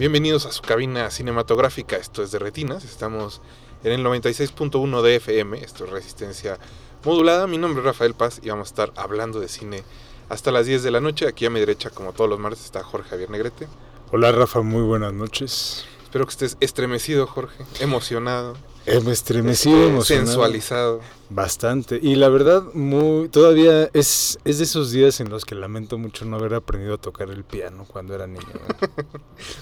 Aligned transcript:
Bienvenidos 0.00 0.46
a 0.46 0.52
su 0.52 0.62
cabina 0.62 1.10
cinematográfica, 1.10 1.96
esto 1.96 2.22
es 2.22 2.30
de 2.30 2.38
Retinas, 2.38 2.86
estamos 2.86 3.42
en 3.84 3.92
el 3.92 4.02
96.1 4.02 5.02
de 5.02 5.16
FM, 5.16 5.58
esto 5.62 5.84
es 5.84 5.90
Resistencia 5.90 6.58
Modulada, 7.04 7.46
mi 7.46 7.58
nombre 7.58 7.80
es 7.80 7.84
Rafael 7.84 8.14
Paz 8.14 8.40
y 8.42 8.48
vamos 8.48 8.68
a 8.68 8.70
estar 8.70 8.92
hablando 8.96 9.40
de 9.40 9.48
cine 9.48 9.82
hasta 10.30 10.52
las 10.52 10.64
10 10.64 10.84
de 10.84 10.90
la 10.90 11.02
noche, 11.02 11.28
aquí 11.28 11.44
a 11.44 11.50
mi 11.50 11.60
derecha 11.60 11.90
como 11.90 12.14
todos 12.14 12.30
los 12.30 12.38
martes 12.38 12.64
está 12.64 12.82
Jorge 12.82 13.10
Javier 13.10 13.28
Negrete, 13.28 13.68
Hola 14.10 14.32
Rafa, 14.32 14.62
muy 14.62 14.80
buenas 14.80 15.12
noches. 15.12 15.84
espero 16.02 16.24
que 16.24 16.30
estés 16.30 16.56
estremecido 16.60 17.26
Jorge, 17.26 17.62
emocionado, 17.80 18.56
He 18.86 18.96
estremecido, 19.10 19.76
eh, 19.76 19.88
emocionado. 19.88 20.26
sensualizado, 20.26 21.00
Bastante. 21.32 22.00
Y 22.02 22.16
la 22.16 22.28
verdad, 22.28 22.64
muy 22.74 23.28
todavía 23.28 23.88
es, 23.92 24.38
es 24.44 24.58
de 24.58 24.64
esos 24.64 24.90
días 24.90 25.20
en 25.20 25.28
los 25.28 25.44
que 25.44 25.54
lamento 25.54 25.96
mucho 25.96 26.24
no 26.24 26.36
haber 26.36 26.54
aprendido 26.54 26.94
a 26.94 26.98
tocar 26.98 27.30
el 27.30 27.44
piano 27.44 27.86
cuando 27.86 28.16
era 28.16 28.26
niño. 28.26 28.48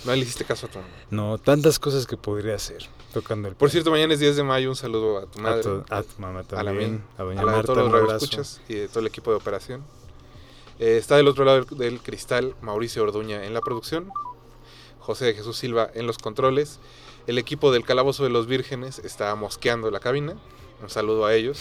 ¿no? 0.05 0.13
le 0.15 0.19
hiciste 0.19 0.47
caso 0.47 0.67
a 0.67 0.71
tu 0.71 0.79
mamá. 0.79 0.91
No, 1.11 1.37
tantas 1.37 1.79
cosas 1.79 2.07
que 2.07 2.17
podría 2.17 2.55
hacer 2.55 2.89
tocando 3.13 3.49
el 3.49 3.55
Por 3.55 3.69
piano. 3.69 3.73
cierto, 3.73 3.91
mañana 3.91 4.15
es 4.15 4.21
10 4.21 4.37
de 4.37 4.43
mayo, 4.45 4.71
un 4.71 4.77
saludo 4.77 5.19
a 5.19 5.27
tu 5.27 5.41
a 5.41 5.43
madre, 5.43 5.63
tu, 5.63 5.85
a 5.91 6.03
tu 6.03 6.23
mamá 6.23 6.45
a 6.51 6.63
la 6.63 6.73
mía, 6.73 6.81
también, 6.87 7.05
a, 7.19 7.23
doña 7.25 7.41
a 7.43 7.45
la 7.45 7.51
de 7.51 7.57
Marta, 7.59 7.73
todos 7.75 7.85
los 7.85 7.93
radioescuchas 7.93 8.61
y 8.67 8.75
de 8.75 8.89
todo 8.89 9.01
el 9.01 9.07
equipo 9.07 9.31
de 9.31 9.37
operación. 9.37 9.85
Eh, 10.79 10.97
está 10.97 11.17
del 11.17 11.29
otro 11.29 11.45
lado 11.45 11.65
del 11.65 12.01
cristal 12.01 12.55
Mauricio 12.63 13.03
Orduña 13.03 13.45
en 13.45 13.53
la 13.53 13.61
producción, 13.61 14.09
José 15.01 15.27
de 15.27 15.35
Jesús 15.35 15.59
Silva 15.59 15.91
en 15.93 16.07
los 16.07 16.17
controles. 16.17 16.79
El 17.29 17.37
equipo 17.37 17.71
del 17.71 17.85
Calabozo 17.85 18.25
de 18.25 18.31
los 18.31 18.47
Vírgenes 18.47 19.01
está 19.01 19.35
mosqueando 19.35 19.91
la 19.91 20.01
cabina. 20.01 20.39
Un 20.81 20.89
saludo 20.89 21.27
a 21.27 21.35
ellos. 21.35 21.61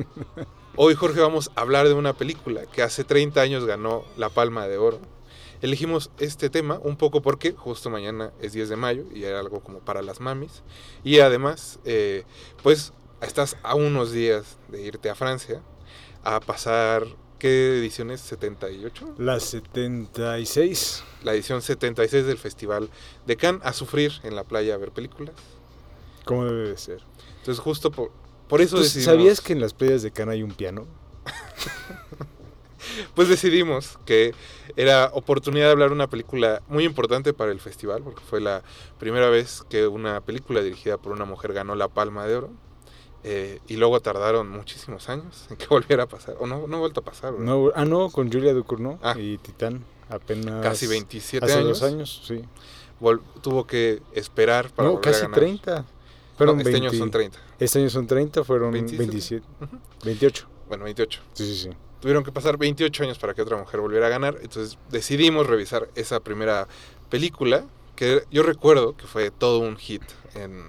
Hoy, 0.76 0.94
Jorge, 0.94 1.20
vamos 1.20 1.50
a 1.54 1.60
hablar 1.60 1.88
de 1.88 1.92
una 1.92 2.14
película 2.14 2.64
que 2.64 2.80
hace 2.80 3.04
30 3.04 3.38
años 3.38 3.66
ganó 3.66 4.06
la 4.16 4.30
Palma 4.30 4.66
de 4.66 4.78
Oro. 4.78 4.98
Elegimos 5.60 6.10
este 6.18 6.48
tema 6.48 6.80
un 6.82 6.96
poco 6.96 7.20
porque 7.20 7.52
justo 7.52 7.90
mañana 7.90 8.32
es 8.40 8.54
10 8.54 8.70
de 8.70 8.76
mayo 8.76 9.04
y 9.14 9.24
era 9.24 9.40
algo 9.40 9.60
como 9.60 9.80
para 9.80 10.00
las 10.00 10.20
mamis. 10.22 10.62
Y 11.04 11.18
además, 11.18 11.80
eh, 11.84 12.24
pues 12.62 12.94
estás 13.20 13.58
a 13.62 13.74
unos 13.74 14.10
días 14.10 14.56
de 14.68 14.80
irte 14.80 15.10
a 15.10 15.14
Francia 15.14 15.60
a 16.24 16.40
pasar, 16.40 17.04
¿qué 17.38 17.78
edición 17.78 18.10
es? 18.10 18.32
¿78? 18.32 19.16
La 19.18 19.40
76. 19.40 21.04
La 21.22 21.34
edición 21.34 21.62
76 21.62 22.26
del 22.26 22.38
Festival 22.38 22.90
de 23.26 23.36
Cannes, 23.36 23.62
a 23.64 23.72
sufrir 23.72 24.12
en 24.22 24.36
la 24.36 24.44
playa 24.44 24.74
a 24.74 24.78
ver 24.78 24.92
películas. 24.92 25.34
¿Cómo 26.24 26.44
debe 26.44 26.68
de 26.68 26.78
ser? 26.78 27.02
Entonces 27.38 27.58
justo 27.62 27.90
por, 27.90 28.10
por 28.48 28.60
eso 28.60 28.76
¿Tú 28.76 28.82
decidimos... 28.82 29.04
¿Sabías 29.04 29.40
que 29.40 29.52
en 29.52 29.60
las 29.60 29.74
playas 29.74 30.02
de 30.02 30.10
Cana 30.10 30.32
hay 30.32 30.42
un 30.42 30.52
piano? 30.52 30.86
Pues 33.14 33.28
decidimos 33.28 33.98
que 34.04 34.34
era 34.76 35.10
oportunidad 35.12 35.66
de 35.66 35.72
hablar 35.72 35.88
de 35.88 35.94
una 35.94 36.08
película 36.08 36.62
muy 36.68 36.84
importante 36.84 37.32
para 37.32 37.50
el 37.50 37.60
festival, 37.60 38.02
porque 38.02 38.22
fue 38.22 38.40
la 38.40 38.62
primera 38.98 39.28
vez 39.28 39.62
que 39.68 39.86
una 39.86 40.20
película 40.20 40.62
dirigida 40.62 40.98
por 40.98 41.12
una 41.12 41.24
mujer 41.24 41.52
ganó 41.52 41.74
la 41.74 41.88
Palma 41.88 42.26
de 42.26 42.36
Oro. 42.36 42.50
Eh, 43.24 43.60
y 43.68 43.76
luego 43.76 44.00
tardaron 44.00 44.48
muchísimos 44.48 45.08
años 45.08 45.46
en 45.50 45.56
que 45.56 45.66
volviera 45.70 46.04
a 46.04 46.06
pasar. 46.06 46.36
O 46.40 46.46
no, 46.46 46.66
no 46.66 46.76
ha 46.76 46.80
vuelto 46.80 47.00
a 47.00 47.04
pasar. 47.04 47.32
No, 47.34 47.70
ah, 47.74 47.84
no, 47.84 48.10
con 48.10 48.30
Julia 48.32 48.54
Ducournau 48.54 48.98
Ah. 49.02 49.14
y 49.18 49.38
Titán. 49.38 49.84
Apenas. 50.08 50.62
Casi 50.62 50.86
27 50.86 51.44
Hace 51.44 51.54
años. 51.54 51.80
dos 51.80 51.82
años, 51.82 52.22
sí. 52.26 52.42
Vol- 53.00 53.20
tuvo 53.42 53.66
que 53.66 54.00
esperar 54.12 54.70
para 54.70 54.88
no, 54.88 54.94
volver 54.94 55.08
a 55.08 55.12
casi 55.12 55.22
ganar. 55.22 55.38
30. 55.38 55.84
Fueron 56.36 56.56
No, 56.56 56.62
este 56.62 56.74
año 56.76 56.82
20 56.90 56.98
son 56.98 57.10
30. 57.10 57.38
Este 57.58 57.78
año 57.80 57.90
son 57.90 58.06
30, 58.06 58.44
fueron 58.44 58.72
27. 58.72 59.10
27. 59.10 59.46
Ujú. 59.60 59.76
28. 60.04 60.46
Bueno, 60.68 60.84
28. 60.84 61.20
Sí, 61.34 61.44
sí, 61.46 61.62
sí. 61.64 61.70
Tuvieron 62.00 62.22
que 62.24 62.30
pasar 62.32 62.56
28 62.56 63.02
años 63.02 63.18
para 63.18 63.34
que 63.34 63.42
otra 63.42 63.56
mujer 63.56 63.80
volviera 63.80 64.06
a 64.06 64.08
ganar. 64.08 64.38
Entonces 64.40 64.78
decidimos 64.90 65.46
revisar 65.48 65.88
esa 65.96 66.20
primera 66.20 66.68
película 67.10 67.64
que 67.96 68.22
yo 68.30 68.42
recuerdo 68.44 68.96
que 68.96 69.06
fue 69.06 69.30
todo 69.32 69.58
un 69.58 69.76
hit 69.76 70.02
en, 70.34 70.62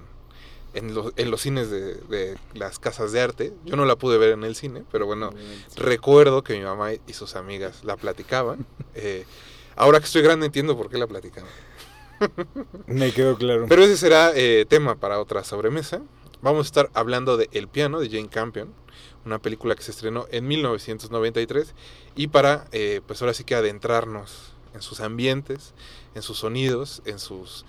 en, 0.79 0.95
los, 0.95 1.13
en 1.17 1.29
los 1.29 1.41
cines 1.41 1.69
de, 1.69 1.95
de 1.95 2.37
las 2.53 2.79
casas 2.79 3.11
de 3.11 3.21
arte. 3.21 3.53
Yo 3.65 3.75
no 3.75 3.85
la 3.85 3.97
pude 3.97 4.17
ver 4.17 4.31
en 4.31 4.43
el 4.43 4.55
cine, 4.55 4.83
pero 4.91 5.05
bueno, 5.05 5.31
recuerdo 5.75 6.43
que 6.43 6.57
mi 6.57 6.63
mamá 6.63 6.93
y 6.93 7.13
sus 7.13 7.35
amigas 7.35 7.83
la 7.83 7.97
platicaban. 7.97 8.65
Eh, 8.95 9.23
ahora 9.77 9.99
que 9.99 10.07
estoy 10.07 10.23
grande 10.23 10.47
entiendo 10.47 10.75
por 10.75 10.89
qué 10.89 10.97
la 10.97 11.07
platicaban. 11.07 11.49
Me 12.87 13.13
quedó 13.13 13.37
claro. 13.37 13.65
Pero 13.69 13.83
ese 13.83 13.95
será 13.95 14.33
eh, 14.35 14.65
tema 14.67 14.95
para 14.95 15.21
otra 15.21 15.43
sobremesa. 15.45 16.01
Vamos 16.41 16.65
a 16.65 16.67
estar 16.67 16.89
hablando 16.93 17.37
de 17.37 17.47
El 17.53 17.69
piano 17.69 17.99
de 17.99 18.09
Jane 18.09 18.27
Campion, 18.27 18.73
una 19.25 19.39
película 19.39 19.75
que 19.75 19.83
se 19.83 19.91
estrenó 19.91 20.25
en 20.31 20.47
1993 20.47 21.75
y 22.15 22.27
para, 22.27 22.67
eh, 22.73 22.99
pues 23.05 23.21
ahora 23.21 23.33
sí 23.33 23.45
que 23.45 23.55
adentrarnos 23.55 24.53
en 24.73 24.81
sus 24.81 24.99
ambientes, 24.99 25.73
en 26.15 26.23
sus 26.23 26.39
sonidos, 26.39 27.01
en 27.05 27.19
sus, 27.19 27.63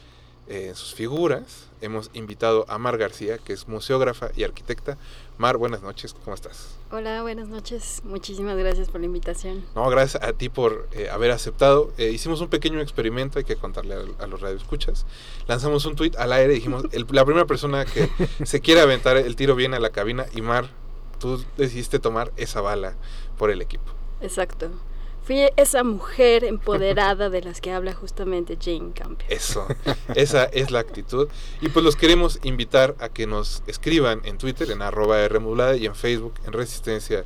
en 0.48 0.74
sus 0.74 0.94
figuras, 0.94 1.68
hemos 1.80 2.10
invitado 2.12 2.64
a 2.68 2.76
Mar 2.78 2.98
García, 2.98 3.38
que 3.38 3.52
es 3.52 3.68
museógrafa 3.68 4.30
y 4.36 4.42
arquitecta. 4.44 4.98
Mar, 5.38 5.56
buenas 5.56 5.80
noches, 5.82 6.14
¿cómo 6.24 6.34
estás? 6.34 6.76
Hola, 6.90 7.22
buenas 7.22 7.48
noches. 7.48 8.02
Muchísimas 8.04 8.56
gracias 8.56 8.88
por 8.88 9.00
la 9.00 9.06
invitación. 9.06 9.64
No, 9.74 9.88
gracias 9.88 10.22
a 10.22 10.32
ti 10.32 10.48
por 10.48 10.88
eh, 10.92 11.08
haber 11.08 11.30
aceptado. 11.30 11.92
Eh, 11.98 12.10
hicimos 12.10 12.40
un 12.40 12.48
pequeño 12.48 12.80
experimento, 12.80 13.38
hay 13.38 13.44
que 13.44 13.56
contarle 13.56 13.94
a, 13.94 14.24
a 14.24 14.26
los 14.26 14.40
radioescuchas. 14.40 15.06
Lanzamos 15.46 15.86
un 15.86 15.94
tweet 15.96 16.12
al 16.18 16.32
aire 16.32 16.52
y 16.52 16.56
dijimos, 16.56 16.84
el- 16.92 17.06
la 17.10 17.24
primera 17.24 17.46
persona 17.46 17.84
que 17.84 18.10
se 18.44 18.60
quiere 18.60 18.80
aventar 18.80 19.16
el 19.16 19.36
tiro 19.36 19.54
viene 19.54 19.76
a 19.76 19.80
la 19.80 19.90
cabina 19.90 20.26
y 20.34 20.42
Mar, 20.42 20.68
tú 21.20 21.42
decidiste 21.56 21.98
tomar 22.00 22.32
esa 22.36 22.60
bala 22.60 22.94
por 23.38 23.50
el 23.50 23.62
equipo. 23.62 23.84
Exacto. 24.20 24.70
Fui 25.22 25.48
esa 25.56 25.84
mujer 25.84 26.44
empoderada 26.44 27.30
de 27.30 27.42
las 27.42 27.60
que 27.60 27.72
habla 27.72 27.92
justamente 27.92 28.58
Jane 28.60 28.92
Campion. 28.92 29.30
Eso, 29.30 29.66
esa 30.14 30.44
es 30.44 30.70
la 30.70 30.80
actitud. 30.80 31.28
Y 31.60 31.68
pues 31.68 31.84
los 31.84 31.96
queremos 31.96 32.40
invitar 32.42 32.96
a 32.98 33.08
que 33.08 33.26
nos 33.26 33.62
escriban 33.66 34.22
en 34.24 34.38
Twitter, 34.38 34.70
en 34.70 34.82
arroba 34.82 35.26
Rmodulada 35.28 35.76
y 35.76 35.86
en 35.86 35.94
Facebook, 35.94 36.34
en 36.46 36.52
Resistencia 36.52 37.24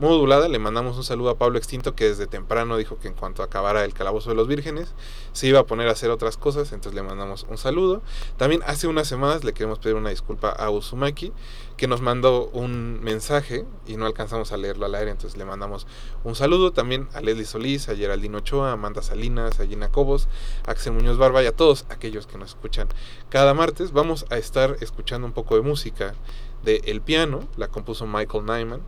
Modulada. 0.00 0.48
Le 0.48 0.58
mandamos 0.58 0.96
un 0.96 1.04
saludo 1.04 1.30
a 1.30 1.38
Pablo 1.38 1.56
Extinto, 1.56 1.94
que 1.94 2.08
desde 2.08 2.26
temprano 2.26 2.76
dijo 2.76 2.98
que 2.98 3.06
en 3.06 3.14
cuanto 3.14 3.44
acabara 3.44 3.84
el 3.84 3.94
Calabozo 3.94 4.30
de 4.30 4.36
los 4.36 4.48
Vírgenes, 4.48 4.92
se 5.32 5.46
iba 5.46 5.60
a 5.60 5.66
poner 5.66 5.86
a 5.88 5.92
hacer 5.92 6.10
otras 6.10 6.36
cosas, 6.36 6.72
entonces 6.72 6.94
le 6.96 7.06
mandamos 7.06 7.46
un 7.48 7.58
saludo. 7.58 8.02
También 8.36 8.62
hace 8.66 8.88
unas 8.88 9.06
semanas 9.06 9.44
le 9.44 9.52
queremos 9.52 9.78
pedir 9.78 9.94
una 9.94 10.10
disculpa 10.10 10.48
a 10.48 10.70
Uzumaki, 10.70 11.32
que 11.76 11.88
nos 11.88 12.00
mandó 12.00 12.48
un 12.50 13.02
mensaje 13.02 13.64
y 13.86 13.96
no 13.96 14.06
alcanzamos 14.06 14.52
a 14.52 14.56
leerlo 14.56 14.86
al 14.86 14.94
aire, 14.94 15.10
entonces 15.10 15.36
le 15.36 15.44
mandamos 15.44 15.86
un 16.22 16.34
saludo 16.34 16.72
también 16.72 17.08
a 17.14 17.20
Leslie 17.20 17.44
Solís, 17.44 17.88
a 17.88 17.96
Geraldine 17.96 18.36
Ochoa, 18.36 18.70
a 18.70 18.72
Amanda 18.72 19.02
Salinas, 19.02 19.58
a 19.58 19.66
Gina 19.66 19.90
Cobos, 19.90 20.28
a 20.66 20.70
Axel 20.70 20.92
Muñoz 20.92 21.18
Barba 21.18 21.42
y 21.42 21.46
a 21.46 21.52
todos 21.56 21.84
aquellos 21.88 22.26
que 22.26 22.38
nos 22.38 22.50
escuchan 22.50 22.88
cada 23.28 23.54
martes. 23.54 23.92
Vamos 23.92 24.26
a 24.30 24.38
estar 24.38 24.76
escuchando 24.80 25.26
un 25.26 25.32
poco 25.32 25.56
de 25.56 25.62
música 25.62 26.14
de 26.62 26.80
El 26.84 27.00
Piano, 27.00 27.40
la 27.56 27.68
compuso 27.68 28.06
Michael 28.06 28.44
Nyman 28.46 28.80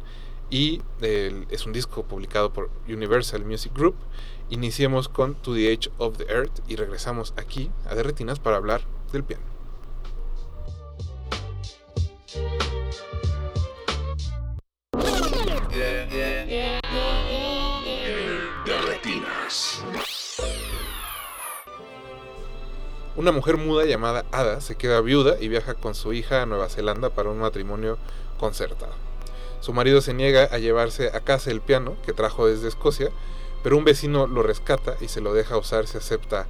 y 0.49 0.81
es 1.01 1.67
un 1.67 1.73
disco 1.73 2.05
publicado 2.05 2.53
por 2.53 2.71
Universal 2.89 3.45
Music 3.45 3.73
Group. 3.75 3.97
Iniciemos 4.49 5.09
con 5.09 5.35
To 5.35 5.55
the 5.55 5.73
Edge 5.73 5.91
of 5.99 6.19
the 6.19 6.25
Earth 6.33 6.61
y 6.69 6.77
regresamos 6.77 7.35
aquí 7.37 7.71
a 7.91 7.97
Derretinas 7.97 8.39
para 8.39 8.57
hablar 8.57 8.83
del 9.13 9.25
piano. 9.25 9.45
Una 23.17 23.33
mujer 23.33 23.57
muda 23.57 23.85
llamada 23.85 24.25
Ada 24.33 24.61
se 24.61 24.75
queda 24.75 25.01
viuda 25.01 25.37
y 25.41 25.49
viaja 25.49 25.75
con 25.75 25.95
su 25.95 26.13
hija 26.13 26.43
a 26.43 26.47
Nueva 26.47 26.69
Zelanda 26.69 27.11
para 27.11 27.31
un 27.31 27.39
matrimonio 27.39 27.97
concertado. 28.39 28.93
Su 29.61 29.73
marido 29.73 30.01
se 30.01 30.15
niega 30.15 30.45
a 30.45 30.59
llevarse 30.59 31.09
a 31.09 31.21
casa 31.21 31.51
el 31.51 31.61
piano 31.61 31.97
que 32.05 32.13
trajo 32.13 32.47
desde 32.47 32.69
Escocia, 32.69 33.11
pero 33.63 33.77
un 33.77 33.85
vecino 33.85 34.27
lo 34.27 34.43
rescata 34.43 34.97
y 35.01 35.09
se 35.09 35.21
lo 35.21 35.33
deja 35.33 35.57
usar 35.57 35.87
si 35.87 35.97
acepta 35.97 36.47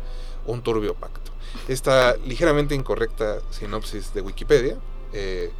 un 0.46 0.62
turbio 0.62 0.94
pacto. 0.94 1.30
Esta 1.68 2.16
ligeramente 2.16 2.74
incorrecta 2.74 3.40
sinopsis 3.50 4.14
de 4.14 4.22
Wikipedia 4.22 4.78
eh, 5.12 5.52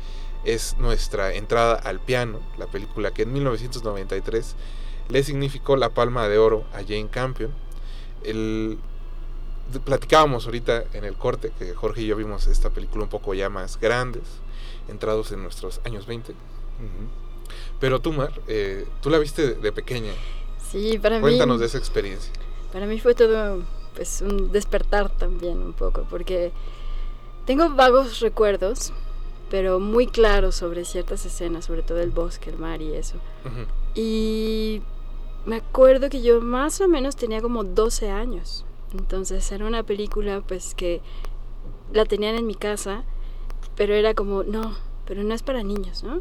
es 0.44 0.77
nuestra 0.79 1.35
entrada 1.35 1.75
al 1.75 2.00
piano, 2.00 2.41
la 2.59 2.67
película 2.67 3.11
que 3.12 3.23
en 3.23 3.33
1993 3.33 4.56
le 5.08 5.23
significó 5.23 5.76
la 5.76 5.91
palma 5.91 6.29
de 6.29 6.38
oro 6.38 6.64
a 6.73 6.79
Jane 6.79 7.08
Campion. 7.11 7.50
El, 8.23 8.79
platicábamos 9.85 10.47
ahorita 10.47 10.85
en 10.93 11.05
el 11.05 11.14
corte 11.14 11.53
que 11.58 11.75
Jorge 11.75 12.03
y 12.03 12.06
yo 12.06 12.17
vimos 12.17 12.47
esta 12.47 12.70
película 12.70 13.05
un 13.05 13.11
poco 13.11 13.35
ya 13.35 13.49
más 13.49 13.79
grandes, 13.79 14.23
entrados 14.88 15.32
en 15.32 15.43
nuestros 15.43 15.81
años 15.85 16.06
20. 16.06 16.35
Pero 17.81 18.00
tú, 18.00 18.12
Mar, 18.12 18.32
eh, 18.49 18.87
tú 19.00 19.11
la 19.11 19.19
viste 19.19 19.47
de, 19.47 19.55
de 19.55 19.73
pequeña. 19.73 20.12
Sí, 20.70 20.99
para 20.99 21.20
Cuéntanos 21.20 21.56
mí, 21.56 21.61
de 21.61 21.67
esa 21.67 21.79
experiencia. 21.79 22.32
para 22.73 22.87
mí 22.87 22.99
fue 23.00 23.14
todo 23.14 23.62
pues 23.94 24.20
un 24.20 24.52
despertar 24.52 25.09
también 25.11 25.59
un 25.62 25.73
poco, 25.73 26.05
porque 26.11 26.52
tengo 27.47 27.70
vagos 27.70 28.20
recuerdos, 28.20 28.93
pero 29.49 29.79
muy 29.81 30.06
claros 30.06 30.56
sobre 30.56 30.85
ciertas 30.85 31.25
escenas, 31.25 31.64
sobre 31.64 31.82
todo 31.82 32.00
el 32.00 32.11
bosque, 32.11 32.50
el 32.50 32.59
mar 32.59 32.82
y 32.82 32.93
eso. 32.93 33.17
Y 33.94 34.82
me 35.46 35.56
acuerdo 35.56 36.10
que 36.10 36.22
yo 36.22 36.40
más 36.40 36.81
o 36.81 36.88
menos 36.88 37.16
tenía 37.16 37.40
como 37.40 37.64
12 37.64 38.10
años. 38.10 38.64
Entonces 38.93 39.50
era 39.52 39.66
una 39.66 39.84
película 39.84 40.43
pues 40.46 40.75
que 40.75 41.00
la 41.93 42.04
tenían 42.04 42.34
en 42.34 42.46
mi 42.46 42.54
casa, 42.54 43.04
pero 43.76 43.94
era 43.94 44.14
como, 44.14 44.43
no, 44.43 44.76
pero 45.06 45.22
no 45.22 45.34
es 45.34 45.43
para 45.43 45.62
niños, 45.62 46.02
¿no? 46.02 46.20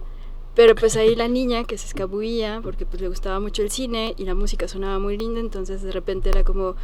Pero 0.54 0.76
pues 0.76 0.96
ahí 0.96 1.16
la 1.16 1.28
niña 1.28 1.66
que 1.66 1.78
se 1.78 1.88
escabullía 1.88 2.62
porque 2.64 2.86
pues 2.86 3.02
le 3.02 3.10
gustaba 3.10 3.40
mucho 3.40 3.62
el 3.62 3.72
cine 3.72 4.14
y 4.18 4.24
la 4.26 4.36
música 4.36 4.68
sonaba 4.68 5.00
muy 5.00 5.18
linda, 5.18 5.40
entonces 5.40 5.82
de 5.82 5.92
repente 5.92 6.30
era 6.30 6.44
como 6.44 6.76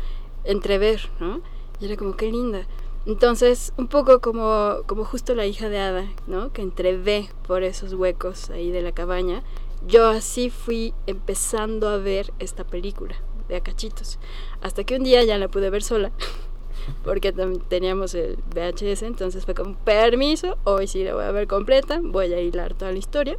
entrever, 0.44 1.10
¿no? 1.20 1.42
Y 1.80 1.86
era 1.86 1.96
como, 1.96 2.18
qué 2.18 2.32
linda. 2.32 2.68
Entonces, 3.06 3.74
un 3.78 3.88
poco 3.88 4.20
como, 4.20 4.78
como 4.88 5.06
justo 5.06 5.34
la 5.34 5.46
hija 5.46 5.70
de 5.70 5.80
Ada, 5.80 6.06
¿no? 6.28 6.52
Que 6.54 6.62
entrevé 6.62 7.30
por 7.48 7.64
esos 7.64 7.94
huecos 7.94 8.50
ahí 8.50 8.72
de 8.72 8.82
la 8.82 8.92
cabaña. 8.92 9.42
Yo 9.88 10.08
así 10.08 10.50
fui 10.50 10.94
empezando 11.08 11.90
a 11.90 11.98
ver 11.98 12.34
esta 12.40 12.64
película 12.64 13.16
de 13.48 13.56
a 13.58 13.62
cachitos. 13.62 14.20
Hasta 14.62 14.84
que 14.84 14.96
un 14.96 15.04
día 15.04 15.24
ya 15.24 15.38
la 15.38 15.48
pude 15.48 15.70
ver 15.70 15.84
sola, 15.84 16.12
porque 17.04 17.34
teníamos 17.68 18.14
el 18.14 18.38
VHS, 18.54 19.04
entonces 19.04 19.46
fue 19.46 19.56
como, 19.56 19.76
permiso, 19.78 20.58
hoy 20.64 20.88
sí 20.88 21.04
la 21.04 21.14
voy 21.14 21.26
a 21.26 21.32
ver 21.32 21.48
completa, 21.48 22.00
voy 22.02 22.34
a 22.34 22.42
hilar 22.42 22.74
toda 22.74 22.92
la 22.92 22.98
historia. 22.98 23.38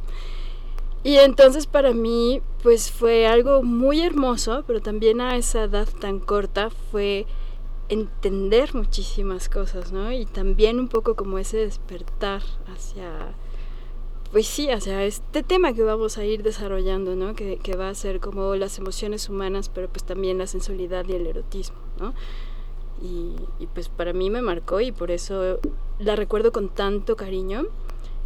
Y 1.03 1.17
entonces 1.17 1.67
para 1.67 1.93
mí, 1.93 2.41
pues 2.61 2.89
fue 2.89 3.27
algo 3.27 3.61
muy 3.61 4.01
hermoso, 4.01 4.63
pero 4.65 4.81
también 4.81 5.19
a 5.19 5.35
esa 5.35 5.63
edad 5.63 5.87
tan 5.99 6.19
corta 6.19 6.69
fue 6.91 7.25
entender 7.89 8.73
muchísimas 8.73 9.49
cosas, 9.49 9.91
¿no? 9.91 10.11
Y 10.11 10.25
también 10.25 10.79
un 10.79 10.87
poco 10.87 11.15
como 11.15 11.37
ese 11.37 11.57
despertar 11.57 12.41
hacia, 12.73 13.35
pues 14.33 14.47
sí, 14.47 14.69
hacia 14.69 15.05
este 15.05 15.43
tema 15.43 15.71
que 15.73 15.83
vamos 15.83 16.17
a 16.17 16.25
ir 16.25 16.43
desarrollando, 16.43 17.15
¿no? 17.15 17.35
Que, 17.35 17.57
que 17.57 17.77
va 17.77 17.87
a 17.87 17.95
ser 17.95 18.19
como 18.19 18.55
las 18.55 18.77
emociones 18.79 19.29
humanas, 19.29 19.69
pero 19.69 19.87
pues 19.87 20.03
también 20.03 20.37
la 20.39 20.47
sensualidad 20.47 21.05
y 21.07 21.13
el 21.13 21.25
erotismo, 21.27 21.77
¿no? 21.99 22.13
Y, 23.01 23.35
y 23.59 23.67
pues 23.67 23.87
para 23.89 24.11
mí 24.11 24.29
me 24.29 24.41
marcó 24.41 24.81
y 24.81 24.91
por 24.91 25.11
eso 25.11 25.59
la 25.99 26.15
recuerdo 26.17 26.51
con 26.51 26.67
tanto 26.69 27.15
cariño. 27.15 27.63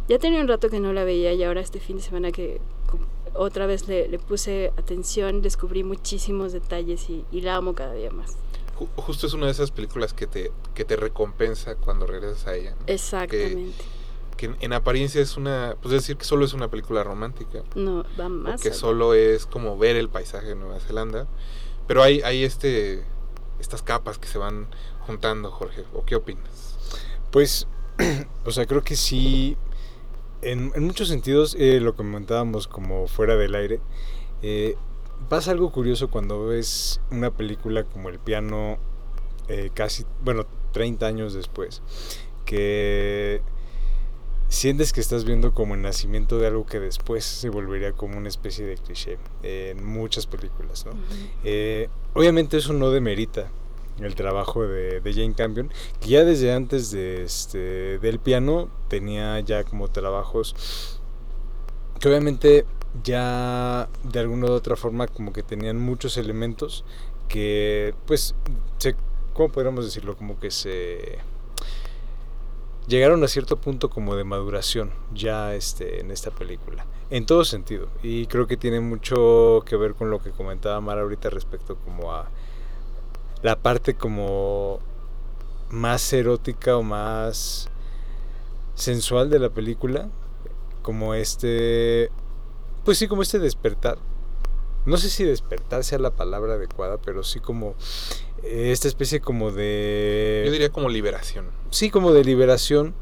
Ya 0.08 0.18
tenía 0.18 0.40
un 0.40 0.48
rato 0.48 0.70
que 0.70 0.80
no 0.80 0.92
la 0.92 1.04
veía 1.04 1.32
y 1.34 1.44
ahora 1.44 1.60
este 1.60 1.78
fin 1.78 1.98
de 1.98 2.02
semana 2.02 2.32
que 2.32 2.60
otra 3.34 3.66
vez 3.66 3.86
le, 3.88 4.08
le 4.08 4.18
puse 4.18 4.72
atención, 4.78 5.42
descubrí 5.42 5.84
muchísimos 5.84 6.52
detalles 6.52 7.10
y, 7.10 7.24
y 7.30 7.42
la 7.42 7.56
amo 7.56 7.74
cada 7.74 7.92
día 7.92 8.10
más. 8.10 8.36
Ju- 8.78 8.88
Justo 8.96 9.26
es 9.26 9.34
una 9.34 9.46
de 9.46 9.52
esas 9.52 9.70
películas 9.70 10.14
que 10.14 10.26
te, 10.26 10.50
que 10.74 10.84
te 10.86 10.96
recompensa 10.96 11.74
cuando 11.74 12.06
regresas 12.06 12.46
a 12.46 12.54
ella. 12.56 12.70
¿no? 12.70 12.84
Exactamente. 12.86 13.72
Que 13.76 13.97
en, 14.46 14.56
en 14.60 14.72
apariencia 14.72 15.20
es 15.20 15.36
una, 15.36 15.76
pues 15.80 15.92
decir 15.92 16.16
que 16.16 16.24
solo 16.24 16.44
es 16.44 16.52
una 16.52 16.68
película 16.68 17.04
romántica. 17.04 17.62
No, 17.74 18.04
va 18.18 18.28
más. 18.28 18.60
o 18.60 18.62
que 18.62 18.72
solo 18.72 19.14
es 19.14 19.46
como 19.46 19.78
ver 19.78 19.96
el 19.96 20.08
paisaje 20.08 20.48
de 20.48 20.54
Nueva 20.54 20.80
Zelanda. 20.80 21.26
Pero 21.86 22.02
hay, 22.02 22.20
hay 22.22 22.44
este, 22.44 23.04
estas 23.60 23.82
capas 23.82 24.18
que 24.18 24.28
se 24.28 24.38
van 24.38 24.66
juntando, 25.06 25.50
Jorge. 25.50 25.84
¿O 25.94 26.04
qué 26.04 26.16
opinas? 26.16 26.76
Pues, 27.30 27.66
o 28.44 28.50
sea, 28.50 28.66
creo 28.66 28.82
que 28.82 28.96
sí, 28.96 29.56
en, 30.42 30.72
en 30.74 30.84
muchos 30.84 31.08
sentidos, 31.08 31.56
eh, 31.58 31.80
lo 31.80 31.94
comentábamos 31.96 32.68
como 32.68 33.06
fuera 33.08 33.36
del 33.36 33.54
aire, 33.54 33.80
eh, 34.42 34.76
pasa 35.28 35.50
algo 35.50 35.72
curioso 35.72 36.08
cuando 36.08 36.46
ves 36.46 37.00
una 37.10 37.30
película 37.30 37.84
como 37.84 38.08
El 38.08 38.18
piano, 38.18 38.78
eh, 39.48 39.70
casi, 39.74 40.04
bueno, 40.22 40.46
30 40.72 41.06
años 41.06 41.34
después, 41.34 41.82
que 42.44 43.42
sientes 44.48 44.92
que 44.92 45.00
estás 45.00 45.24
viendo 45.24 45.52
como 45.52 45.74
el 45.74 45.82
nacimiento 45.82 46.38
de 46.38 46.46
algo 46.46 46.66
que 46.66 46.80
después 46.80 47.24
se 47.24 47.48
volvería 47.48 47.92
como 47.92 48.16
una 48.16 48.28
especie 48.28 48.64
de 48.66 48.76
cliché 48.76 49.18
en 49.42 49.84
muchas 49.84 50.26
películas, 50.26 50.86
¿no? 50.86 50.92
Eh, 51.44 51.88
obviamente 52.14 52.56
eso 52.56 52.72
no 52.72 52.90
demerita 52.90 53.50
el 54.00 54.14
trabajo 54.14 54.66
de, 54.66 55.00
de 55.00 55.12
Jane 55.12 55.34
Campion, 55.34 55.70
que 56.00 56.08
ya 56.08 56.24
desde 56.24 56.52
antes 56.52 56.90
de 56.90 57.22
este, 57.22 57.98
del 57.98 58.18
piano 58.20 58.70
tenía 58.88 59.40
ya 59.40 59.64
como 59.64 59.88
trabajos 59.88 60.98
que 61.98 62.08
obviamente 62.08 62.64
ya 63.02 63.88
de 64.04 64.20
alguna 64.20 64.46
u 64.46 64.52
otra 64.52 64.76
forma 64.76 65.06
como 65.08 65.32
que 65.32 65.42
tenían 65.42 65.78
muchos 65.78 66.16
elementos 66.16 66.84
que 67.28 67.94
pues 68.06 68.34
se, 68.78 68.94
¿cómo 69.34 69.50
podríamos 69.50 69.84
decirlo? 69.84 70.16
Como 70.16 70.38
que 70.38 70.50
se 70.50 71.18
llegaron 72.88 73.22
a 73.22 73.28
cierto 73.28 73.56
punto 73.56 73.90
como 73.90 74.16
de 74.16 74.24
maduración 74.24 74.90
ya 75.12 75.54
este, 75.54 76.00
en 76.00 76.10
esta 76.10 76.30
película, 76.30 76.86
en 77.10 77.26
todo 77.26 77.44
sentido. 77.44 77.88
Y 78.02 78.26
creo 78.26 78.46
que 78.46 78.56
tiene 78.56 78.80
mucho 78.80 79.62
que 79.66 79.76
ver 79.76 79.94
con 79.94 80.10
lo 80.10 80.20
que 80.20 80.30
comentaba 80.30 80.80
Mara 80.80 81.02
ahorita 81.02 81.30
respecto 81.30 81.76
como 81.76 82.12
a 82.12 82.28
la 83.42 83.56
parte 83.56 83.94
como 83.94 84.80
más 85.70 86.12
erótica 86.12 86.76
o 86.76 86.82
más 86.82 87.68
sensual 88.74 89.28
de 89.28 89.38
la 89.38 89.50
película, 89.50 90.08
como 90.82 91.14
este, 91.14 92.10
pues 92.84 92.98
sí, 92.98 93.06
como 93.06 93.22
este 93.22 93.38
despertar. 93.38 93.98
No 94.86 94.96
sé 94.96 95.10
si 95.10 95.24
despertar 95.24 95.84
sea 95.84 95.98
la 95.98 96.12
palabra 96.12 96.54
adecuada, 96.54 96.96
pero 96.96 97.22
sí 97.22 97.40
como 97.40 97.74
esta 98.42 98.88
especie 98.88 99.20
como 99.20 99.50
de 99.50 100.42
Yo 100.46 100.52
diría 100.52 100.70
como 100.70 100.88
liberación. 100.88 101.46
sí, 101.70 101.90
como 101.90 102.12
de 102.12 102.24
liberación, 102.24 102.94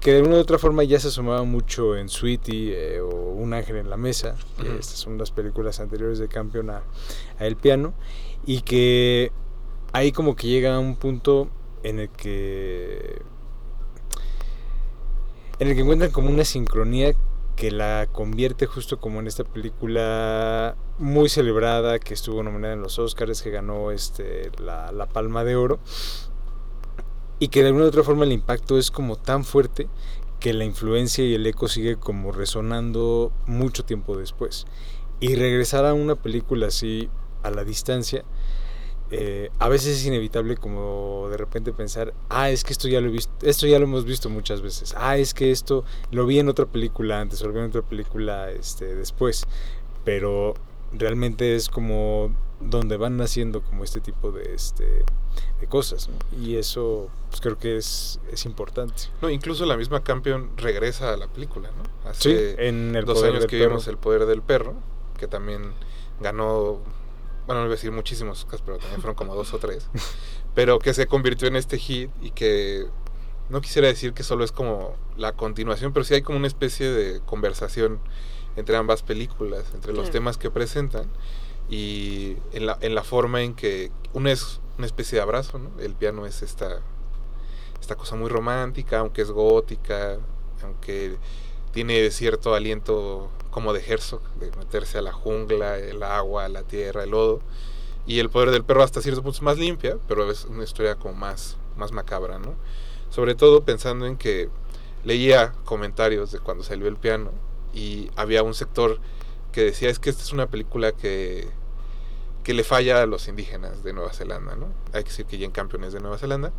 que 0.00 0.12
de 0.12 0.18
alguna 0.18 0.36
u 0.36 0.40
otra 0.40 0.58
forma 0.58 0.82
ya 0.82 0.98
se 0.98 1.08
asomaba 1.08 1.44
mucho 1.44 1.96
en 1.96 2.08
Sweetie 2.08 2.96
eh, 2.96 3.00
o 3.00 3.08
Un 3.08 3.54
ángel 3.54 3.76
en 3.76 3.90
la 3.90 3.96
mesa, 3.96 4.36
que 4.60 4.68
estas 4.78 4.98
son 4.98 5.18
las 5.18 5.30
películas 5.30 5.80
anteriores 5.80 6.18
de 6.18 6.28
Campeón 6.28 6.70
a, 6.70 6.82
a 7.38 7.46
El 7.46 7.56
piano, 7.56 7.94
y 8.44 8.62
que 8.62 9.30
ahí 9.92 10.10
como 10.12 10.34
que 10.36 10.48
llega 10.48 10.74
a 10.74 10.78
un 10.78 10.96
punto 10.96 11.48
en 11.82 11.98
el 12.00 12.08
que 12.08 13.22
en 15.58 15.68
el 15.68 15.74
que 15.74 15.82
encuentran 15.82 16.10
como 16.10 16.30
una 16.30 16.44
sincronía 16.44 17.12
que 17.56 17.70
la 17.70 18.08
convierte 18.10 18.66
justo 18.66 18.98
como 18.98 19.20
en 19.20 19.26
esta 19.26 19.44
película 19.44 20.76
muy 20.98 21.28
celebrada 21.28 21.98
que 21.98 22.14
estuvo 22.14 22.42
nominada 22.42 22.74
en 22.74 22.82
los 22.82 22.98
Oscars, 22.98 23.42
que 23.42 23.50
ganó 23.50 23.90
este 23.90 24.50
la, 24.58 24.92
la 24.92 25.06
Palma 25.06 25.44
de 25.44 25.56
Oro 25.56 25.78
y 27.38 27.48
que 27.48 27.62
de 27.62 27.68
alguna 27.68 27.86
u 27.86 27.88
otra 27.88 28.04
forma 28.04 28.24
el 28.24 28.32
impacto 28.32 28.78
es 28.78 28.90
como 28.90 29.16
tan 29.16 29.44
fuerte 29.44 29.88
que 30.38 30.52
la 30.52 30.64
influencia 30.64 31.24
y 31.24 31.34
el 31.34 31.46
eco 31.46 31.68
sigue 31.68 31.96
como 31.96 32.32
resonando 32.32 33.32
mucho 33.46 33.84
tiempo 33.84 34.16
después. 34.16 34.66
Y 35.20 35.36
regresar 35.36 35.84
a 35.84 35.94
una 35.94 36.16
película 36.16 36.68
así 36.68 37.08
a 37.42 37.50
la 37.50 37.64
distancia, 37.64 38.24
eh, 39.14 39.50
a 39.58 39.68
veces 39.68 39.98
es 39.98 40.06
inevitable 40.06 40.56
como 40.56 41.28
de 41.30 41.36
repente 41.36 41.72
pensar, 41.72 42.14
ah, 42.30 42.50
es 42.50 42.64
que 42.64 42.72
esto 42.72 42.88
ya 42.88 43.00
lo 43.00 43.08
he 43.08 43.12
visto, 43.12 43.32
esto 43.42 43.66
ya 43.66 43.78
lo 43.78 43.84
hemos 43.84 44.04
visto 44.04 44.30
muchas 44.30 44.62
veces, 44.62 44.94
ah, 44.96 45.18
es 45.18 45.34
que 45.34 45.50
esto 45.50 45.84
lo 46.10 46.24
vi 46.24 46.38
en 46.38 46.48
otra 46.48 46.66
película 46.66 47.20
antes, 47.20 47.42
o 47.42 47.46
lo 47.46 47.52
vi 47.52 47.60
en 47.60 47.66
otra 47.66 47.82
película 47.82 48.50
este, 48.50 48.94
después, 48.94 49.46
pero 50.04 50.54
realmente 50.92 51.54
es 51.54 51.68
como 51.68 52.34
donde 52.60 52.96
van 52.96 53.16
naciendo 53.16 53.62
como 53.62 53.84
este 53.84 54.00
tipo 54.00 54.32
de, 54.32 54.54
este, 54.54 55.04
de 55.60 55.66
cosas, 55.66 56.08
¿no? 56.08 56.16
y 56.42 56.56
eso 56.56 57.08
pues, 57.28 57.40
creo 57.40 57.58
que 57.58 57.76
es, 57.76 58.18
es 58.30 58.46
importante. 58.46 59.04
No, 59.20 59.28
incluso 59.28 59.66
la 59.66 59.76
misma 59.76 60.02
Campion 60.02 60.50
regresa 60.56 61.12
a 61.12 61.16
la 61.16 61.28
película, 61.28 61.70
¿no? 61.70 62.14
Sí, 62.14 62.34
en 62.34 62.96
el 62.96 63.04
dos 63.04 63.18
poder 63.18 63.32
años 63.32 63.42
del 63.42 63.50
que 63.50 63.58
perro. 63.58 63.70
vimos 63.70 63.88
El 63.88 63.96
Poder 63.98 64.26
del 64.26 64.42
Perro, 64.42 64.74
que 65.18 65.26
también 65.26 65.72
ganó, 66.20 66.80
bueno, 67.46 67.60
no 67.60 67.66
iba 67.66 67.74
a 67.74 67.76
decir 67.76 67.92
muchísimos 67.92 68.44
Oscars, 68.44 68.62
pero 68.64 68.78
también 68.78 69.00
fueron 69.00 69.14
como 69.14 69.34
dos 69.34 69.52
o 69.54 69.58
tres, 69.58 69.88
pero 70.54 70.78
que 70.78 70.94
se 70.94 71.06
convirtió 71.06 71.48
en 71.48 71.56
este 71.56 71.78
hit 71.78 72.10
y 72.20 72.30
que 72.30 72.86
no 73.48 73.60
quisiera 73.60 73.88
decir 73.88 74.12
que 74.12 74.22
solo 74.22 74.44
es 74.44 74.52
como 74.52 74.96
la 75.16 75.32
continuación, 75.32 75.92
pero 75.92 76.04
sí 76.04 76.14
hay 76.14 76.22
como 76.22 76.38
una 76.38 76.46
especie 76.46 76.90
de 76.90 77.20
conversación 77.20 78.00
entre 78.56 78.76
ambas 78.76 79.02
películas, 79.02 79.64
entre 79.74 79.92
los 79.92 80.10
temas 80.10 80.36
que 80.36 80.50
presentan 80.50 81.10
y 81.68 82.36
en 82.52 82.66
la, 82.66 82.78
en 82.80 82.94
la 82.94 83.02
forma 83.02 83.42
en 83.42 83.54
que 83.54 83.90
una 84.12 84.30
es 84.30 84.60
una 84.78 84.86
especie 84.86 85.16
de 85.16 85.22
abrazo, 85.22 85.58
¿no? 85.58 85.70
El 85.80 85.94
piano 85.94 86.26
es 86.26 86.42
esta, 86.42 86.80
esta 87.80 87.96
cosa 87.96 88.16
muy 88.16 88.28
romántica, 88.28 89.00
aunque 89.00 89.22
es 89.22 89.30
gótica, 89.30 90.18
aunque 90.62 91.16
tiene 91.72 92.10
cierto 92.10 92.54
aliento 92.54 93.30
como 93.52 93.72
de 93.72 93.84
Herzog, 93.86 94.22
de 94.40 94.50
meterse 94.56 94.98
a 94.98 95.02
la 95.02 95.12
jungla, 95.12 95.78
el 95.78 96.02
agua, 96.02 96.48
la 96.48 96.64
tierra, 96.64 97.04
el 97.04 97.10
lodo. 97.10 97.40
Y 98.06 98.18
el 98.18 98.30
poder 98.30 98.50
del 98.50 98.64
perro 98.64 98.82
hasta 98.82 99.00
cierto 99.00 99.22
punto 99.22 99.36
es 99.36 99.42
más 99.42 99.58
limpia, 99.58 99.98
pero 100.08 100.28
es 100.28 100.46
una 100.46 100.64
historia 100.64 100.96
como 100.96 101.14
más, 101.14 101.58
más 101.76 101.92
macabra, 101.92 102.40
¿no? 102.40 102.56
Sobre 103.10 103.36
todo 103.36 103.62
pensando 103.62 104.06
en 104.06 104.16
que 104.16 104.48
leía 105.04 105.52
comentarios 105.64 106.32
de 106.32 106.40
cuando 106.40 106.64
salió 106.64 106.88
el 106.88 106.96
piano 106.96 107.30
y 107.74 108.10
había 108.16 108.42
un 108.42 108.54
sector 108.54 108.98
que 109.52 109.64
decía 109.64 109.90
es 109.90 109.98
que 109.98 110.10
esta 110.10 110.22
es 110.22 110.32
una 110.32 110.46
película 110.46 110.92
que, 110.92 111.46
que 112.42 112.54
le 112.54 112.64
falla 112.64 113.02
a 113.02 113.06
los 113.06 113.28
indígenas 113.28 113.84
de 113.84 113.92
Nueva 113.92 114.14
Zelanda, 114.14 114.56
¿no? 114.56 114.68
Hay 114.94 115.04
que 115.04 115.10
decir 115.10 115.26
que 115.26 115.36
Jane 115.36 115.52
Campion 115.52 115.84
es 115.84 115.92
de 115.92 116.00
Nueva 116.00 116.16
Zelanda, 116.16 116.52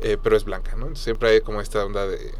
eh, 0.00 0.18
pero 0.20 0.36
es 0.36 0.44
blanca, 0.44 0.74
¿no? 0.74 0.96
Siempre 0.96 1.30
hay 1.30 1.40
como 1.40 1.60
esta 1.60 1.84
onda 1.84 2.06
de 2.06 2.34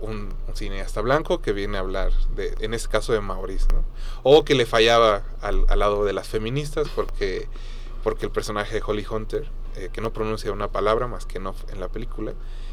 un, 0.00 0.34
un, 0.46 0.56
cineasta 0.56 1.00
blanco 1.00 1.40
que 1.40 1.52
viene 1.52 1.76
a 1.76 1.80
hablar, 1.80 2.12
de, 2.34 2.54
en 2.60 2.74
este 2.74 2.88
caso 2.88 3.12
de 3.12 3.20
Maurice, 3.20 3.66
¿no? 3.72 3.84
O 4.22 4.44
que 4.44 4.54
le 4.54 4.66
fallaba 4.66 5.22
al, 5.40 5.64
al 5.68 5.78
lado 5.78 6.04
de 6.04 6.12
las 6.12 6.28
feministas 6.28 6.88
porque, 6.94 7.48
porque 8.02 8.26
el 8.26 8.32
personaje 8.32 8.74
de 8.74 8.82
Holly 8.84 9.06
Hunter, 9.08 9.48
eh, 9.76 9.90
que 9.92 10.00
no 10.00 10.12
pronuncia 10.12 10.52
una 10.52 10.68
palabra 10.68 11.06
más 11.06 11.26
que 11.26 11.38
no 11.38 11.54
en 11.72 11.80
la 11.80 11.88
película, 11.88 12.32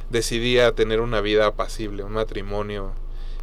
decidía 0.10 0.74
tener 0.74 1.02
una 1.02 1.22
vida 1.22 1.46
apacible, 1.46 2.04
un 2.04 2.14
matrimonio 2.14 2.94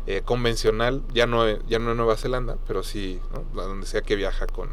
eh, 0.07 0.23
convencional, 0.25 1.03
ya 1.13 1.27
no, 1.27 1.49
ya 1.67 1.79
no 1.79 1.93
en 1.93 1.97
Nueva 1.97 2.17
Zelanda, 2.17 2.59
pero 2.67 2.83
sí, 2.83 3.21
¿no? 3.33 3.63
donde 3.63 3.87
sea 3.87 4.03
que 4.03 4.17
viaja 4.17 4.47
con, 4.47 4.69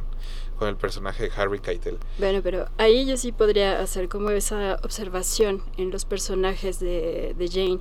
con 0.57 0.67
el 0.67 0.75
personaje 0.75 1.23
de 1.23 1.31
Harry 1.35 1.59
Keitel. 1.59 1.97
Bueno, 2.17 2.41
pero 2.43 2.67
ahí 2.77 3.05
yo 3.05 3.17
sí 3.17 3.31
podría 3.31 3.79
hacer 3.81 4.09
como 4.09 4.29
esa 4.31 4.77
observación 4.83 5.63
en 5.77 5.89
los 5.89 6.05
personajes 6.05 6.79
de, 6.79 7.33
de 7.37 7.47
Jane 7.47 7.79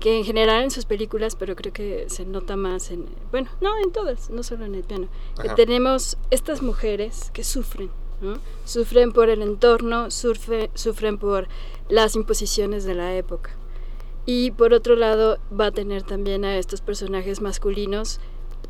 que 0.00 0.18
en 0.18 0.24
general 0.24 0.64
en 0.64 0.70
sus 0.70 0.84
películas, 0.84 1.36
pero 1.36 1.56
creo 1.56 1.72
que 1.72 2.06
se 2.08 2.26
nota 2.26 2.56
más 2.56 2.90
en, 2.90 3.06
bueno, 3.30 3.50
no 3.60 3.78
en 3.82 3.92
todas, 3.92 4.30
no 4.30 4.42
solo 4.42 4.64
en 4.64 4.74
el 4.74 4.84
piano, 4.84 5.08
que 5.40 5.48
tenemos 5.50 6.18
estas 6.30 6.62
mujeres 6.62 7.30
que 7.32 7.44
sufren, 7.44 7.90
¿no? 8.20 8.38
Sufren 8.64 9.12
por 9.12 9.30
el 9.30 9.42
entorno, 9.42 10.10
sufre, 10.10 10.70
sufren 10.74 11.18
por 11.18 11.48
las 11.88 12.14
imposiciones 12.14 12.84
de 12.84 12.94
la 12.94 13.14
época. 13.16 13.50
Y 14.26 14.50
por 14.50 14.74
otro 14.74 14.96
lado 14.96 15.38
va 15.58 15.66
a 15.66 15.72
tener 15.72 16.02
también 16.02 16.44
a 16.44 16.58
estos 16.58 16.80
personajes 16.80 17.40
masculinos, 17.40 18.20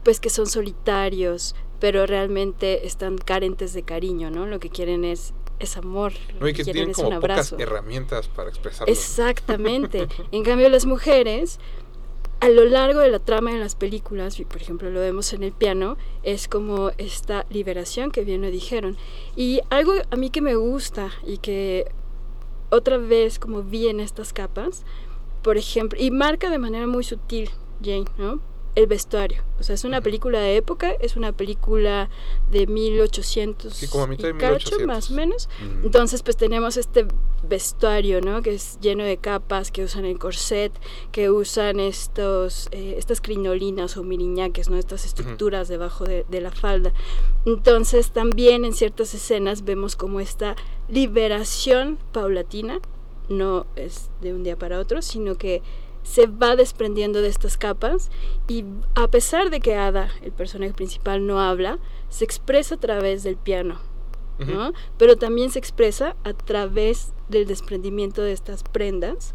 pues 0.04 0.20
que 0.20 0.30
son 0.30 0.46
solitarios, 0.46 1.54
pero 1.80 2.06
realmente 2.06 2.86
están 2.86 3.18
carentes 3.18 3.72
de 3.72 3.82
cariño, 3.82 4.30
¿no? 4.30 4.46
Lo 4.46 4.60
que 4.60 4.70
quieren 4.70 5.04
es 5.04 5.34
es 5.58 5.76
amor. 5.76 6.12
No, 6.40 6.48
y 6.48 6.52
que 6.52 6.64
tienen 6.64 6.92
como 6.92 7.08
un 7.08 7.14
abrazo. 7.14 7.56
pocas 7.56 7.68
herramientas 7.68 8.28
para 8.28 8.48
expresarlo. 8.50 8.92
Exactamente. 8.92 10.08
en 10.32 10.44
cambio, 10.44 10.68
las 10.68 10.86
mujeres, 10.86 11.58
a 12.40 12.48
lo 12.48 12.64
largo 12.64 13.00
de 13.00 13.10
la 13.10 13.18
trama 13.18 13.52
de 13.52 13.58
las 13.58 13.74
películas, 13.74 14.38
y 14.40 14.44
por 14.44 14.60
ejemplo 14.60 14.90
lo 14.90 15.00
vemos 15.00 15.32
en 15.32 15.42
el 15.42 15.52
piano, 15.52 15.96
es 16.22 16.48
como 16.48 16.90
esta 16.98 17.46
liberación 17.50 18.10
que 18.10 18.24
bien 18.24 18.42
lo 18.42 18.50
dijeron. 18.50 18.96
Y 19.34 19.60
algo 19.70 19.92
a 20.10 20.16
mí 20.16 20.30
que 20.30 20.42
me 20.42 20.54
gusta 20.54 21.10
y 21.26 21.38
que 21.38 21.90
otra 22.70 22.98
vez 22.98 23.38
como 23.38 23.62
vi 23.62 23.88
en 23.88 24.00
estas 24.00 24.32
capas, 24.32 24.84
por 25.42 25.56
ejemplo, 25.56 25.98
y 26.00 26.10
marca 26.10 26.50
de 26.50 26.58
manera 26.58 26.86
muy 26.86 27.04
sutil 27.04 27.50
Jane, 27.82 28.06
¿no? 28.18 28.40
El 28.76 28.86
vestuario. 28.86 29.42
O 29.58 29.62
sea, 29.62 29.74
es 29.74 29.84
una 29.84 30.02
película 30.02 30.38
de 30.38 30.56
época, 30.56 30.92
es 31.00 31.16
una 31.16 31.32
película 31.32 32.10
de 32.50 32.66
1800 32.66 33.72
sí, 33.72 33.88
como 33.88 34.04
a 34.04 34.06
mitad 34.06 34.28
de 34.28 34.34
1800. 34.34 34.86
más 34.86 35.10
o 35.10 35.14
menos. 35.14 35.48
Entonces, 35.82 36.22
pues 36.22 36.36
tenemos 36.36 36.76
este 36.76 37.06
vestuario, 37.48 38.20
¿no? 38.20 38.42
Que 38.42 38.54
es 38.54 38.78
lleno 38.80 39.02
de 39.02 39.16
capas, 39.16 39.70
que 39.70 39.82
usan 39.82 40.04
el 40.04 40.18
corset, 40.18 40.72
que 41.10 41.30
usan 41.30 41.80
estos, 41.80 42.68
eh, 42.70 42.96
estas 42.98 43.22
crinolinas 43.22 43.96
o 43.96 44.04
miriñaques, 44.04 44.68
¿no? 44.68 44.76
Estas 44.76 45.06
estructuras 45.06 45.68
debajo 45.68 46.04
de, 46.04 46.26
de 46.28 46.42
la 46.42 46.50
falda. 46.50 46.92
Entonces, 47.46 48.10
también 48.10 48.66
en 48.66 48.74
ciertas 48.74 49.14
escenas 49.14 49.64
vemos 49.64 49.96
como 49.96 50.20
esta 50.20 50.54
liberación 50.90 51.98
paulatina, 52.12 52.80
no 53.30 53.66
es 53.74 54.10
de 54.20 54.34
un 54.34 54.44
día 54.44 54.56
para 54.56 54.78
otro, 54.78 55.00
sino 55.00 55.36
que 55.36 55.62
se 56.06 56.26
va 56.26 56.54
desprendiendo 56.54 57.20
de 57.20 57.28
estas 57.28 57.58
capas 57.58 58.10
y 58.46 58.64
a 58.94 59.08
pesar 59.08 59.50
de 59.50 59.58
que 59.58 59.74
Ada, 59.74 60.08
el 60.22 60.30
personaje 60.30 60.72
principal, 60.72 61.26
no 61.26 61.40
habla, 61.40 61.78
se 62.08 62.24
expresa 62.24 62.76
a 62.76 62.78
través 62.78 63.24
del 63.24 63.36
piano, 63.36 63.80
¿no? 64.38 64.72
Pero 64.98 65.16
también 65.16 65.50
se 65.50 65.58
expresa 65.58 66.14
a 66.22 66.32
través 66.32 67.12
del 67.28 67.46
desprendimiento 67.46 68.22
de 68.22 68.32
estas 68.32 68.62
prendas 68.62 69.34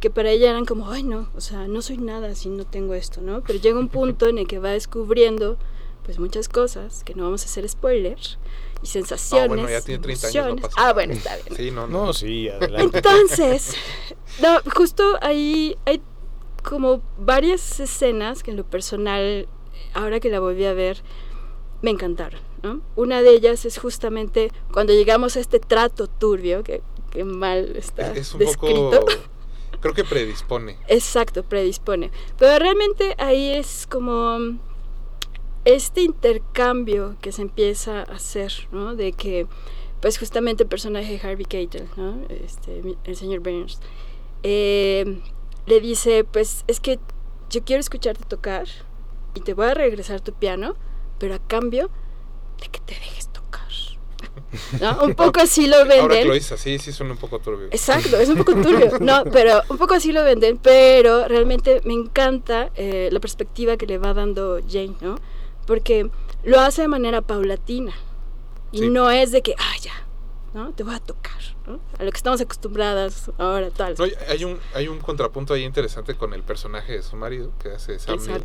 que 0.00 0.08
para 0.08 0.30
ella 0.30 0.48
eran 0.48 0.64
como, 0.64 0.90
ay 0.90 1.02
no, 1.02 1.28
o 1.36 1.42
sea, 1.42 1.68
no 1.68 1.82
soy 1.82 1.98
nada 1.98 2.34
si 2.34 2.48
no 2.48 2.64
tengo 2.64 2.94
esto, 2.94 3.20
¿no? 3.20 3.42
Pero 3.42 3.58
llega 3.58 3.78
un 3.78 3.88
punto 3.88 4.26
en 4.26 4.38
el 4.38 4.46
que 4.46 4.58
va 4.58 4.70
descubriendo 4.70 5.58
pues 6.02 6.18
muchas 6.18 6.48
cosas, 6.48 7.04
que 7.04 7.14
no 7.14 7.24
vamos 7.24 7.42
a 7.42 7.44
hacer 7.44 7.68
spoiler, 7.68 8.18
y 8.82 8.86
sensaciones. 8.86 9.44
Ah, 9.44 9.48
bueno, 9.48 9.68
ya 9.68 9.80
tiene 9.80 10.02
30 10.02 10.26
años. 10.28 10.60
No 10.60 10.68
ah, 10.76 10.92
bueno, 10.92 11.12
está 11.12 11.36
bien. 11.36 11.56
Sí, 11.56 11.70
no, 11.70 11.86
no. 11.86 12.06
no 12.06 12.12
sí, 12.12 12.48
adelante. 12.48 12.98
Entonces, 12.98 13.74
no, 14.42 14.60
justo 14.74 15.18
ahí 15.20 15.76
hay 15.84 16.02
como 16.62 17.02
varias 17.18 17.80
escenas 17.80 18.42
que 18.42 18.50
en 18.50 18.56
lo 18.56 18.64
personal, 18.64 19.48
ahora 19.94 20.20
que 20.20 20.30
la 20.30 20.40
volví 20.40 20.64
a 20.64 20.74
ver, 20.74 21.02
me 21.82 21.90
encantaron. 21.90 22.40
¿no? 22.62 22.80
Una 22.96 23.22
de 23.22 23.30
ellas 23.30 23.64
es 23.64 23.78
justamente 23.78 24.52
cuando 24.72 24.92
llegamos 24.92 25.36
a 25.36 25.40
este 25.40 25.60
trato 25.60 26.06
turbio, 26.06 26.62
que, 26.62 26.82
que 27.10 27.24
mal 27.24 27.76
está 27.76 28.12
es, 28.12 28.18
es 28.18 28.34
un 28.34 28.40
descrito. 28.40 28.90
Poco, 28.90 29.12
creo 29.80 29.94
que 29.94 30.04
predispone. 30.04 30.78
Exacto, 30.88 31.42
predispone. 31.42 32.10
Pero 32.38 32.58
realmente 32.58 33.14
ahí 33.18 33.52
es 33.52 33.86
como 33.86 34.58
este 35.64 36.02
intercambio 36.02 37.16
que 37.20 37.32
se 37.32 37.42
empieza 37.42 38.00
a 38.00 38.14
hacer, 38.14 38.52
¿no? 38.72 38.94
De 38.94 39.12
que, 39.12 39.46
pues 40.00 40.18
justamente 40.18 40.62
el 40.62 40.68
personaje 40.68 41.12
de 41.12 41.28
Harvey 41.28 41.44
Keitel, 41.44 41.88
¿no? 41.96 42.22
Este, 42.28 42.82
el 43.04 43.16
señor 43.16 43.40
Burns, 43.40 43.80
eh, 44.42 45.20
le 45.66 45.80
dice, 45.80 46.24
pues 46.24 46.64
es 46.66 46.80
que 46.80 46.98
yo 47.50 47.62
quiero 47.64 47.80
escucharte 47.80 48.24
tocar 48.24 48.66
y 49.34 49.40
te 49.40 49.54
voy 49.54 49.66
a 49.66 49.74
regresar 49.74 50.20
tu 50.20 50.32
piano, 50.32 50.76
pero 51.18 51.34
a 51.34 51.38
cambio 51.38 51.90
de 52.60 52.68
que 52.68 52.80
te 52.80 52.94
dejes 52.94 53.28
tocar. 53.28 53.68
¿No? 54.80 55.04
Un 55.04 55.14
poco 55.14 55.40
así 55.40 55.66
lo 55.66 55.78
venden. 55.78 56.00
Ahora 56.00 56.18
que 56.20 56.24
lo 56.24 56.34
dices 56.34 56.52
así, 56.52 56.78
sí 56.78 56.92
suena 56.92 57.12
un 57.12 57.18
poco 57.18 57.38
turbio. 57.38 57.66
Exacto, 57.66 58.16
es 58.18 58.28
un 58.28 58.38
poco 58.38 58.54
turbio. 58.62 58.98
No, 59.00 59.24
pero 59.24 59.62
un 59.68 59.78
poco 59.78 59.94
así 59.94 60.12
lo 60.12 60.24
venden, 60.24 60.58
pero 60.58 61.28
realmente 61.28 61.80
me 61.84 61.94
encanta 61.94 62.70
eh, 62.74 63.08
la 63.12 63.20
perspectiva 63.20 63.76
que 63.76 63.86
le 63.86 63.98
va 63.98 64.14
dando 64.14 64.60
Jane, 64.66 64.94
¿no? 65.00 65.16
Porque 65.70 66.10
lo 66.42 66.58
hace 66.58 66.82
de 66.82 66.88
manera 66.88 67.22
paulatina. 67.22 67.92
Y 68.72 68.80
sí. 68.80 68.88
no 68.90 69.08
es 69.08 69.30
de 69.30 69.40
que, 69.40 69.54
ah, 69.56 69.76
ya, 69.80 69.92
¿no? 70.52 70.72
Te 70.72 70.82
voy 70.82 70.96
a 70.96 70.98
tocar, 70.98 71.40
¿no? 71.64 71.78
A 71.96 72.02
lo 72.02 72.10
que 72.10 72.16
estamos 72.16 72.40
acostumbradas 72.40 73.30
ahora, 73.38 73.70
tal. 73.70 73.94
No, 73.96 74.04
hay, 74.28 74.44
un, 74.44 74.58
hay 74.74 74.88
un 74.88 74.98
contrapunto 74.98 75.54
ahí 75.54 75.62
interesante 75.62 76.16
con 76.16 76.34
el 76.34 76.42
personaje 76.42 76.94
de 76.94 77.04
su 77.04 77.14
marido, 77.14 77.52
que 77.60 77.68
hace 77.68 78.00
Sam 78.00 78.18
Neill, 78.26 78.44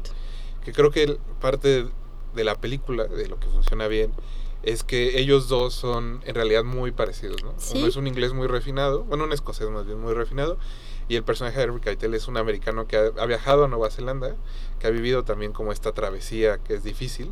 que 0.64 0.72
creo 0.72 0.92
que 0.92 1.18
parte 1.42 1.88
de 2.36 2.44
la 2.44 2.62
película, 2.62 3.06
de 3.06 3.28
lo 3.28 3.40
que 3.40 3.48
funciona 3.48 3.88
bien, 3.88 4.14
es 4.62 4.84
que 4.84 5.20
ellos 5.20 5.48
dos 5.48 5.74
son 5.74 6.22
en 6.26 6.36
realidad 6.36 6.64
muy 6.64 6.92
parecidos, 6.92 7.44
¿no? 7.44 7.56
¿Sí? 7.58 7.80
Uno 7.80 7.88
es 7.88 7.96
un 7.96 8.06
inglés 8.06 8.34
muy 8.34 8.46
refinado, 8.46 9.04
bueno, 9.04 9.24
un 9.24 9.34
escocés 9.34 9.68
más 9.72 9.88
bien 9.88 10.00
muy 10.00 10.14
refinado, 10.14 10.60
y 11.08 11.16
el 11.16 11.24
personaje 11.24 11.58
de 11.58 11.64
Harvey 11.64 11.82
Keitel 11.82 12.14
es 12.14 12.28
un 12.28 12.38
americano 12.38 12.88
que 12.88 12.98
ha, 12.98 13.12
ha, 13.22 13.26
viajado 13.26 13.66
a 13.66 13.68
Nueva 13.68 13.90
Zelanda, 13.90 14.36
que 14.80 14.88
ha 14.88 14.90
vivido 14.90 15.24
también 15.24 15.54
como 15.54 15.72
esta 15.72 15.92
travesía 15.92 16.58
que 16.58 16.74
es 16.74 16.84
difícil, 16.84 17.32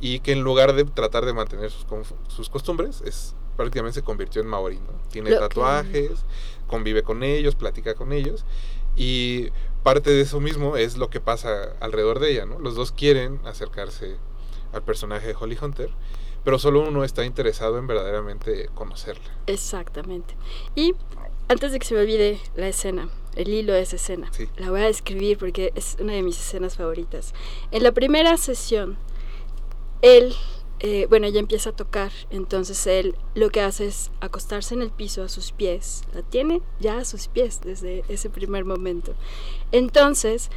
y 0.00 0.20
que 0.20 0.32
en 0.32 0.42
lugar 0.42 0.74
de 0.74 0.84
tratar 0.84 1.24
de 1.24 1.32
mantener 1.32 1.70
sus, 1.70 1.86
sus 2.28 2.48
costumbres, 2.48 3.02
es 3.06 3.34
prácticamente 3.56 4.00
se 4.00 4.02
convirtió 4.02 4.42
en 4.42 4.48
maorí, 4.48 4.76
¿no? 4.76 4.92
Tiene 5.10 5.30
Lo 5.30 5.38
tatuajes, 5.38 6.10
que... 6.10 6.66
convive 6.66 7.02
con 7.02 7.22
ellos, 7.22 7.54
platica 7.54 7.94
con 7.94 8.12
ellos, 8.12 8.44
y 8.96 9.50
parte 9.82 10.10
de 10.10 10.22
eso 10.22 10.40
mismo 10.40 10.76
es 10.76 10.96
lo 10.96 11.10
que 11.10 11.20
pasa 11.20 11.76
alrededor 11.80 12.18
de 12.18 12.32
ella, 12.32 12.46
¿no? 12.46 12.58
Los 12.58 12.74
dos 12.74 12.92
quieren 12.92 13.40
acercarse 13.44 14.16
al 14.72 14.82
personaje 14.82 15.28
de 15.28 15.36
Holly 15.38 15.58
Hunter, 15.60 15.90
pero 16.44 16.58
solo 16.58 16.80
uno 16.80 17.04
está 17.04 17.24
interesado 17.24 17.78
en 17.78 17.86
verdaderamente 17.86 18.68
conocerla. 18.74 19.30
Exactamente. 19.46 20.34
Y 20.74 20.94
antes 21.48 21.72
de 21.72 21.78
que 21.78 21.86
se 21.86 21.94
me 21.94 22.00
olvide 22.00 22.40
la 22.56 22.68
escena, 22.68 23.08
el 23.36 23.48
hilo 23.48 23.72
de 23.72 23.82
esa 23.82 23.96
escena, 23.96 24.30
sí. 24.32 24.48
la 24.56 24.70
voy 24.70 24.80
a 24.80 24.86
describir 24.86 25.38
porque 25.38 25.72
es 25.74 25.96
una 26.00 26.12
de 26.12 26.22
mis 26.22 26.38
escenas 26.38 26.76
favoritas. 26.76 27.34
En 27.70 27.82
la 27.82 27.92
primera 27.92 28.36
sesión, 28.36 28.96
él, 30.02 30.34
eh, 30.80 31.06
bueno, 31.08 31.26
ella 31.26 31.40
empieza 31.40 31.70
a 31.70 31.76
tocar, 31.76 32.12
entonces 32.30 32.86
él 32.86 33.16
lo 33.34 33.50
que 33.50 33.60
hace 33.60 33.86
es 33.86 34.10
acostarse 34.20 34.74
en 34.74 34.82
el 34.82 34.90
piso 34.90 35.22
a 35.22 35.28
sus 35.28 35.52
pies, 35.52 36.02
la 36.14 36.22
tiene 36.22 36.60
ya 36.80 36.98
a 36.98 37.04
sus 37.04 37.28
pies 37.28 37.60
desde 37.62 38.04
ese 38.08 38.28
primer 38.30 38.64
momento. 38.64 39.14
Entonces, 39.70 40.50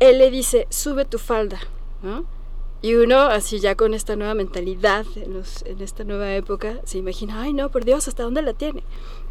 él 0.00 0.18
le 0.18 0.30
dice, 0.30 0.66
sube 0.70 1.04
tu 1.04 1.18
falda, 1.18 1.60
¿no? 2.02 2.24
Y 2.82 2.96
uno, 2.96 3.20
así 3.20 3.60
ya 3.60 3.76
con 3.76 3.94
esta 3.94 4.16
nueva 4.16 4.34
mentalidad, 4.34 5.06
en, 5.14 5.34
los, 5.34 5.62
en, 5.62 5.80
esta 5.80 6.02
nueva 6.02 6.34
época, 6.34 6.80
se 6.82 6.98
imagina, 6.98 7.40
ay 7.40 7.52
no, 7.52 7.70
por 7.70 7.84
Dios, 7.84 8.08
¿hasta 8.08 8.24
dónde 8.24 8.42
la 8.42 8.54
tiene? 8.54 8.82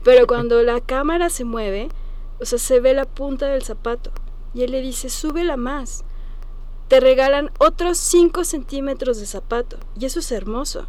Pero 0.03 0.27
cuando 0.27 0.61
la 0.63 0.81
cámara 0.81 1.29
se 1.29 1.43
mueve, 1.43 1.89
o 2.39 2.45
sea, 2.45 2.57
se 2.57 2.79
ve 2.79 2.93
la 2.93 3.05
punta 3.05 3.47
del 3.47 3.63
zapato. 3.63 4.11
Y 4.53 4.63
él 4.63 4.71
le 4.71 4.81
dice, 4.81 5.09
súbela 5.09 5.57
más. 5.57 6.03
te 6.87 6.99
regalan 6.99 7.51
otros 7.57 7.97
5 7.99 8.43
centímetros 8.43 9.17
de 9.19 9.25
zapato. 9.25 9.77
Y 9.97 10.05
eso 10.05 10.19
es 10.19 10.29
hermoso. 10.31 10.87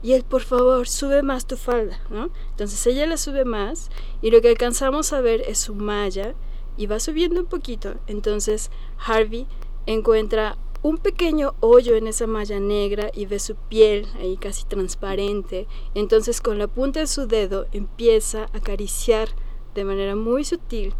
Y 0.00 0.12
él, 0.12 0.24
por 0.24 0.42
favor, 0.42 0.86
sube 0.88 1.22
más 1.22 1.46
tu 1.46 1.56
falda, 1.56 2.00
¿no? 2.10 2.30
Entonces 2.50 2.86
ella 2.86 3.06
la 3.06 3.16
sube 3.16 3.44
más 3.44 3.90
y 4.20 4.30
lo 4.30 4.40
que 4.40 4.48
alcanzamos 4.50 5.12
a 5.12 5.20
ver 5.20 5.40
es 5.42 5.58
su 5.58 5.74
malla 5.74 6.34
y 6.76 6.86
va 6.86 7.00
subiendo 7.00 7.40
un 7.40 7.46
poquito. 7.46 7.94
Entonces 8.06 8.70
Harvey 9.04 9.46
encuentra 9.86 10.58
un 10.82 10.98
pequeño 10.98 11.54
hoyo 11.60 11.94
en 11.94 12.08
esa 12.08 12.26
malla 12.26 12.58
negra 12.58 13.10
y 13.14 13.26
ve 13.26 13.38
su 13.38 13.54
piel 13.54 14.06
ahí 14.18 14.36
casi 14.36 14.64
transparente. 14.64 15.66
Entonces 15.94 16.40
con 16.40 16.58
la 16.58 16.66
punta 16.66 17.00
de 17.00 17.06
su 17.06 17.26
dedo 17.26 17.66
empieza 17.72 18.44
a 18.52 18.58
acariciar 18.58 19.28
de 19.74 19.84
manera 19.84 20.16
muy 20.16 20.44
sutil 20.44 20.94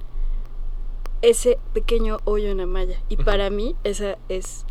ese 1.21 1.59
pequeño 1.73 2.19
hoyo 2.25 2.51
en 2.51 2.59
la 2.59 2.67
malla. 2.67 3.03
Y 3.09 3.17
para 3.17 3.51
mí 3.51 3.77
esa 3.85 4.19
es 4.29 4.65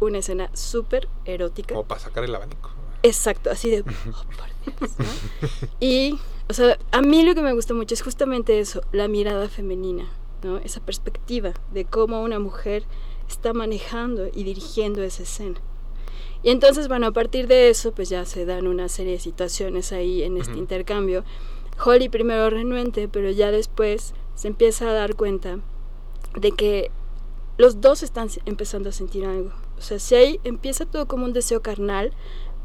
una 0.00 0.18
escena 0.18 0.50
súper 0.54 1.08
erótica. 1.24 1.74
Como 1.74 1.86
para 1.86 2.00
sacar 2.00 2.24
el 2.24 2.34
abanico. 2.34 2.70
Exacto, 3.02 3.50
así 3.50 3.70
de... 3.70 3.80
oh, 3.80 3.84
por 3.84 4.78
Dios, 4.78 4.98
¿no? 4.98 5.68
Y, 5.78 6.18
o 6.48 6.52
sea, 6.52 6.78
a 6.90 7.02
mí 7.02 7.22
lo 7.22 7.34
que 7.34 7.42
me 7.42 7.52
gusta 7.52 7.72
mucho 7.72 7.94
es 7.94 8.02
justamente 8.02 8.60
eso, 8.60 8.82
la 8.92 9.08
mirada 9.08 9.48
femenina, 9.48 10.06
¿no? 10.42 10.58
Esa 10.58 10.80
perspectiva 10.80 11.52
de 11.72 11.84
cómo 11.84 12.22
una 12.22 12.38
mujer 12.38 12.84
está 13.30 13.52
manejando 13.52 14.28
y 14.32 14.44
dirigiendo 14.44 15.02
esa 15.02 15.22
escena. 15.22 15.60
Y 16.42 16.50
entonces, 16.50 16.88
bueno, 16.88 17.08
a 17.08 17.12
partir 17.12 17.46
de 17.46 17.68
eso, 17.68 17.92
pues 17.92 18.08
ya 18.08 18.24
se 18.24 18.46
dan 18.46 18.66
una 18.66 18.88
serie 18.88 19.12
de 19.12 19.18
situaciones 19.18 19.92
ahí 19.92 20.22
en 20.22 20.36
este 20.38 20.56
intercambio. 20.56 21.24
Holly 21.84 22.08
primero 22.08 22.48
renuente, 22.50 23.08
pero 23.08 23.30
ya 23.30 23.50
después 23.50 24.14
se 24.34 24.48
empieza 24.48 24.88
a 24.88 24.92
dar 24.92 25.16
cuenta 25.16 25.60
de 26.38 26.52
que 26.52 26.90
los 27.58 27.80
dos 27.80 28.02
están 28.02 28.28
empezando 28.46 28.88
a 28.88 28.92
sentir 28.92 29.26
algo. 29.26 29.52
O 29.78 29.82
sea, 29.82 29.98
si 29.98 30.14
ahí 30.14 30.40
empieza 30.44 30.86
todo 30.86 31.06
como 31.06 31.24
un 31.24 31.32
deseo 31.32 31.60
carnal, 31.60 32.12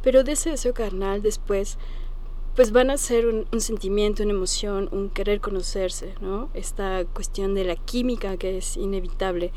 pero 0.01 0.23
de 0.23 0.33
ese 0.33 0.51
deseo 0.51 0.73
carnal 0.73 1.21
después, 1.21 1.77
pues 2.55 2.71
van 2.71 2.89
a 2.89 2.97
ser 2.97 3.27
un, 3.27 3.45
un 3.51 3.59
sentimiento, 3.59 4.23
una 4.23 4.31
emoción, 4.31 4.87
un 4.93 5.09
querer 5.09 5.41
conocerse, 5.41 6.13
¿no? 6.21 6.49
Esta 6.53 7.03
cuestión 7.05 7.55
de 7.55 7.65
la 7.65 7.75
química 7.75 8.37
que 8.37 8.57
es 8.57 8.77
inevitable. 8.77 9.51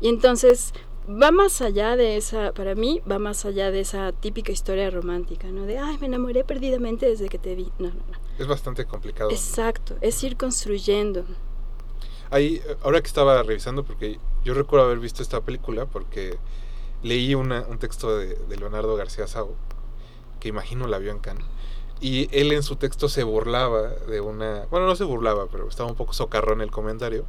Y 0.00 0.08
entonces 0.08 0.72
va 1.08 1.30
más 1.30 1.60
allá 1.60 1.96
de 1.96 2.16
esa, 2.16 2.52
para 2.52 2.74
mí, 2.74 3.02
va 3.10 3.18
más 3.18 3.44
allá 3.44 3.70
de 3.70 3.80
esa 3.80 4.12
típica 4.12 4.52
historia 4.52 4.90
romántica, 4.90 5.48
¿no? 5.48 5.66
De, 5.66 5.78
ay, 5.78 5.98
me 5.98 6.06
enamoré 6.06 6.44
perdidamente 6.44 7.06
desde 7.06 7.28
que 7.28 7.38
te 7.38 7.54
vi. 7.54 7.70
No, 7.78 7.88
no, 7.88 7.94
no. 7.94 8.18
Es 8.38 8.46
bastante 8.46 8.84
complicado. 8.84 9.30
Exacto, 9.30 9.96
es 10.00 10.22
ir 10.22 10.36
construyendo. 10.36 11.24
Ahí, 12.30 12.62
ahora 12.82 13.00
que 13.00 13.08
estaba 13.08 13.42
revisando, 13.42 13.84
porque 13.84 14.18
yo 14.44 14.54
recuerdo 14.54 14.86
haber 14.86 14.98
visto 14.98 15.22
esta 15.22 15.40
película, 15.40 15.86
porque 15.86 16.38
leí 17.02 17.34
una, 17.34 17.62
un 17.62 17.78
texto 17.78 18.16
de, 18.16 18.34
de 18.34 18.56
Leonardo 18.56 18.94
García 18.94 19.26
Sau, 19.26 19.54
que 20.38 20.48
imagino 20.48 20.86
la 20.86 20.98
vio 20.98 21.10
en 21.10 21.18
Cannes, 21.18 21.44
y 22.00 22.28
él 22.32 22.52
en 22.52 22.62
su 22.62 22.76
texto 22.76 23.08
se 23.08 23.22
burlaba 23.24 23.88
de 23.88 24.20
una, 24.20 24.66
bueno, 24.70 24.86
no 24.86 24.96
se 24.96 25.04
burlaba, 25.04 25.46
pero 25.48 25.68
estaba 25.68 25.88
un 25.88 25.96
poco 25.96 26.12
socarrón 26.12 26.60
el 26.60 26.70
comentario, 26.70 27.24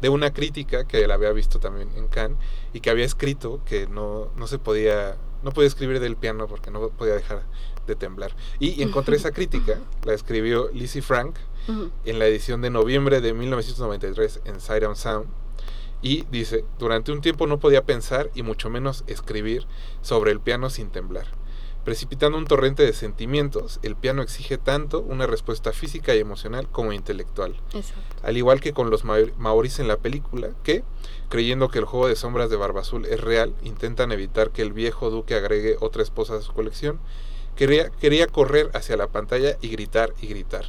de 0.00 0.08
una 0.08 0.32
crítica 0.32 0.86
que 0.86 1.04
él 1.04 1.10
había 1.10 1.32
visto 1.32 1.60
también 1.60 1.90
en 1.96 2.08
Cannes, 2.08 2.38
y 2.72 2.80
que 2.80 2.90
había 2.90 3.04
escrito 3.04 3.60
que 3.64 3.86
no, 3.86 4.30
no 4.36 4.46
se 4.46 4.58
podía, 4.58 5.16
no 5.42 5.52
podía 5.52 5.68
escribir 5.68 6.00
del 6.00 6.16
piano 6.16 6.46
porque 6.46 6.70
no 6.70 6.88
podía 6.88 7.14
dejar 7.14 7.42
de 7.86 7.94
temblar. 7.96 8.34
Y 8.58 8.82
encontré 8.82 9.16
esa 9.16 9.30
crítica, 9.32 9.78
la 10.04 10.14
escribió 10.14 10.70
Lizzie 10.72 11.02
Frank, 11.02 11.36
en 12.04 12.18
la 12.18 12.26
edición 12.26 12.60
de 12.60 12.68
noviembre 12.68 13.22
de 13.22 13.32
1993 13.32 14.42
en 14.44 14.60
Sight 14.60 14.84
and 14.84 14.96
Sound 14.96 15.26
y 16.04 16.26
dice, 16.30 16.66
durante 16.78 17.10
un 17.12 17.22
tiempo 17.22 17.46
no 17.46 17.58
podía 17.58 17.86
pensar 17.86 18.30
y 18.34 18.42
mucho 18.42 18.68
menos 18.68 19.04
escribir 19.06 19.66
sobre 20.02 20.32
el 20.32 20.40
piano 20.40 20.68
sin 20.68 20.90
temblar. 20.90 21.26
Precipitando 21.84 22.38
un 22.38 22.46
torrente 22.46 22.82
de 22.82 22.94
sentimientos, 22.94 23.78
el 23.82 23.94
piano 23.94 24.22
exige 24.22 24.56
tanto 24.56 25.00
una 25.02 25.26
respuesta 25.26 25.72
física 25.72 26.14
y 26.14 26.18
emocional 26.18 26.66
como 26.72 26.92
intelectual, 26.94 27.54
Exacto. 27.74 28.00
al 28.22 28.36
igual 28.38 28.60
que 28.62 28.72
con 28.72 28.88
los 28.88 29.04
maor- 29.04 29.34
maoris 29.36 29.78
en 29.80 29.88
la 29.88 29.98
película, 29.98 30.48
que, 30.62 30.82
creyendo 31.28 31.68
que 31.68 31.78
el 31.80 31.84
juego 31.84 32.08
de 32.08 32.16
sombras 32.16 32.48
de 32.48 32.56
Barba 32.56 32.80
Azul 32.80 33.04
es 33.04 33.20
real, 33.20 33.54
intentan 33.62 34.12
evitar 34.12 34.50
que 34.50 34.62
el 34.62 34.72
viejo 34.72 35.10
duque 35.10 35.34
agregue 35.34 35.76
otra 35.80 36.02
esposa 36.02 36.36
a 36.36 36.40
su 36.40 36.54
colección, 36.54 36.98
quería, 37.54 37.90
quería 37.90 38.28
correr 38.28 38.70
hacia 38.72 38.96
la 38.96 39.08
pantalla 39.08 39.58
y 39.60 39.68
gritar 39.68 40.14
y 40.22 40.28
gritar. 40.28 40.64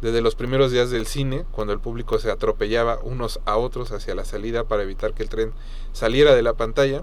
Desde 0.00 0.22
los 0.22 0.34
primeros 0.34 0.72
días 0.72 0.90
del 0.90 1.06
cine, 1.06 1.44
cuando 1.52 1.72
el 1.74 1.78
público 1.80 2.18
se 2.18 2.30
atropellaba 2.30 2.98
unos 3.02 3.38
a 3.44 3.56
otros 3.58 3.92
hacia 3.92 4.14
la 4.14 4.24
salida 4.24 4.64
para 4.64 4.82
evitar 4.82 5.12
que 5.14 5.22
el 5.22 5.28
tren 5.28 5.52
saliera 5.92 6.34
de 6.34 6.42
la 6.42 6.54
pantalla, 6.54 7.02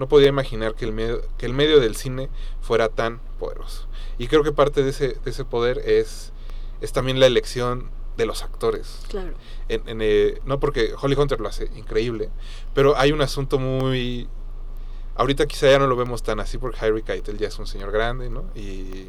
no 0.00 0.08
podía 0.08 0.26
imaginar 0.28 0.74
que 0.74 0.84
el 0.86 0.92
medio, 0.92 1.22
que 1.38 1.46
el 1.46 1.52
medio 1.52 1.78
del 1.78 1.94
cine 1.94 2.28
fuera 2.60 2.88
tan 2.88 3.20
poderoso. 3.38 3.86
Y 4.18 4.26
creo 4.26 4.42
que 4.42 4.50
parte 4.50 4.82
de 4.82 4.90
ese, 4.90 5.08
de 5.22 5.30
ese 5.30 5.44
poder 5.44 5.78
es, 5.78 6.32
es 6.80 6.92
también 6.92 7.20
la 7.20 7.26
elección 7.26 7.90
de 8.16 8.26
los 8.26 8.42
actores. 8.42 9.02
Claro. 9.08 9.32
En- 9.68 9.88
en, 9.88 10.00
eh, 10.02 10.40
no 10.44 10.58
porque 10.58 10.92
Holly 11.00 11.14
Hunter 11.14 11.40
lo 11.40 11.48
hace 11.48 11.70
increíble, 11.76 12.30
pero 12.74 12.96
hay 12.98 13.12
un 13.12 13.20
asunto 13.22 13.58
muy... 13.60 14.26
Ahorita 15.16 15.46
quizá 15.46 15.70
ya 15.70 15.78
no 15.78 15.86
lo 15.86 15.96
vemos 15.96 16.22
tan 16.22 16.40
así 16.40 16.56
porque 16.58 16.78
Harry 16.84 17.02
Keitel 17.02 17.36
ya 17.38 17.48
es 17.48 17.58
un 17.58 17.66
señor 17.66 17.90
grande, 17.92 18.30
¿no? 18.30 18.44
Y 18.54 19.08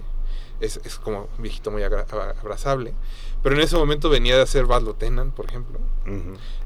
es, 0.61 0.79
es 0.83 0.97
como 0.97 1.27
un 1.37 1.43
viejito 1.43 1.71
muy 1.71 1.83
abrazable. 1.83 2.93
Pero 3.43 3.55
en 3.55 3.61
ese 3.61 3.75
momento 3.75 4.09
venía 4.09 4.35
de 4.35 4.43
hacer 4.43 4.65
Baz 4.65 4.83
Luhrmann, 4.83 5.31
por 5.31 5.47
ejemplo. 5.47 5.79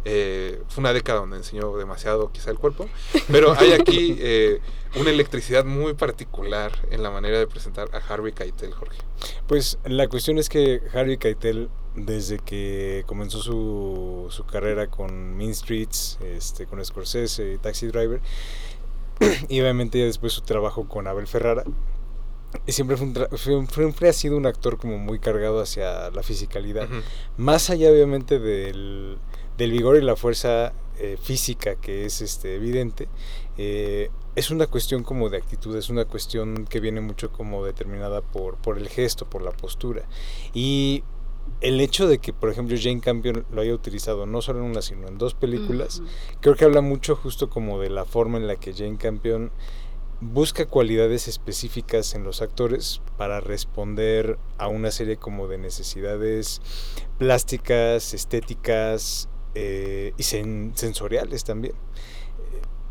Eh, 0.03 0.61
fue 0.67 0.81
una 0.81 0.91
década 0.91 1.19
donde 1.19 1.37
enseñó 1.37 1.75
demasiado 1.77 2.31
quizá 2.31 2.51
el 2.51 2.57
cuerpo. 2.57 2.89
Pero 3.31 3.53
hay 3.57 3.71
aquí 3.71 4.17
eh, 4.19 4.59
una 4.97 5.09
electricidad 5.09 5.63
muy 5.63 5.93
particular 5.93 6.73
en 6.91 7.01
la 7.01 7.11
manera 7.11 7.39
de 7.39 7.47
presentar 7.47 7.89
a 7.93 7.97
Harvey 7.97 8.33
Keitel, 8.33 8.73
Jorge. 8.73 8.99
Pues 9.47 9.79
la 9.85 10.09
cuestión 10.09 10.37
es 10.37 10.49
que 10.49 10.81
Harvey 10.93 11.17
Keitel, 11.17 11.69
desde 11.95 12.39
que 12.39 13.03
comenzó 13.07 13.41
su, 13.41 14.27
su 14.29 14.45
carrera 14.45 14.87
con 14.87 15.37
Mean 15.37 15.55
Streets, 15.55 16.19
este, 16.21 16.65
con 16.65 16.83
Scorsese 16.83 17.53
y 17.53 17.57
Taxi 17.57 17.87
Driver, 17.87 18.19
y 19.47 19.61
obviamente 19.61 19.99
ya 19.99 20.05
después 20.05 20.33
su 20.33 20.41
trabajo 20.41 20.89
con 20.89 21.07
Abel 21.07 21.27
Ferrara, 21.27 21.63
y 22.65 22.71
siempre, 22.71 22.97
fue 22.97 23.55
un 23.55 23.69
siempre 23.69 24.09
ha 24.09 24.13
sido 24.13 24.37
un 24.37 24.45
actor 24.45 24.77
como 24.77 24.97
muy 24.97 25.19
cargado 25.19 25.61
hacia 25.61 26.09
la 26.11 26.23
fisicalidad. 26.23 26.87
Más 27.37 27.69
allá 27.69 27.91
obviamente 27.91 28.39
del, 28.39 29.17
del 29.57 29.71
vigor 29.71 29.97
y 29.97 30.01
la 30.01 30.15
fuerza 30.15 30.73
eh, 30.97 31.17
física 31.21 31.75
que 31.75 32.05
es 32.05 32.21
este, 32.21 32.55
evidente, 32.55 33.09
eh, 33.57 34.09
es 34.35 34.51
una 34.51 34.67
cuestión 34.67 35.03
como 35.03 35.29
de 35.29 35.37
actitud, 35.37 35.75
es 35.75 35.89
una 35.89 36.05
cuestión 36.05 36.65
que 36.65 36.79
viene 36.79 37.01
mucho 37.01 37.31
como 37.31 37.65
determinada 37.65 38.21
por, 38.21 38.55
por 38.57 38.77
el 38.77 38.87
gesto, 38.89 39.25
por 39.29 39.41
la 39.41 39.51
postura. 39.51 40.03
Y 40.53 41.03
el 41.61 41.79
hecho 41.81 42.07
de 42.07 42.19
que, 42.19 42.33
por 42.33 42.49
ejemplo, 42.49 42.77
Jane 42.79 42.99
Campion 42.99 43.45
lo 43.51 43.61
haya 43.61 43.73
utilizado 43.73 44.25
no 44.25 44.41
solo 44.41 44.59
en 44.59 44.65
una, 44.65 44.81
sino 44.81 45.07
en 45.07 45.17
dos 45.17 45.33
películas, 45.33 46.01
creo 46.41 46.55
que 46.55 46.65
habla 46.65 46.81
mucho 46.81 47.15
justo 47.15 47.49
como 47.49 47.79
de 47.79 47.89
la 47.89 48.05
forma 48.05 48.37
en 48.37 48.47
la 48.47 48.55
que 48.55 48.73
Jane 48.73 48.97
Campion 48.97 49.51
busca 50.21 50.65
cualidades 50.65 51.27
específicas 51.27 52.15
en 52.15 52.23
los 52.23 52.41
actores 52.41 53.01
para 53.17 53.39
responder 53.41 54.37
a 54.57 54.67
una 54.67 54.91
serie 54.91 55.17
como 55.17 55.47
de 55.47 55.57
necesidades 55.57 56.61
plásticas, 57.17 58.13
estéticas 58.13 59.29
eh, 59.53 60.13
y 60.17 60.23
sen- 60.23 60.73
sensoriales 60.75 61.43
también. 61.43 61.75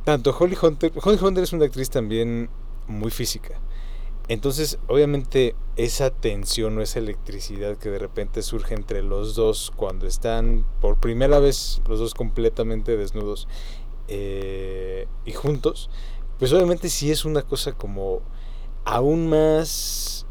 Tanto 0.04 0.36
Holly 0.38 0.56
Hunter, 0.60 0.92
Holly 1.02 1.18
Hunter 1.20 1.44
es 1.44 1.52
una 1.52 1.64
actriz 1.64 1.90
también 1.90 2.50
muy 2.86 3.10
física. 3.10 3.58
Entonces, 4.28 4.78
obviamente, 4.86 5.54
esa 5.76 6.10
tensión 6.10 6.78
o 6.78 6.82
esa 6.82 6.98
electricidad 6.98 7.76
que 7.76 7.90
de 7.90 7.98
repente 7.98 8.40
surge 8.42 8.74
entre 8.74 9.02
los 9.02 9.34
dos 9.34 9.70
cuando 9.76 10.06
están 10.06 10.64
por 10.80 10.98
primera 10.98 11.38
vez 11.40 11.82
los 11.88 11.98
dos 11.98 12.14
completamente 12.14 12.96
desnudos 12.96 13.48
eh, 14.08 15.06
y 15.26 15.32
juntos, 15.32 15.90
pues 16.38 16.52
obviamente 16.52 16.88
sí 16.88 17.10
es 17.10 17.24
una 17.24 17.42
cosa 17.42 17.72
como 17.72 18.22
aún 18.84 19.28
más... 19.28 20.26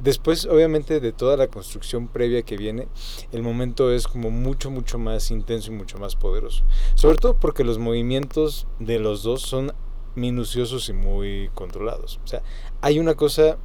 Después, 0.00 0.44
obviamente, 0.46 0.98
de 1.00 1.12
toda 1.12 1.36
la 1.36 1.46
construcción 1.46 2.08
previa 2.08 2.42
que 2.42 2.56
viene, 2.56 2.88
el 3.32 3.42
momento 3.42 3.92
es 3.92 4.08
como 4.08 4.30
mucho, 4.30 4.70
mucho 4.70 4.98
más 4.98 5.30
intenso 5.30 5.70
y 5.72 5.74
mucho 5.74 5.98
más 5.98 6.16
poderoso. 6.16 6.64
Sobre 6.94 7.16
todo 7.16 7.34
porque 7.38 7.64
los 7.64 7.78
movimientos 7.78 8.66
de 8.80 8.98
los 8.98 9.22
dos 9.22 9.42
son 9.42 9.72
minuciosos 10.16 10.88
y 10.88 10.92
muy 10.92 11.50
controlados. 11.54 12.20
O 12.24 12.26
sea, 12.26 12.42
hay 12.80 12.98
una 12.98 13.14
cosa... 13.14 13.56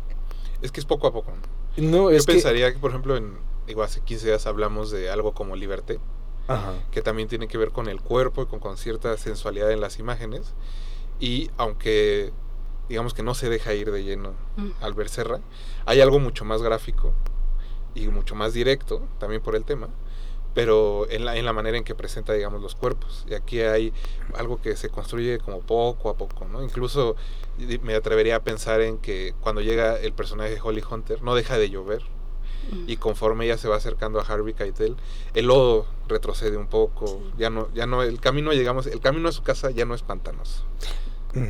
Es 0.62 0.72
que 0.72 0.80
es 0.80 0.86
poco 0.86 1.08
a 1.08 1.12
poco. 1.12 1.32
¿no? 1.32 1.90
No, 1.90 2.12
Yo 2.12 2.18
es 2.18 2.26
que... 2.26 2.34
pensaría 2.34 2.72
que, 2.72 2.80
por 2.80 2.92
ejemplo, 2.92 3.18
en 3.18 3.50
digo, 3.70 3.84
hace 3.84 4.02
15 4.02 4.26
días 4.26 4.48
hablamos 4.48 4.92
de 4.92 5.10
algo 5.10 5.34
como 5.34 5.56
Liberté, 5.56 6.00
Ajá. 6.48 6.74
que 6.92 7.02
también 7.02 7.28
tiene 7.30 7.48
que 7.48 7.58
ver 7.58 7.72
con 7.72 7.88
el 7.88 8.02
cuerpo 8.02 8.42
y 8.42 8.46
con, 8.48 8.60
con 8.60 8.78
cierta 8.78 9.16
sensualidad 9.18 9.72
en 9.72 9.80
las 9.80 10.00
imágenes. 10.00 10.54
Y 11.20 11.50
aunque 11.58 12.32
digamos 12.88 13.14
que 13.14 13.22
no 13.24 13.34
se 13.36 13.50
deja 13.50 13.74
ir 13.74 13.92
de 13.92 14.04
lleno 14.04 14.34
Mm. 14.58 14.70
al 14.82 14.94
ver 14.94 15.10
Serra, 15.10 15.40
hay 15.86 16.02
algo 16.02 16.20
mucho 16.20 16.44
más 16.46 16.62
gráfico 16.62 17.14
y 17.96 18.08
mucho 18.08 18.36
más 18.36 18.54
directo, 18.54 19.02
también 19.20 19.42
por 19.42 19.56
el 19.56 19.64
tema, 19.64 19.90
pero 20.56 21.08
en 21.10 21.24
la, 21.26 21.38
en 21.38 21.46
la 21.46 21.54
manera 21.54 21.78
en 21.78 21.84
que 21.84 21.94
presenta, 21.94 22.34
digamos, 22.34 22.62
los 22.62 22.74
cuerpos. 22.76 23.26
Y 23.30 23.34
aquí 23.36 23.62
hay 23.62 23.94
algo 24.36 24.60
que 24.62 24.76
se 24.76 24.90
construye 24.90 25.38
como 25.40 25.60
poco 25.62 26.10
a 26.10 26.18
poco, 26.18 26.46
¿no? 26.46 26.64
Incluso 26.64 27.16
me 27.84 27.94
atrevería 27.96 28.38
a 28.38 28.44
pensar 28.44 28.82
en 28.82 28.98
que 28.98 29.34
cuando 29.42 29.62
llega 29.62 30.00
el 30.00 30.14
personaje 30.14 30.56
de 30.56 30.62
Holly 30.62 30.84
Hunter, 30.90 31.22
no 31.22 31.36
deja 31.36 31.58
de 31.58 31.70
llover, 31.70 32.02
y 32.88 32.98
conforme 32.98 33.46
ella 33.46 33.58
se 33.58 33.68
va 33.68 33.78
acercando 33.78 34.20
a 34.20 34.24
Harvey 34.24 34.54
Keitel, 34.54 34.96
el 35.34 35.46
lodo 35.48 35.86
retrocede 36.08 36.56
un 36.58 36.68
poco, 36.68 37.06
Sí. 37.08 37.34
ya 37.40 37.50
no, 37.50 37.68
ya 37.74 37.86
no, 37.88 38.04
el 38.04 38.20
camino, 38.20 38.52
llegamos, 38.54 38.86
el 38.88 39.00
camino 39.00 39.30
a 39.30 39.32
su 39.32 39.42
casa 39.44 39.72
ya 39.72 39.86
no 39.86 39.96
es 39.96 40.02
pantanoso. 40.04 40.64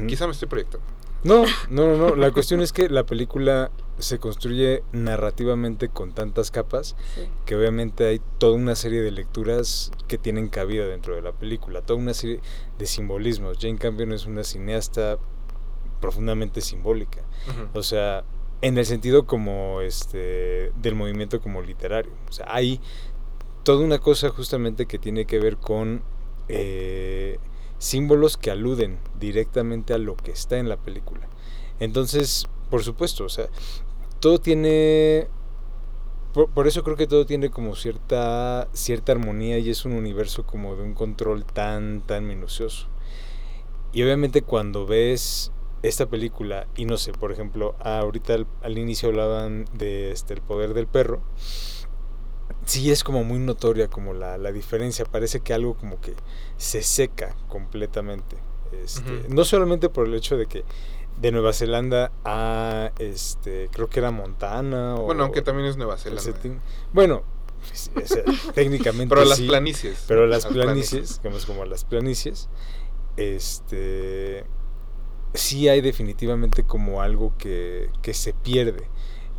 Quizá 0.08 0.26
me 0.28 0.34
estoy 0.34 0.48
proyectando. 0.48 0.86
No, 1.24 1.44
no, 1.70 1.88
no, 1.88 1.98
no. 2.10 2.16
La 2.16 2.32
cuestión 2.32 2.62
es 2.62 2.72
que 2.72 2.88
la 2.90 3.06
película 3.06 3.72
se 3.98 4.20
construye 4.20 4.84
narrativamente 4.94 5.90
con 5.90 6.14
tantas 6.14 6.50
capas 6.52 6.96
Sí. 7.16 7.28
que 7.46 7.56
obviamente 7.58 8.06
hay 8.08 8.22
toda 8.38 8.54
una 8.54 8.76
serie 8.76 9.02
de 9.02 9.12
lecturas 9.12 9.92
que 10.08 10.18
tienen 10.18 10.48
cabida 10.48 10.86
dentro 10.86 11.16
de 11.16 11.22
la 11.22 11.34
película, 11.34 11.82
toda 11.82 12.00
una 12.00 12.14
serie 12.14 12.40
de 12.78 12.86
simbolismos. 12.86 13.58
Jane 13.60 13.78
Campion 13.78 14.14
es 14.14 14.26
una 14.26 14.44
cineasta 14.46 15.18
profundamente 16.00 16.62
simbólica, 16.62 17.22
o 17.74 17.84
sea, 17.84 18.24
en 18.62 18.78
el 18.78 18.86
sentido 18.86 19.26
como 19.26 19.82
este 19.82 20.72
del 20.82 20.96
movimiento 20.96 21.42
como 21.42 21.62
literario. 21.62 22.14
O 22.30 22.32
sea, 22.32 22.46
hay 22.48 22.80
toda 23.64 23.84
una 23.84 24.00
cosa 24.00 24.30
justamente 24.30 24.86
que 24.86 24.98
tiene 24.98 25.26
que 25.26 25.40
ver 25.40 25.58
con 25.58 26.02
eh, 26.48 27.38
símbolos 27.80 28.38
que 28.38 28.52
aluden 28.52 29.00
directamente 29.20 29.94
a 29.94 29.98
lo 29.98 30.16
que 30.16 30.32
está 30.32 30.60
en 30.60 30.70
la 30.70 30.78
película. 30.78 31.28
Entonces, 31.80 32.46
por 32.70 32.84
supuesto, 32.84 33.26
o 33.26 33.30
sea, 33.30 33.48
todo 34.20 34.40
tiene 34.40 35.28
por, 36.34 36.50
por 36.52 36.68
eso 36.68 36.84
creo 36.84 36.96
que 36.96 37.08
todo 37.08 37.26
tiene 37.26 37.50
como 37.50 37.76
cierta 37.76 38.68
cierta 38.74 39.14
armonía 39.14 39.58
y 39.58 39.70
es 39.70 39.86
un 39.86 39.94
universo 39.94 40.46
como 40.46 40.76
de 40.76 40.84
un 40.84 40.94
control 40.94 41.46
tan 41.46 42.02
tan 42.06 42.28
minucioso. 42.28 42.88
Y 43.92 44.04
obviamente 44.04 44.44
cuando 44.44 44.86
ves 44.86 45.52
esta 45.82 46.06
película 46.08 46.68
y 46.76 46.86
no 46.86 46.98
sé, 46.98 47.14
por 47.14 47.32
ejemplo, 47.32 47.76
ahorita 47.80 48.34
al, 48.34 48.48
al 48.62 48.78
inicio 48.78 49.10
hablaban 49.10 49.66
de 49.74 50.12
este 50.12 50.34
el 50.36 50.42
poder 50.42 50.74
del 50.74 50.88
perro. 50.88 51.22
Sí 52.66 52.92
es 52.92 53.04
como 53.04 53.24
muy 53.24 53.40
notoria 53.40 53.88
como 53.88 54.14
la, 54.14 54.38
la 54.38 54.52
diferencia, 54.52 55.06
parece 55.06 55.40
que 55.40 55.54
algo 55.54 55.76
como 55.76 56.00
que 56.02 56.14
se 56.58 56.82
seca 56.82 57.36
completamente. 57.48 58.38
Este. 58.72 59.26
No 59.30 59.44
solamente 59.46 59.90
por 59.90 60.08
el 60.08 60.14
hecho 60.14 60.38
de 60.38 60.46
que 60.46 60.64
de 61.20 61.32
Nueva 61.32 61.54
Zelanda 61.54 62.12
a 62.24 62.92
este 63.00 63.70
creo 63.72 63.90
que 63.90 64.00
era 64.00 64.12
Montana 64.12 64.96
o 64.96 65.04
Bueno, 65.06 65.24
aunque 65.24 65.42
también 65.42 65.68
es 65.68 65.76
Nueva 65.76 65.96
el 65.96 66.20
Zelanda. 66.20 66.62
bueno 66.94 67.24
pues, 67.68 67.92
o 67.96 68.08
sea, 68.08 68.24
técnicamente 68.54 69.14
Pero 69.14 69.26
las 69.28 69.42
planicies. 69.42 70.06
pero 70.08 70.28
las 70.28 70.46
Las 70.46 70.54
planicies 70.54 71.20
como, 71.22 71.38
como 71.46 71.66
las 71.66 71.84
planicies 71.84 72.48
este 73.18 74.46
sí 75.34 75.68
hay 75.68 75.82
definitivamente 75.82 76.64
como 76.64 77.02
algo 77.02 77.34
que, 77.38 77.90
que 78.02 78.14
se 78.14 78.34
pierde 78.34 78.88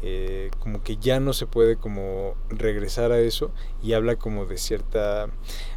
eh, 0.02 0.50
como 0.58 0.82
que 0.82 0.96
ya 0.96 1.20
no 1.20 1.32
se 1.32 1.46
puede 1.46 1.76
como 1.76 2.34
regresar 2.48 3.12
a 3.12 3.20
eso 3.20 3.50
y 3.82 3.92
habla 3.92 4.16
como 4.16 4.46
de 4.46 4.56
cierta 4.56 5.28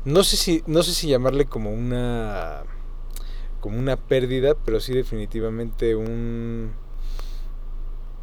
no 0.05 0.23
sé 0.23 0.37
si 0.37 0.63
no 0.65 0.81
sé 0.83 0.93
si 0.93 1.07
llamarle 1.07 1.45
como 1.45 1.71
una 1.71 2.63
como 3.59 3.77
una 3.77 3.97
pérdida 3.97 4.55
pero 4.55 4.79
sí 4.79 4.93
definitivamente 4.93 5.95
un 5.95 6.71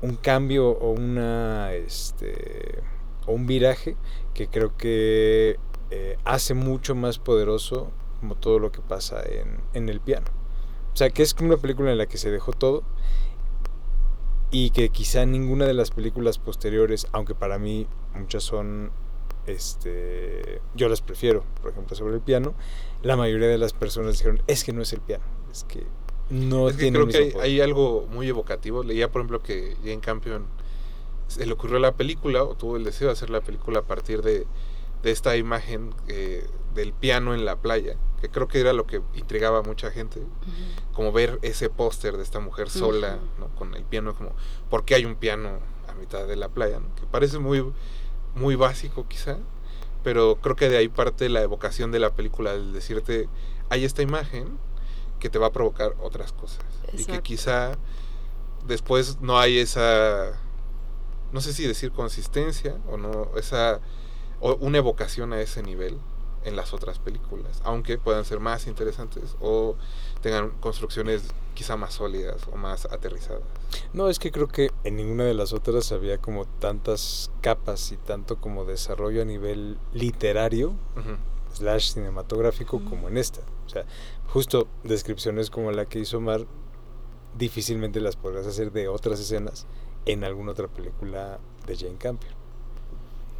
un 0.02 0.16
cambio 0.16 0.68
o 0.68 0.92
una 0.92 1.74
este 1.74 2.82
o 3.26 3.32
un 3.32 3.46
viraje 3.46 3.96
que 4.32 4.48
creo 4.48 4.76
que 4.76 5.58
eh, 5.90 6.16
hace 6.24 6.54
mucho 6.54 6.94
más 6.94 7.18
poderoso 7.18 7.90
como 8.20 8.36
todo 8.36 8.58
lo 8.58 8.70
que 8.70 8.80
pasa 8.80 9.22
en, 9.22 9.60
en 9.74 9.88
el 9.88 10.00
piano. 10.00 10.26
O 10.92 10.96
sea 10.96 11.10
que 11.10 11.22
es 11.22 11.34
una 11.40 11.56
película 11.56 11.90
en 11.90 11.98
la 11.98 12.06
que 12.06 12.18
se 12.18 12.30
dejó 12.30 12.52
todo 12.52 12.82
y 14.50 14.70
que 14.70 14.88
quizá 14.90 15.24
ninguna 15.26 15.66
de 15.66 15.74
las 15.74 15.90
películas 15.90 16.38
posteriores, 16.38 17.06
aunque 17.12 17.34
para 17.34 17.58
mí 17.58 17.86
muchas 18.14 18.42
son, 18.42 18.90
este, 19.46 20.60
yo 20.74 20.88
las 20.88 21.02
prefiero, 21.02 21.44
por 21.62 21.70
ejemplo, 21.70 21.96
sobre 21.96 22.14
el 22.14 22.20
piano, 22.20 22.54
la 23.02 23.16
mayoría 23.16 23.48
de 23.48 23.58
las 23.58 23.72
personas 23.72 24.18
dijeron, 24.18 24.42
es 24.46 24.64
que 24.64 24.72
no 24.72 24.82
es 24.82 24.92
el 24.92 25.00
piano, 25.00 25.24
es 25.52 25.64
que 25.64 25.86
no 26.30 26.68
Es 26.68 26.76
que 26.76 26.82
tiene 26.82 26.98
creo 26.98 27.08
que 27.08 27.16
hay, 27.16 27.30
poder". 27.30 27.44
hay 27.44 27.60
algo 27.60 28.06
muy 28.10 28.28
evocativo. 28.28 28.84
Leía, 28.84 29.10
por 29.10 29.20
ejemplo, 29.20 29.42
que 29.42 29.76
Jane 29.82 30.00
Campion 30.00 30.46
se 31.26 31.44
le 31.46 31.52
ocurrió 31.52 31.78
la 31.78 31.92
película 31.92 32.42
o 32.44 32.54
tuvo 32.56 32.76
el 32.76 32.84
deseo 32.84 33.08
de 33.08 33.12
hacer 33.12 33.30
la 33.30 33.40
película 33.40 33.80
a 33.80 33.82
partir 33.82 34.22
de, 34.22 34.46
de 35.02 35.10
esta 35.10 35.36
imagen 35.36 35.94
eh, 36.08 36.46
del 36.74 36.92
piano 36.92 37.34
en 37.34 37.44
la 37.44 37.56
playa, 37.56 37.96
que 38.20 38.28
creo 38.28 38.48
que 38.48 38.60
era 38.60 38.72
lo 38.72 38.86
que 38.86 39.02
intrigaba 39.14 39.58
a 39.58 39.62
mucha 39.62 39.90
gente, 39.90 40.22
como 40.92 41.12
ver 41.12 41.38
ese 41.42 41.70
póster 41.70 42.16
de 42.16 42.22
esta 42.22 42.40
mujer 42.40 42.70
sola. 42.70 43.18
¿no? 43.38 43.48
con 43.54 43.74
el 43.74 43.84
piano, 43.84 44.14
como, 44.14 44.34
¿por 44.68 44.84
qué 44.84 44.94
hay 44.94 45.04
un 45.04 45.16
piano 45.16 45.58
a 45.88 45.94
mitad 45.94 46.26
de 46.26 46.36
la 46.36 46.48
playa? 46.48 46.80
no? 46.80 46.94
Que 46.94 47.06
parece 47.06 47.38
muy, 47.38 47.72
muy 48.34 48.54
básico 48.56 49.06
quizá, 49.08 49.38
pero 50.02 50.36
creo 50.36 50.56
que 50.56 50.68
de 50.68 50.76
ahí 50.76 50.88
parte 50.88 51.28
la 51.28 51.42
evocación 51.42 51.92
de 51.92 51.98
la 51.98 52.10
película, 52.10 52.52
el 52.52 52.72
decirte, 52.72 53.28
hay 53.68 53.84
esta 53.84 54.02
imagen 54.02 54.58
que 55.18 55.28
te 55.28 55.38
va 55.38 55.48
a 55.48 55.52
provocar 55.52 55.94
otras 56.00 56.32
cosas. 56.32 56.64
Y 56.92 57.04
que 57.04 57.20
quizá 57.22 57.72
después 58.66 59.20
no 59.20 59.38
hay 59.38 59.58
esa, 59.58 60.32
no 61.32 61.40
sé 61.40 61.52
si 61.52 61.66
decir 61.66 61.92
consistencia 61.92 62.76
o 62.90 62.96
no, 62.96 63.30
esa, 63.36 63.80
o 64.40 64.56
una 64.56 64.78
evocación 64.78 65.32
a 65.32 65.40
ese 65.40 65.62
nivel 65.62 65.98
en 66.44 66.56
las 66.56 66.72
otras 66.72 66.98
películas, 66.98 67.60
aunque 67.64 67.98
puedan 67.98 68.24
ser 68.24 68.40
más 68.40 68.66
interesantes 68.66 69.36
o 69.40 69.76
tengan 70.22 70.50
construcciones 70.60 71.22
quizá 71.54 71.76
más 71.76 71.94
sólidas 71.94 72.42
o 72.50 72.56
más 72.56 72.86
aterrizadas. 72.86 73.42
No, 73.92 74.08
es 74.08 74.18
que 74.18 74.30
creo 74.32 74.48
que 74.48 74.70
en 74.84 74.96
ninguna 74.96 75.24
de 75.24 75.34
las 75.34 75.52
otras 75.52 75.92
había 75.92 76.18
como 76.18 76.46
tantas 76.46 77.30
capas 77.42 77.92
y 77.92 77.96
tanto 77.98 78.36
como 78.40 78.64
desarrollo 78.64 79.20
a 79.22 79.26
nivel 79.26 79.76
literario 79.92 80.70
Ujú. 80.96 81.16
slash 81.52 81.92
cinematográfico 81.92 82.80
como 82.88 83.08
en 83.08 83.18
esta. 83.18 83.40
O 83.66 83.68
sea, 83.68 83.84
justo 84.28 84.66
descripciones 84.82 85.50
como 85.50 85.70
la 85.72 85.84
que 85.84 85.98
hizo 85.98 86.20
Mar 86.20 86.46
difícilmente 87.36 88.00
las 88.00 88.16
podrás 88.16 88.46
hacer 88.46 88.72
de 88.72 88.88
otras 88.88 89.20
escenas 89.20 89.66
en 90.06 90.24
alguna 90.24 90.52
otra 90.52 90.68
película 90.68 91.38
de 91.66 91.76
Jane 91.76 91.98
Campion. 91.98 92.39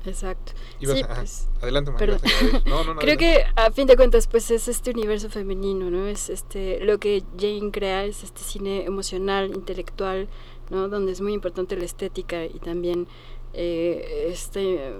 Exacto. 0.07 0.53
Ibas- 0.81 0.97
Sí, 0.97 1.03
ajá. 1.03 1.15
pues, 1.17 1.49
Adelante, 1.61 1.91
Mar, 1.91 1.99
Perdón. 2.01 2.21
ibas 2.23 2.33
a 2.35 2.39
añadir. 2.47 2.63
No, 2.69 2.85
no, 2.85 2.95
no, 2.95 3.01
Creo 3.01 3.15
adelante. 3.15 3.45
que 3.55 3.61
a 3.61 3.71
fin 3.71 3.87
de 3.87 3.97
cuentas 3.97 4.27
pues 4.27 4.51
es 4.51 4.67
este 4.69 4.91
universo 4.93 5.29
femenino, 5.29 5.91
¿no? 5.91 6.07
Es 6.07 6.31
este 6.31 6.83
lo 6.85 6.99
que 6.99 7.23
Jane 7.39 7.71
crea 7.71 8.05
es 8.05 8.25
este 8.25 8.41
cine 8.43 8.85
emocional, 8.85 9.51
intelectual, 9.55 10.29
¿no? 10.71 10.89
Donde 10.89 11.13
es 11.13 11.21
muy 11.21 11.33
importante 11.35 11.77
la 11.77 11.85
estética 11.85 12.45
y 12.45 12.59
también 12.61 13.09
eh, 13.53 14.29
este 14.31 14.95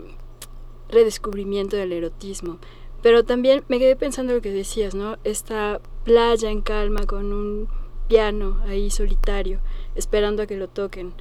redescubrimiento 0.89 1.77
del 1.77 1.93
erotismo. 1.93 2.59
Pero 3.03 3.25
también 3.25 3.65
me 3.69 3.79
quedé 3.79 3.97
pensando 3.97 4.35
lo 4.35 4.43
que 4.43 4.51
decías, 4.51 4.95
¿no? 4.95 5.17
Esta 5.25 5.81
playa 6.05 6.51
en 6.51 6.61
calma 6.61 7.07
con 7.07 7.33
un 7.33 7.69
piano 8.09 8.61
ahí 8.67 8.91
solitario, 8.91 9.61
esperando 9.95 10.43
a 10.43 10.47
que 10.47 10.57
lo 10.57 10.69
toquen. 10.69 11.15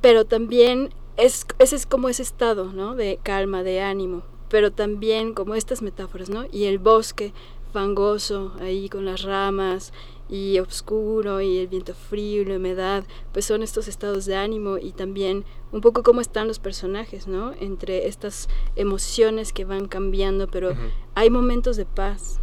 Pero 0.00 0.24
también 0.24 0.94
es, 1.16 1.46
ese 1.58 1.76
es 1.76 1.86
como 1.86 2.08
ese 2.08 2.22
estado, 2.22 2.72
¿no? 2.72 2.94
De 2.94 3.18
calma, 3.22 3.62
de 3.62 3.80
ánimo. 3.80 4.22
Pero 4.48 4.72
también 4.72 5.34
como 5.34 5.54
estas 5.54 5.82
metáforas, 5.82 6.28
¿no? 6.28 6.44
Y 6.52 6.64
el 6.64 6.78
bosque 6.78 7.32
fangoso 7.72 8.52
ahí 8.60 8.88
con 8.88 9.04
las 9.04 9.22
ramas 9.22 9.92
y 10.28 10.58
oscuro 10.60 11.40
y 11.40 11.58
el 11.58 11.66
viento 11.66 11.92
frío 11.92 12.42
y 12.42 12.44
la 12.44 12.56
humedad, 12.56 13.04
pues 13.32 13.44
son 13.44 13.62
estos 13.62 13.88
estados 13.88 14.26
de 14.26 14.36
ánimo 14.36 14.78
y 14.78 14.92
también 14.92 15.44
un 15.72 15.80
poco 15.80 16.02
cómo 16.02 16.20
están 16.20 16.46
los 16.48 16.60
personajes, 16.60 17.26
¿no? 17.26 17.52
Entre 17.60 18.06
estas 18.06 18.48
emociones 18.76 19.52
que 19.52 19.64
van 19.64 19.88
cambiando, 19.88 20.46
pero 20.46 20.70
hay 21.14 21.30
momentos 21.30 21.76
de 21.76 21.84
paz, 21.84 22.38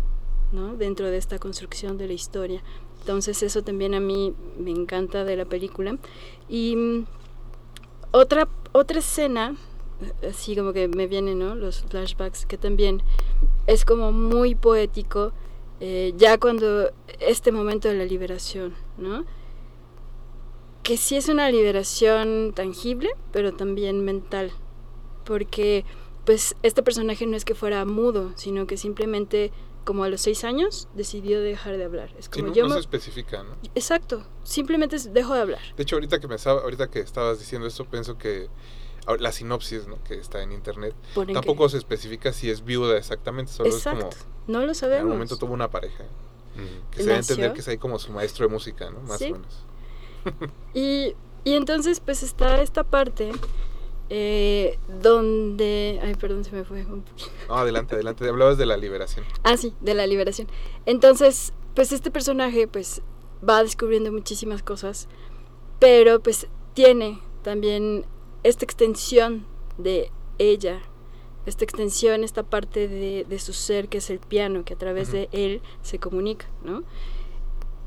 ¿no? 0.52 0.76
Dentro 0.76 1.08
de 1.08 1.18
esta 1.18 1.40
construcción 1.40 1.98
de 1.98 2.08
la 2.08 2.14
historia. 2.14 2.62
Entonces 3.00 3.42
eso 3.42 3.64
también 3.64 3.96
a 3.96 4.00
mí 4.00 4.36
me 4.60 4.72
encanta 4.72 5.24
de 5.24 5.36
la 5.36 5.46
película. 5.46 5.98
Y 6.48 6.76
mm, 6.76 7.06
otra, 8.12 8.48
otra 8.72 9.00
escena, 9.00 9.56
eh, 10.02 10.28
así 10.30 10.56
como 10.56 10.74
que 10.74 10.88
me 10.88 11.08
vienen, 11.08 11.40
¿no? 11.40 11.56
Los 11.56 11.84
flashbacks, 11.84 12.46
que 12.46 12.58
también 12.58 13.02
es 13.68 13.86
como 13.86 14.12
muy 14.12 14.56
poético, 14.56 15.34
eh, 15.80 16.14
ya 16.16 16.38
cuando 16.38 16.92
este 17.20 17.52
momento 17.52 17.88
de 17.88 17.96
la 17.96 18.06
liberación, 18.06 18.76
¿no? 18.98 19.26
Que 20.84 20.98
sí 20.98 21.16
es 21.16 21.30
una 21.30 21.50
liberación 21.50 22.54
tangible, 22.56 23.10
pero 23.32 23.54
también 23.54 24.04
mental. 24.04 24.52
Porque, 25.26 25.86
pues, 26.26 26.56
este 26.64 26.84
personaje 26.84 27.26
no 27.28 27.38
es 27.38 27.46
que 27.46 27.56
fuera 27.56 27.86
mudo, 27.86 28.32
sino 28.36 28.68
que 28.68 28.78
simplemente, 28.78 29.52
como 29.86 30.04
a 30.04 30.10
los 30.10 30.22
seis 30.22 30.44
años, 30.44 30.88
decidió 30.94 31.42
dejar 31.42 31.78
de 31.78 31.84
hablar. 31.86 32.10
Es 32.18 32.26
Sí, 32.26 32.32
como 32.32 32.48
no, 32.48 32.54
yo 32.54 32.64
no 32.64 32.70
me- 32.70 32.74
se 32.76 32.80
especifica, 32.82 33.44
¿no? 33.44 33.56
Exacto, 33.76 34.24
simplemente 34.44 34.98
dejo 35.10 35.34
de 35.34 35.42
hablar. 35.42 35.62
De 35.76 35.84
hecho, 35.84 35.96
ahorita 35.96 36.20
que, 36.20 36.28
me 36.28 36.36
estaba, 36.36 36.62
ahorita 36.62 36.90
que 36.90 37.00
estabas 37.00 37.40
diciendo 37.40 37.68
esto, 37.68 37.86
pienso 37.86 38.18
que 38.18 38.50
La 39.20 39.32
sinopsis, 39.32 39.88
¿no? 39.88 40.02
Que 40.04 40.14
está 40.14 40.42
en 40.44 40.52
internet. 40.52 40.94
Que- 41.16 41.34
Tampoco 41.34 41.68
se 41.70 41.78
especifica 41.78 42.32
si 42.34 42.50
es 42.52 42.64
viuda 42.64 42.98
exactamente, 42.98 43.52
solo 43.52 43.70
Exacto. 43.70 44.10
es 44.10 44.16
como 44.16 44.32
No 44.48 44.54
lo 44.54 44.58
en 44.60 44.62
algún 44.62 44.76
sabemos. 44.76 45.10
momento 45.14 45.38
tuvo 45.38 45.54
una 45.54 45.70
pareja. 45.72 46.04
Ujú. 46.56 46.92
Que 46.92 47.04
se 47.04 47.10
da 47.10 47.16
a 47.16 47.18
entender 47.20 47.54
que 47.54 47.62
es 47.62 47.68
ahí 47.68 47.78
como 47.80 47.98
su 47.98 48.12
maestro 48.12 48.46
de 48.48 48.54
música, 48.54 48.90
¿no? 48.92 49.00
Más 49.02 49.18
Sí. 49.18 49.32
o 49.32 49.34
menos. 49.34 49.66
Y, 50.74 51.16
y 51.44 51.54
entonces 51.54 52.00
pues 52.00 52.22
está 52.24 52.62
esta 52.62 52.84
parte 52.84 53.32
eh, 54.14 54.78
donde... 55.02 56.02
Ay, 56.04 56.16
perdón, 56.16 56.44
se 56.44 56.52
me 56.52 56.66
fue 56.66 56.86
un 56.86 57.02
poquito. 57.02 57.32
No, 57.48 57.56
adelante, 57.56 57.96
adelante. 57.96 58.28
Hablabas 58.28 58.58
de 58.58 58.66
la 58.66 58.76
liberación. 58.76 59.24
Ah, 59.44 59.56
sí, 59.56 59.74
de 59.80 59.94
la 59.94 60.06
liberación. 60.06 60.50
Entonces, 60.86 61.54
pues 61.76 61.94
este 61.94 62.12
personaje 62.12 62.68
pues 62.68 63.02
va 63.48 63.64
descubriendo 63.64 64.12
muchísimas 64.12 64.64
cosas, 64.64 65.08
pero 65.80 66.20
pues 66.20 66.48
tiene 66.74 67.22
también 67.42 68.06
esta 68.44 68.66
extensión 68.66 69.46
de 69.78 70.12
ella, 70.40 70.82
esta 71.46 71.64
extensión, 71.64 72.26
esta 72.26 72.44
parte 72.44 72.90
de, 72.90 73.24
de 73.24 73.40
su 73.40 73.54
ser 73.54 73.88
que 73.88 74.00
es 74.00 74.10
el 74.10 74.20
piano, 74.20 74.66
que 74.66 74.74
a 74.74 74.78
través 74.78 75.14
de 75.14 75.30
él 75.32 75.62
se 75.84 76.00
comunica, 76.00 76.48
¿no? 76.66 76.84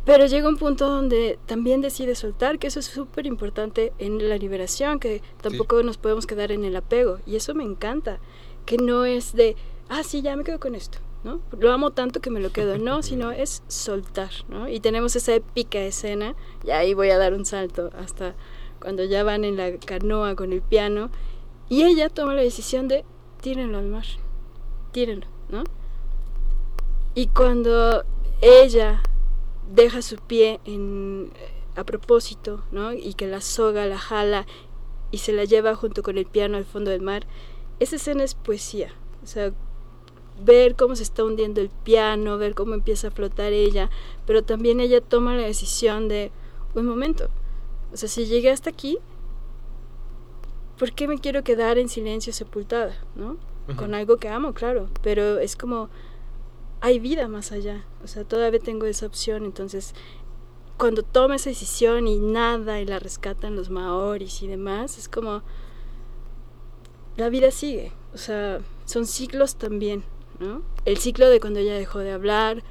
Pero 0.04 0.26
llega 0.26 0.48
un 0.48 0.58
punto 0.58 0.88
donde 0.88 1.38
también 1.46 1.80
decide 1.80 2.14
soltar, 2.14 2.58
que 2.58 2.66
eso 2.66 2.80
es 2.80 2.86
súper 2.86 3.26
importante 3.26 3.92
en 3.98 4.28
la 4.28 4.36
liberación, 4.36 5.00
que 5.00 5.22
tampoco 5.40 5.82
nos 5.82 5.96
podemos 5.96 6.26
quedar 6.26 6.52
en 6.52 6.64
el 6.64 6.76
apego. 6.76 7.18
Y 7.26 7.36
eso 7.36 7.54
me 7.54 7.64
encanta, 7.64 8.20
que 8.66 8.76
no 8.76 9.06
es 9.06 9.34
de, 9.34 9.56
ah, 9.88 10.02
sí, 10.02 10.20
ya 10.20 10.36
me 10.36 10.44
quedo 10.44 10.60
con 10.60 10.74
esto, 10.74 10.98
¿no? 11.24 11.40
Lo 11.58 11.72
amo 11.72 11.92
tanto 11.92 12.20
que 12.20 12.28
me 12.28 12.40
lo 12.40 12.52
quedo, 12.52 12.76
no, 12.76 13.02
sino 13.02 13.30
es 13.30 13.62
soltar, 13.66 14.30
¿no? 14.48 14.68
Y 14.68 14.80
tenemos 14.80 15.16
esa 15.16 15.34
épica 15.34 15.78
escena, 15.78 16.34
y 16.64 16.70
ahí 16.70 16.92
voy 16.92 17.08
a 17.08 17.18
dar 17.18 17.32
un 17.32 17.46
salto 17.46 17.90
hasta 17.98 18.34
cuando 18.80 19.04
ya 19.04 19.24
van 19.24 19.44
en 19.44 19.56
la 19.56 19.78
canoa 19.78 20.36
con 20.36 20.52
el 20.52 20.60
piano, 20.60 21.10
y 21.70 21.82
ella 21.84 22.10
toma 22.10 22.34
la 22.34 22.42
decisión 22.42 22.88
de, 22.88 23.06
tírenlo 23.40 23.78
al 23.78 23.86
mar, 23.86 24.04
tírenlo, 24.92 25.26
¿no? 25.48 25.64
Y 27.14 27.28
cuando 27.28 28.04
ella 28.42 29.02
deja 29.72 30.02
su 30.02 30.16
pie 30.16 30.60
en 30.64 31.32
a 31.76 31.84
propósito, 31.84 32.64
¿no? 32.70 32.92
Y 32.92 33.14
que 33.14 33.26
la 33.26 33.40
soga 33.40 33.86
la 33.86 33.98
jala 33.98 34.46
y 35.10 35.18
se 35.18 35.32
la 35.32 35.44
lleva 35.44 35.74
junto 35.74 36.02
con 36.02 36.18
el 36.18 36.26
piano 36.26 36.56
al 36.56 36.64
fondo 36.64 36.90
del 36.90 37.02
mar. 37.02 37.26
Esa 37.80 37.96
escena 37.96 38.22
es 38.22 38.34
poesía. 38.34 38.92
O 39.22 39.26
sea, 39.26 39.52
ver 40.42 40.76
cómo 40.76 40.96
se 40.96 41.02
está 41.02 41.24
hundiendo 41.24 41.60
el 41.60 41.70
piano, 41.70 42.38
ver 42.38 42.54
cómo 42.54 42.74
empieza 42.74 43.08
a 43.08 43.10
flotar 43.10 43.52
ella, 43.52 43.90
pero 44.26 44.42
también 44.42 44.80
ella 44.80 45.00
toma 45.00 45.36
la 45.36 45.42
decisión 45.42 46.08
de 46.08 46.30
un 46.74 46.86
momento. 46.86 47.28
O 47.92 47.96
sea, 47.96 48.08
si 48.08 48.26
llegué 48.26 48.50
hasta 48.50 48.70
aquí, 48.70 48.98
¿por 50.78 50.92
qué 50.92 51.06
me 51.08 51.18
quiero 51.18 51.44
quedar 51.44 51.78
en 51.78 51.88
silencio 51.88 52.32
sepultada, 52.32 52.96
¿no? 53.14 53.36
Con 53.76 53.94
algo 53.94 54.18
que 54.18 54.28
amo, 54.28 54.52
claro, 54.52 54.90
pero 55.02 55.38
es 55.38 55.56
como 55.56 55.88
hay 56.84 56.98
vida 56.98 57.28
más 57.28 57.50
allá. 57.50 57.82
O 58.02 58.08
sea, 58.08 58.24
todavía 58.24 58.60
tengo 58.60 58.84
esa 58.84 59.06
opción. 59.06 59.46
Entonces, 59.46 59.94
cuando 60.76 61.02
toma 61.02 61.36
esa 61.36 61.48
decisión 61.48 62.06
y 62.06 62.18
nada 62.18 62.78
y 62.78 62.84
la 62.84 62.98
rescatan 62.98 63.56
los 63.56 63.70
maoris 63.70 64.42
y 64.42 64.48
demás, 64.48 64.98
es 64.98 65.08
como 65.08 65.42
la 67.16 67.30
vida 67.30 67.50
sigue. 67.50 67.92
O 68.12 68.18
sea, 68.18 68.60
son 68.84 69.06
ciclos 69.06 69.56
también, 69.56 70.04
¿no? 70.40 70.60
El 70.84 70.98
ciclo 70.98 71.30
de 71.30 71.40
cuando 71.40 71.60
ella 71.60 71.72
dejó 71.72 72.00
de 72.00 72.12
hablar, 72.12 72.62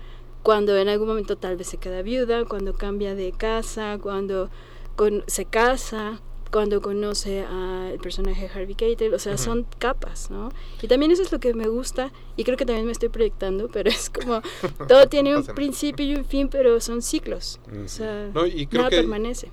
cuando 0.43 0.77
en 0.77 0.89
algún 0.89 1.07
momento 1.07 1.35
tal 1.35 1.57
vez 1.57 1.65
se 1.65 1.77
queda 1.77 2.03
viuda, 2.03 2.45
cuando 2.45 2.75
cambia 2.75 3.15
de 3.15 3.31
casa, 3.31 3.97
cuando 3.99 4.51
con- 4.95 5.23
se 5.25 5.45
casa, 5.45 6.21
cuando 6.53 6.81
conoce 6.81 7.43
al 7.45 7.97
personaje 7.99 8.47
de 8.47 8.47
Harvey 8.53 8.75
Keitel, 8.75 9.13
o 9.13 9.19
sea, 9.19 9.37
son 9.39 9.65
capas, 9.79 10.29
¿no? 10.29 10.51
Y 10.83 10.87
también 10.87 11.11
eso 11.11 11.23
es 11.23 11.31
lo 11.31 11.39
que 11.39 11.53
me 11.55 11.67
gusta, 11.67 12.11
y 12.37 12.43
creo 12.43 12.55
que 12.57 12.65
también 12.65 12.85
me 12.85 12.91
estoy 12.91 13.09
proyectando, 13.09 13.67
pero 13.69 13.89
es 13.89 14.09
como, 14.11 14.39
todo 14.87 15.07
tiene 15.09 15.35
un 15.35 15.43
principio 15.43 16.05
y 16.05 16.15
un 16.15 16.23
fin, 16.25 16.47
pero 16.49 16.79
son 16.79 17.01
ciclos, 17.01 17.59
o 17.83 17.87
sea, 17.87 18.29
No, 18.33 18.45
y 18.45 18.67
creo 18.67 18.83
nada 18.83 18.91
que 18.91 18.97
permanece. 18.97 19.49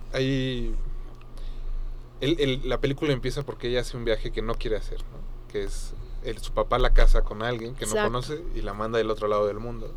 el- 2.20 2.38
el- 2.38 2.68
la 2.68 2.78
película 2.78 3.12
empieza 3.12 3.42
porque 3.44 3.68
ella 3.68 3.80
hace 3.80 3.96
un 3.96 4.04
viaje 4.04 4.30
que 4.30 4.42
no 4.42 4.54
quiere 4.54 4.76
hacer, 4.76 4.98
¿no? 4.98 5.50
que 5.50 5.64
es 5.64 5.94
el- 6.24 6.38
su 6.38 6.52
papá 6.52 6.78
la 6.78 6.92
casa 6.92 7.22
con 7.22 7.42
alguien 7.42 7.74
que 7.74 7.86
no 7.86 7.92
conoce 8.04 8.40
y 8.54 8.60
la 8.60 8.74
manda 8.74 8.98
del 8.98 9.10
otro 9.10 9.26
lado 9.26 9.46
del 9.46 9.58
mundo. 9.58 9.92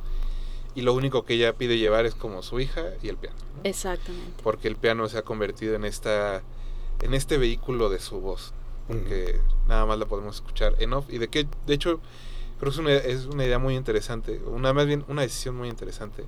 Y 0.73 0.81
lo 0.81 0.93
único 0.93 1.23
que 1.25 1.35
ella 1.35 1.53
pide 1.53 1.77
llevar 1.77 2.05
es 2.07 2.15
como 2.15 2.41
su 2.41 2.59
hija 2.59 2.81
y 3.03 3.09
el 3.09 3.17
piano. 3.17 3.35
¿no? 3.57 3.69
Exactamente. 3.69 4.41
Porque 4.41 4.67
el 4.67 4.75
piano 4.77 5.07
se 5.09 5.17
ha 5.19 5.21
convertido 5.21 5.75
en 5.75 5.85
esta 5.85 6.41
en 7.01 7.13
este 7.13 7.37
vehículo 7.37 7.89
de 7.89 7.99
su 7.99 8.19
voz, 8.19 8.53
porque 8.87 9.39
nada 9.67 9.85
más 9.85 9.99
la 9.99 10.05
podemos 10.05 10.35
escuchar 10.35 10.75
en 10.79 10.93
off 10.93 11.05
y 11.09 11.17
de 11.17 11.27
que 11.27 11.47
de 11.65 11.73
hecho 11.73 11.99
creo 12.59 12.71
que 12.71 12.75
es 12.75 12.77
una, 12.77 12.93
es 12.93 13.25
una 13.25 13.45
idea 13.45 13.59
muy 13.59 13.75
interesante, 13.75 14.41
una 14.45 14.73
más 14.73 14.85
bien 14.85 15.05
una 15.07 15.21
decisión 15.21 15.55
muy 15.55 15.69
interesante 15.69 16.25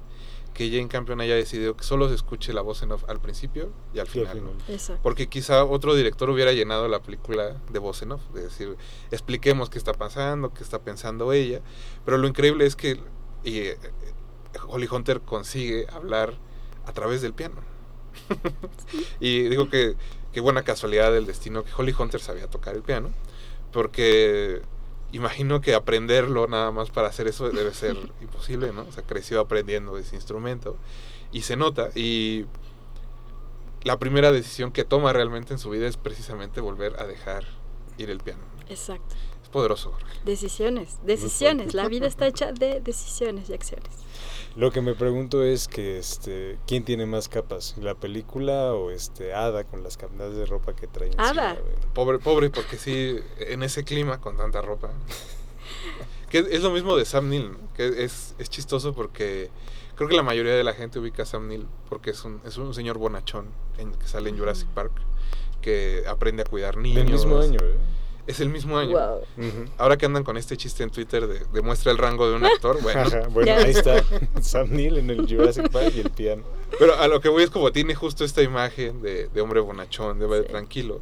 que 0.56 0.70
Jane 0.70 0.88
Campion 0.88 1.20
haya 1.20 1.36
decidido 1.36 1.76
que 1.76 1.84
solo 1.84 2.08
se 2.08 2.16
escuche 2.16 2.54
la 2.54 2.62
voz 2.62 2.82
en 2.82 2.94
off 2.94 3.04
al 3.10 3.20
principio 3.20 3.72
y 3.94 4.00
al 4.00 4.08
Sí, 4.08 4.22
al 4.22 4.28
final. 4.28 4.44
¿no? 4.44 4.52
final. 4.52 4.64
Exacto. 4.70 5.04
Porque 5.04 5.28
quizá 5.28 5.66
otro 5.66 5.94
director 5.96 6.30
hubiera 6.30 6.54
llenado 6.54 6.88
la 6.88 7.02
película 7.02 7.58
de 7.70 7.80
voz 7.80 8.02
en 8.02 8.14
off, 8.14 8.22
de 8.34 8.44
decir, 8.44 8.78
expliquemos 9.12 9.70
qué 9.70 9.78
está 9.78 9.94
pasando, 9.94 10.54
qué 10.54 10.64
está 10.64 10.80
pensando 10.80 11.34
ella. 11.34 11.62
Pero 12.06 12.18
lo 12.18 12.28
increíble 12.28 12.66
es 12.66 12.78
que 12.78 12.98
y, 13.44 13.60
eh, 13.60 13.78
Holly 14.68 14.88
Hunter 14.90 15.22
consigue 15.22 15.88
hablar 15.92 16.34
a 16.86 16.94
través 16.94 17.22
del 17.22 17.34
piano. 17.34 17.56
y 19.20 19.44
digo 19.50 19.70
que 19.70 19.96
qué 20.36 20.42
buena 20.42 20.64
casualidad 20.64 21.14
del 21.14 21.26
destino 21.26 21.64
que 21.64 21.72
Holly 21.78 21.96
Hunter 21.98 22.20
sabía 22.20 22.48
tocar 22.48 22.76
el 22.76 22.82
piano, 22.82 23.10
porque 23.72 24.62
imagino 25.14 25.62
que 25.62 25.74
aprenderlo 25.74 26.46
nada 26.48 26.72
más 26.72 26.90
para 26.90 27.08
hacer 27.08 27.30
eso 27.30 27.50
debe 27.50 27.74
ser 27.74 27.96
imposible, 28.22 28.74
¿no? 28.74 28.82
O 28.82 28.92
sea, 28.92 29.02
creció 29.04 29.40
aprendiendo 29.40 29.98
ese 29.98 30.18
instrumento 30.18 30.76
y 31.32 31.44
se 31.44 31.56
nota 31.56 31.90
y 31.96 32.48
la 33.86 33.98
primera 33.98 34.34
decisión 34.34 34.74
que 34.74 34.84
toma 34.84 35.14
realmente 35.14 35.54
en 35.54 35.60
su 35.60 35.70
vida 35.70 35.88
es 35.88 35.96
precisamente 35.96 36.60
volver 36.60 37.00
a 37.00 37.08
dejar 37.08 37.46
ir 37.98 38.10
el 38.10 38.20
piano. 38.20 38.44
Exacto. 38.68 39.16
Es 39.42 39.48
poderoso, 39.48 39.94
Jorge. 39.94 40.20
Decisiones, 40.26 40.98
decisiones. 41.06 41.74
La 41.74 41.88
vida 41.88 42.08
está 42.08 42.28
hecha 42.28 42.52
de 42.52 42.82
decisiones 42.82 43.50
y 43.50 43.54
acciones. 43.54 44.05
Lo 44.56 44.72
que 44.72 44.80
me 44.80 44.94
pregunto 44.94 45.44
es 45.44 45.68
que 45.68 45.98
este 45.98 46.58
quién 46.66 46.86
tiene 46.86 47.06
más 47.06 47.28
capas, 47.28 47.76
la 47.78 47.94
película 47.94 48.74
o 48.74 48.90
este 48.90 49.34
Ada 49.34 49.66
con 49.66 49.84
las 49.84 49.98
capas 49.98 50.34
de 50.34 50.46
ropa 50.46 50.74
que 50.74 50.88
trae 50.88 51.12
Ada. 51.18 51.58
Pobre, 51.94 52.20
pobre, 52.20 52.50
porque 52.50 52.78
sí, 52.78 53.20
en 53.40 53.64
ese 53.64 53.84
clima 53.84 54.22
con 54.22 54.38
tanta 54.38 54.62
ropa. 54.62 54.92
Que 56.30 56.40
es, 56.40 56.48
es 56.48 56.64
lo 56.64 56.72
mismo 56.72 56.96
de 56.96 57.06
Sam 57.06 57.30
Neill, 57.30 57.52
¿no? 57.52 57.74
que 57.76 58.04
es, 58.04 58.34
es 58.40 58.50
chistoso 58.50 58.94
porque 58.94 59.50
creo 59.96 60.10
que 60.10 60.16
la 60.16 60.24
mayoría 60.24 60.54
de 60.54 60.64
la 60.64 60.74
gente 60.74 61.00
ubica 61.00 61.24
a 61.24 61.26
Sam 61.26 61.48
Neill 61.48 61.68
porque 61.90 62.12
es 62.12 62.24
un, 62.24 62.42
es 62.46 62.58
un 62.58 62.74
señor 62.74 62.98
bonachón 62.98 63.48
en, 63.78 63.94
que 63.94 64.08
sale 64.08 64.30
en 64.30 64.38
Jurassic 64.38 64.68
Park, 64.70 64.94
que 65.62 66.04
aprende 66.08 66.44
a 66.44 66.46
cuidar 66.46 66.78
niños. 66.78 67.04
Del 67.04 67.12
mismo 67.12 67.38
año, 67.40 67.60
¿eh? 67.62 67.76
Es 68.28 68.40
el 68.40 68.50
mismo 68.50 68.78
año. 68.78 68.92
Wow. 68.98 69.22
Ahora 69.78 69.98
que 69.98 70.06
andan 70.08 70.24
con 70.24 70.36
este 70.38 70.58
chiste 70.58 70.84
en 70.84 70.90
Twitter 70.90 71.28
de 71.28 71.46
demuestra 71.54 71.92
el 71.92 71.98
rango 71.98 72.28
de 72.28 72.36
un 72.36 72.46
actor, 72.46 72.82
bueno. 72.82 73.02
Ahí 73.52 73.72
está 73.72 74.04
Sam 74.42 74.70
Neill 74.72 74.98
en 74.98 75.10
el 75.12 75.28
Jurassic 75.28 75.70
Park 75.70 75.94
y 75.96 76.00
el 76.00 76.10
piano. 76.10 76.44
Pero 76.80 76.98
a 76.98 77.08
lo 77.08 77.22
que 77.22 77.30
voy 77.30 77.44
es 77.44 77.50
como 77.52 77.72
tiene 77.72 77.94
justo 77.96 78.26
esta 78.26 78.42
imagen 78.42 79.02
de, 79.02 79.28
de 79.28 79.42
hombre 79.42 79.60
bonachón, 79.60 80.18
de 80.20 80.26
hombre 80.26 80.42
Sí. 80.44 80.48
tranquilo. 80.50 81.02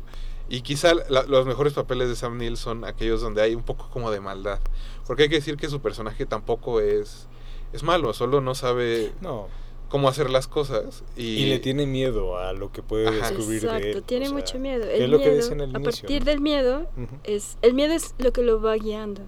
Y 0.49 0.62
quizá 0.62 0.93
la- 1.09 1.23
los 1.23 1.45
mejores 1.45 1.71
papeles 1.73 2.09
de 2.09 2.15
Sam 2.17 2.38
Neill 2.38 2.57
son 2.57 2.83
aquellos 2.83 3.21
donde 3.21 3.41
hay 3.41 3.55
un 3.55 3.63
poco 3.63 3.89
como 3.89 4.12
de 4.12 4.19
maldad. 4.19 4.59
Porque 5.07 5.23
hay 5.23 5.29
que 5.29 5.36
decir 5.36 5.55
que 5.55 5.69
su 5.69 5.81
personaje 5.81 6.25
tampoco 6.25 6.81
es, 6.81 7.27
es 7.71 7.83
malo, 7.83 8.13
solo 8.13 8.41
no 8.41 8.53
sabe 8.53 9.13
No, 9.21 9.47
cómo 9.93 10.10
hacer 10.10 10.32
las 10.32 10.47
cosas. 10.47 11.03
Y, 11.15 11.21
y, 11.21 11.45
le 11.45 11.60
tiene 11.60 11.86
miedo 11.86 12.36
a 12.39 12.51
lo 12.53 12.71
que 12.71 12.82
puede 12.82 13.10
Ajá. 13.10 13.29
descubrir 13.29 13.62
de 13.62 13.67
él. 13.67 13.75
Exacto, 13.75 14.01
tiene 14.01 14.25
o 14.25 14.29
sea, 14.29 14.38
mucho 14.39 14.58
miedo. 14.58 14.88
que 14.88 14.95
El 14.95 15.03
es 15.03 15.10
lo 15.12 15.17
que 15.19 15.25
miedo, 15.25 15.36
decían 15.36 15.62
al 15.62 15.67
a 15.75 15.79
inicio, 15.79 16.01
partir 16.01 16.19
¿no? 16.21 16.25
del 16.32 16.41
miedo, 16.41 16.88
Ujú. 16.97 17.15
es 17.23 17.58
el 17.62 17.75
miedo 17.75 17.93
es 17.93 18.15
lo 18.17 18.34
que 18.34 18.41
lo 18.41 18.60
va 18.60 18.73
guiando. 18.73 19.21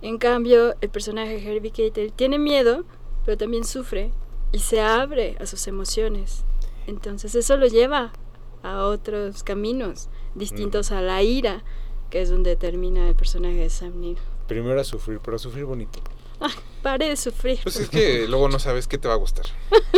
En 0.00 0.16
cambio, 0.16 0.74
el 0.80 0.88
personaje 0.88 1.38
de 1.38 1.46
Harvey 1.54 1.70
Keitel 1.70 2.14
tiene 2.14 2.38
miedo, 2.38 2.84
pero 3.26 3.36
también 3.36 3.64
sufre 3.64 4.10
y 4.52 4.60
se 4.60 4.80
abre 4.80 5.36
a 5.38 5.44
sus 5.44 5.66
emociones. 5.68 6.44
Entonces 6.86 7.34
eso 7.34 7.58
lo 7.58 7.66
lleva 7.66 8.14
a 8.62 8.84
otros 8.84 9.42
caminos 9.42 10.08
distintos 10.34 10.92
a 10.92 11.02
la 11.02 11.22
ira, 11.22 11.62
que 12.08 12.22
es 12.22 12.30
donde 12.30 12.56
termina 12.56 13.06
el 13.06 13.14
personaje 13.14 13.56
de 13.56 13.68
Sam 13.68 14.00
Neill. 14.00 14.16
Primero 14.46 14.80
a 14.80 14.84
sufrir, 14.84 15.20
pero 15.22 15.36
a 15.36 15.38
sufrir 15.38 15.66
bonito. 15.66 16.00
Pare 16.82 17.08
de 17.08 17.16
sufrir. 17.16 17.58
Pues 17.62 17.76
es 17.76 17.88
que 17.88 18.26
luego 18.28 18.48
no 18.48 18.58
sabes 18.58 18.86
qué 18.86 18.98
te 18.98 19.08
va 19.08 19.14
a 19.14 19.18
gustar. 19.18 19.46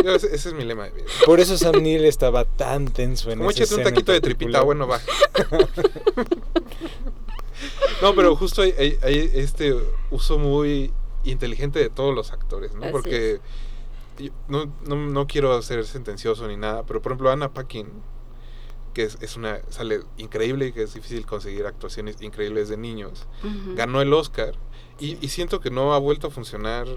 Yo, 0.03 0.11
ese, 0.15 0.27
ese 0.35 0.49
es 0.49 0.55
mi 0.55 0.65
lema 0.65 0.85
de 0.85 0.91
vida. 0.91 1.05
Por 1.25 1.39
eso 1.39 1.57
Sam 1.57 1.81
Neill 1.81 2.05
estaba 2.05 2.45
tan 2.45 2.87
tenso 2.87 3.31
en 3.31 3.39
Como 3.39 3.51
échate 3.51 3.75
un 3.75 3.83
taquito 3.83 4.11
de 4.11 4.21
tripita, 4.21 4.61
bueno, 4.61 4.87
va. 4.87 4.99
no, 8.01 8.15
pero 8.15 8.35
justo 8.35 8.61
hay, 8.63 8.73
hay- 8.77 8.97
hay 9.03 9.31
este 9.35 9.75
uso 10.09 10.39
muy 10.39 10.91
inteligente 11.23 11.79
de 11.79 11.89
todos 11.89 12.15
los 12.15 12.31
actores, 12.31 12.73
¿no? 12.73 12.83
Así 12.83 12.91
Porque 12.91 13.39
yo 14.17 14.31
no, 14.47 14.65
no, 14.85 14.95
no 14.95 15.27
quiero 15.27 15.61
ser 15.61 15.85
sentencioso 15.85 16.47
ni 16.47 16.57
nada, 16.57 16.83
pero 16.83 17.01
por 17.01 17.11
ejemplo 17.11 17.29
Anna 17.31 17.53
Paquin 17.53 17.87
que 18.93 19.03
es, 19.03 19.17
es 19.21 19.37
una 19.37 19.59
sale 19.69 20.01
increíble 20.17 20.67
y 20.67 20.71
que 20.71 20.83
es 20.83 20.93
difícil 20.93 21.25
conseguir 21.25 21.65
actuaciones 21.65 22.21
increíbles 22.21 22.69
de 22.69 22.77
niños. 22.77 23.27
Ganó 23.75 24.01
el 24.01 24.13
Oscar 24.13 24.53
y, 24.99 25.17
y 25.23 25.29
siento 25.29 25.59
que 25.59 25.69
no 25.71 25.93
ha 25.93 25.99
vuelto 25.99 26.27
a 26.27 26.29
funcionar 26.31 26.87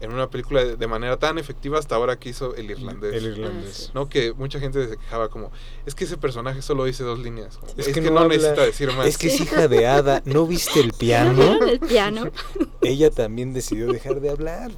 en 0.00 0.12
una 0.12 0.30
película 0.30 0.64
de, 0.64 0.76
de 0.76 0.86
manera 0.86 1.16
tan 1.16 1.38
efectiva 1.38 1.78
hasta 1.78 1.96
ahora 1.96 2.18
que 2.18 2.28
hizo 2.28 2.54
El 2.54 2.70
Irlandés. 2.70 3.14
El 3.14 3.26
irlandés. 3.32 3.90
¿no? 3.94 4.08
Que 4.08 4.32
mucha 4.32 4.60
gente 4.60 4.88
se 4.88 4.96
quejaba 4.96 5.28
como, 5.28 5.50
es 5.86 5.94
que 5.94 6.04
ese 6.04 6.16
personaje 6.16 6.62
solo 6.62 6.84
dice 6.84 7.02
dos 7.02 7.18
líneas. 7.18 7.58
Es 7.76 7.88
Es, 7.88 7.94
que 7.94 8.02
que, 8.02 8.10
no 8.10 8.28
necesita 8.28 8.64
decir 8.64 8.92
más. 8.92 9.06
Es 9.08 9.18
que 9.18 9.26
es 9.26 9.40
hija 9.40 9.66
de 9.66 9.86
Ada. 9.86 10.22
¿No 10.24 10.46
viste 10.46 10.80
el 10.80 10.88
¿No 10.88 10.92
piano? 10.98 11.64
el 11.64 11.80
piano? 11.80 12.30
Ella 12.80 13.10
también 13.10 13.52
decidió 13.52 13.92
dejar 13.92 14.20
de 14.20 14.30
hablar. 14.30 14.70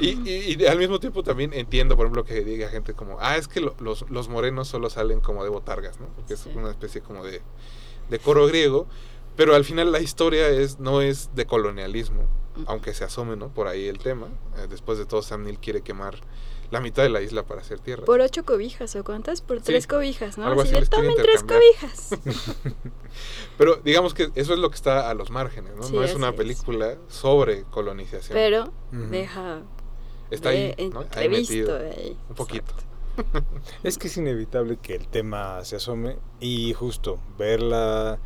Y, 0.00 0.10
y- 0.28 0.56
y 0.60 0.66
al 0.66 0.78
mismo 0.78 0.98
tiempo 1.00 1.22
también 1.22 1.52
entiendo, 1.54 1.96
por 1.96 2.06
ejemplo, 2.06 2.24
que 2.24 2.42
diga 2.44 2.68
gente 2.68 2.94
como, 2.94 3.16
ah, 3.20 3.36
es 3.36 3.48
que 3.48 3.60
lo- 3.60 3.74
los, 3.78 4.08
los 4.10 4.28
morenos 4.28 4.68
solo 4.68 4.90
salen 4.90 5.20
como 5.20 5.42
de 5.44 5.50
botargas, 5.50 5.98
¿no? 6.00 6.06
Porque 6.08 6.36
Sí. 6.36 6.50
es 6.50 6.56
una 6.56 6.70
especie 6.70 7.00
como 7.00 7.24
de, 7.24 7.40
de 8.10 8.18
coro 8.18 8.46
griego. 8.46 8.86
Pero 9.36 9.54
al 9.56 9.64
final 9.64 9.90
la 9.90 10.00
historia 10.00 10.48
es 10.48 10.78
no 10.78 11.00
es 11.00 11.30
de 11.34 11.44
colonialismo, 11.46 12.22
aunque 12.66 12.94
se 12.94 13.02
asome, 13.02 13.34
¿no? 13.36 13.48
Por 13.48 13.66
ahí 13.66 13.86
el 13.88 13.98
tema. 13.98 14.28
Eh, 14.58 14.66
después 14.70 14.96
de 14.98 15.06
todo, 15.06 15.22
Sam 15.22 15.42
Neill 15.42 15.58
quiere 15.58 15.80
quemar 15.82 16.18
la 16.70 16.80
mitad 16.80 17.02
de 17.02 17.08
la 17.08 17.20
isla 17.22 17.44
para 17.44 17.60
hacer 17.60 17.78
tierra. 17.80 18.04
¿Por 18.04 18.20
ocho 18.20 18.44
cobijas 18.44 18.94
o 18.96 19.04
cuántas? 19.04 19.40
Por 19.40 19.58
Sí. 19.58 19.64
tres 19.66 19.86
cobijas, 19.86 20.38
¿no? 20.38 20.46
Algo 20.46 20.62
Así 20.62 20.72
así 20.72 20.80
de 20.80 20.86
tomen 20.86 21.14
tres 21.16 21.40
intercambiar". 21.42 21.62
cobijas. 21.80 22.74
Pero 23.58 23.76
digamos 23.84 24.14
que 24.14 24.30
eso 24.34 24.52
es 24.52 24.58
lo 24.58 24.68
que 24.70 24.76
está 24.76 25.08
a 25.10 25.14
los 25.14 25.30
márgenes, 25.30 25.74
¿no? 25.76 25.82
Sí, 25.84 25.92
no 25.94 26.02
es 26.04 26.14
una 26.14 26.30
es. 26.30 26.34
película 26.34 26.96
sobre 27.08 27.62
colonización. 27.64 28.34
Pero 28.34 28.64
Ujú. 28.92 29.10
deja 29.10 29.62
está 30.30 30.50
de 30.50 30.74
ahí, 30.76 30.88
¿no? 30.90 31.00
Ahí 31.00 31.04
entrevisto 31.26 31.52
metido. 31.54 31.76
ahí. 31.78 32.16
Un 32.28 32.34
poquito. 32.34 32.72
Exacto. 33.16 33.44
Es 33.84 33.96
que 33.96 34.08
es 34.08 34.16
inevitable 34.16 34.76
que 34.82 34.96
el 34.96 35.06
tema 35.06 35.64
se 35.64 35.76
asome 35.76 36.16
y 36.40 36.72
justo 36.72 37.20
verla 37.38 38.18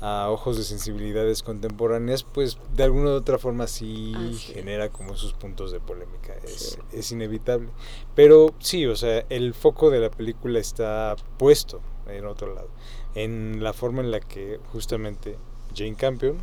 a 0.00 0.28
ojos 0.30 0.56
de 0.58 0.64
sensibilidades 0.64 1.42
contemporáneas, 1.42 2.22
pues 2.22 2.58
de 2.74 2.84
alguna 2.84 3.10
u 3.10 3.14
otra 3.14 3.38
forma 3.38 3.66
sí 3.66 4.12
es. 4.30 4.40
genera 4.40 4.90
como 4.90 5.14
esos 5.14 5.32
puntos 5.32 5.72
de 5.72 5.80
polémica. 5.80 6.34
Es, 6.44 6.52
Sí. 6.72 6.78
es 6.92 7.12
inevitable. 7.12 7.70
Pero 8.14 8.54
sí, 8.58 8.86
o 8.86 8.94
sea, 8.96 9.24
el 9.30 9.54
foco 9.54 9.90
de 9.90 10.00
la 10.00 10.10
película 10.10 10.58
está 10.58 11.16
puesto 11.38 11.80
en 12.08 12.26
otro 12.26 12.54
lado. 12.54 12.68
En 13.14 13.62
la 13.64 13.72
forma 13.72 14.02
en 14.02 14.10
la 14.10 14.20
que 14.20 14.60
justamente 14.72 15.38
Jane 15.74 15.94
Campion 15.96 16.36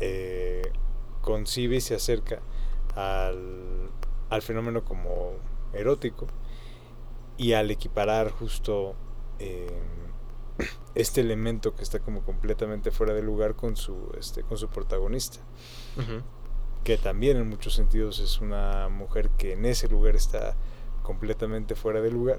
eh, 0.00 0.62
concibe 1.20 1.76
y 1.76 1.80
se 1.80 1.94
acerca 1.94 2.40
al, 2.94 3.90
al 4.30 4.42
fenómeno 4.42 4.84
como 4.84 5.32
erótico 5.72 6.26
y 7.36 7.52
al 7.52 7.70
equiparar 7.70 8.30
justo 8.30 8.94
eh, 9.38 9.66
este 10.94 11.20
elemento 11.20 11.74
que 11.74 11.82
está 11.82 11.98
como 11.98 12.22
completamente 12.22 12.90
fuera 12.90 13.12
de 13.14 13.22
lugar 13.22 13.54
con 13.56 13.76
su 13.76 14.10
este 14.18 14.42
con 14.42 14.56
su 14.58 14.68
protagonista. 14.68 15.38
Que 16.84 16.96
también 16.98 17.36
en 17.36 17.48
muchos 17.48 17.74
sentidos 17.74 18.18
es 18.20 18.40
una 18.40 18.88
mujer 18.88 19.30
que 19.30 19.52
en 19.54 19.64
ese 19.66 19.88
lugar 19.88 20.14
está 20.16 20.54
completamente 21.02 21.74
fuera 21.74 22.00
de 22.00 22.10
lugar 22.10 22.38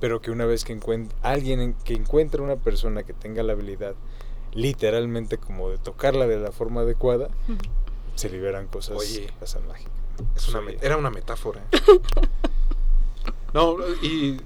pero 0.00 0.20
que 0.22 0.30
una 0.30 0.46
vez 0.46 0.64
que 0.64 0.72
encuentra 0.72 1.16
alguien 1.22 1.60
en- 1.60 1.74
que 1.74 1.92
encuentra 1.94 2.42
una 2.42 2.56
persona 2.56 3.02
que 3.02 3.12
tenga 3.12 3.42
la 3.42 3.52
habilidad 3.52 3.94
literalmente 4.52 5.36
como 5.36 5.68
de 5.68 5.76
tocarla 5.78 6.26
de 6.26 6.38
la 6.38 6.52
forma 6.52 6.80
adecuada 6.82 7.28
se 8.14 8.30
liberan 8.30 8.66
cosas 8.66 8.96
Oye. 8.96 9.30
pasan 9.38 9.66
mágicas 9.68 9.92
Es 10.36 10.48
una 10.48 10.62
era 10.80 10.96
una 10.96 11.10
metáfora. 11.10 11.60
no, 13.54 13.76
y 14.02 14.40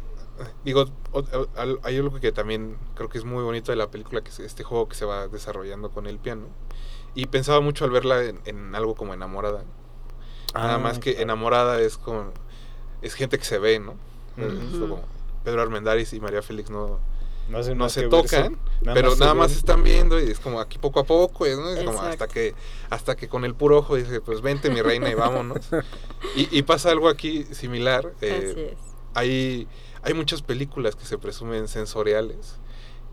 digo, 0.64 0.86
o- 1.12 1.20
o- 1.20 1.46
al- 1.56 1.78
hay 1.82 1.96
algo 1.98 2.18
que 2.20 2.32
también 2.32 2.76
creo 2.94 3.08
que 3.08 3.18
es 3.18 3.24
muy 3.24 3.42
bonito 3.42 3.72
de 3.72 3.76
la 3.76 3.90
película, 3.90 4.22
que 4.22 4.30
es 4.30 4.40
este 4.40 4.64
juego 4.64 4.88
que 4.88 4.94
se 4.96 5.04
va 5.04 5.28
desarrollando 5.28 5.90
con 5.90 6.06
el 6.06 6.18
piano. 6.18 6.46
Y 7.14 7.26
pensaba 7.26 7.60
mucho 7.60 7.84
al 7.84 7.90
verla 7.90 8.24
en, 8.24 8.40
en 8.44 8.74
algo 8.74 8.94
como 8.94 9.14
enamorada. 9.14 9.64
Nada 10.54 10.74
Ah, 10.74 10.78
más 10.78 10.98
que 10.98 11.12
claro. 11.12 11.22
enamorada 11.24 11.80
es 11.80 11.96
como 11.98 12.32
es 13.02 13.14
gente 13.14 13.38
que 13.38 13.44
se 13.44 13.58
ve, 13.58 13.78
¿no? 13.78 13.94
Como 14.78 15.00
Pedro 15.44 15.62
Armendáriz 15.62 16.12
y 16.12 16.20
María 16.20 16.42
Félix 16.42 16.70
no, 16.70 16.98
no, 17.48 17.58
hacen 17.58 17.76
no 17.78 17.84
más 17.84 17.92
se 17.92 18.08
tocan, 18.08 18.58
pero 18.94 19.14
nada 19.16 19.34
más 19.34 19.50
ven. 19.50 19.58
están 19.58 19.82
viendo 19.84 20.18
y 20.20 20.30
es 20.30 20.40
como 20.40 20.60
aquí 20.60 20.78
poco 20.78 21.00
a 21.00 21.04
poco, 21.04 21.44
¿no? 21.46 21.68
Es 21.70 21.84
como 21.84 22.00
hasta 22.02 22.26
que 22.28 22.54
hasta 22.90 23.14
que 23.16 23.28
con 23.28 23.44
el 23.44 23.54
puro 23.54 23.78
ojo 23.78 23.96
dice, 23.96 24.20
pues 24.20 24.40
vente 24.40 24.70
mi 24.70 24.80
reina 24.82 25.10
y 25.10 25.14
vámonos. 25.14 25.68
y, 26.36 26.56
y 26.56 26.62
pasa 26.62 26.90
algo 26.90 27.08
aquí 27.08 27.44
similar. 27.52 28.12
eh, 28.20 28.48
Así 28.50 28.60
es. 28.60 28.78
hay, 29.14 29.68
hay 30.04 30.14
muchas 30.14 30.42
películas 30.42 30.94
que 30.96 31.04
se 31.04 31.18
presumen 31.18 31.66
sensoriales 31.68 32.56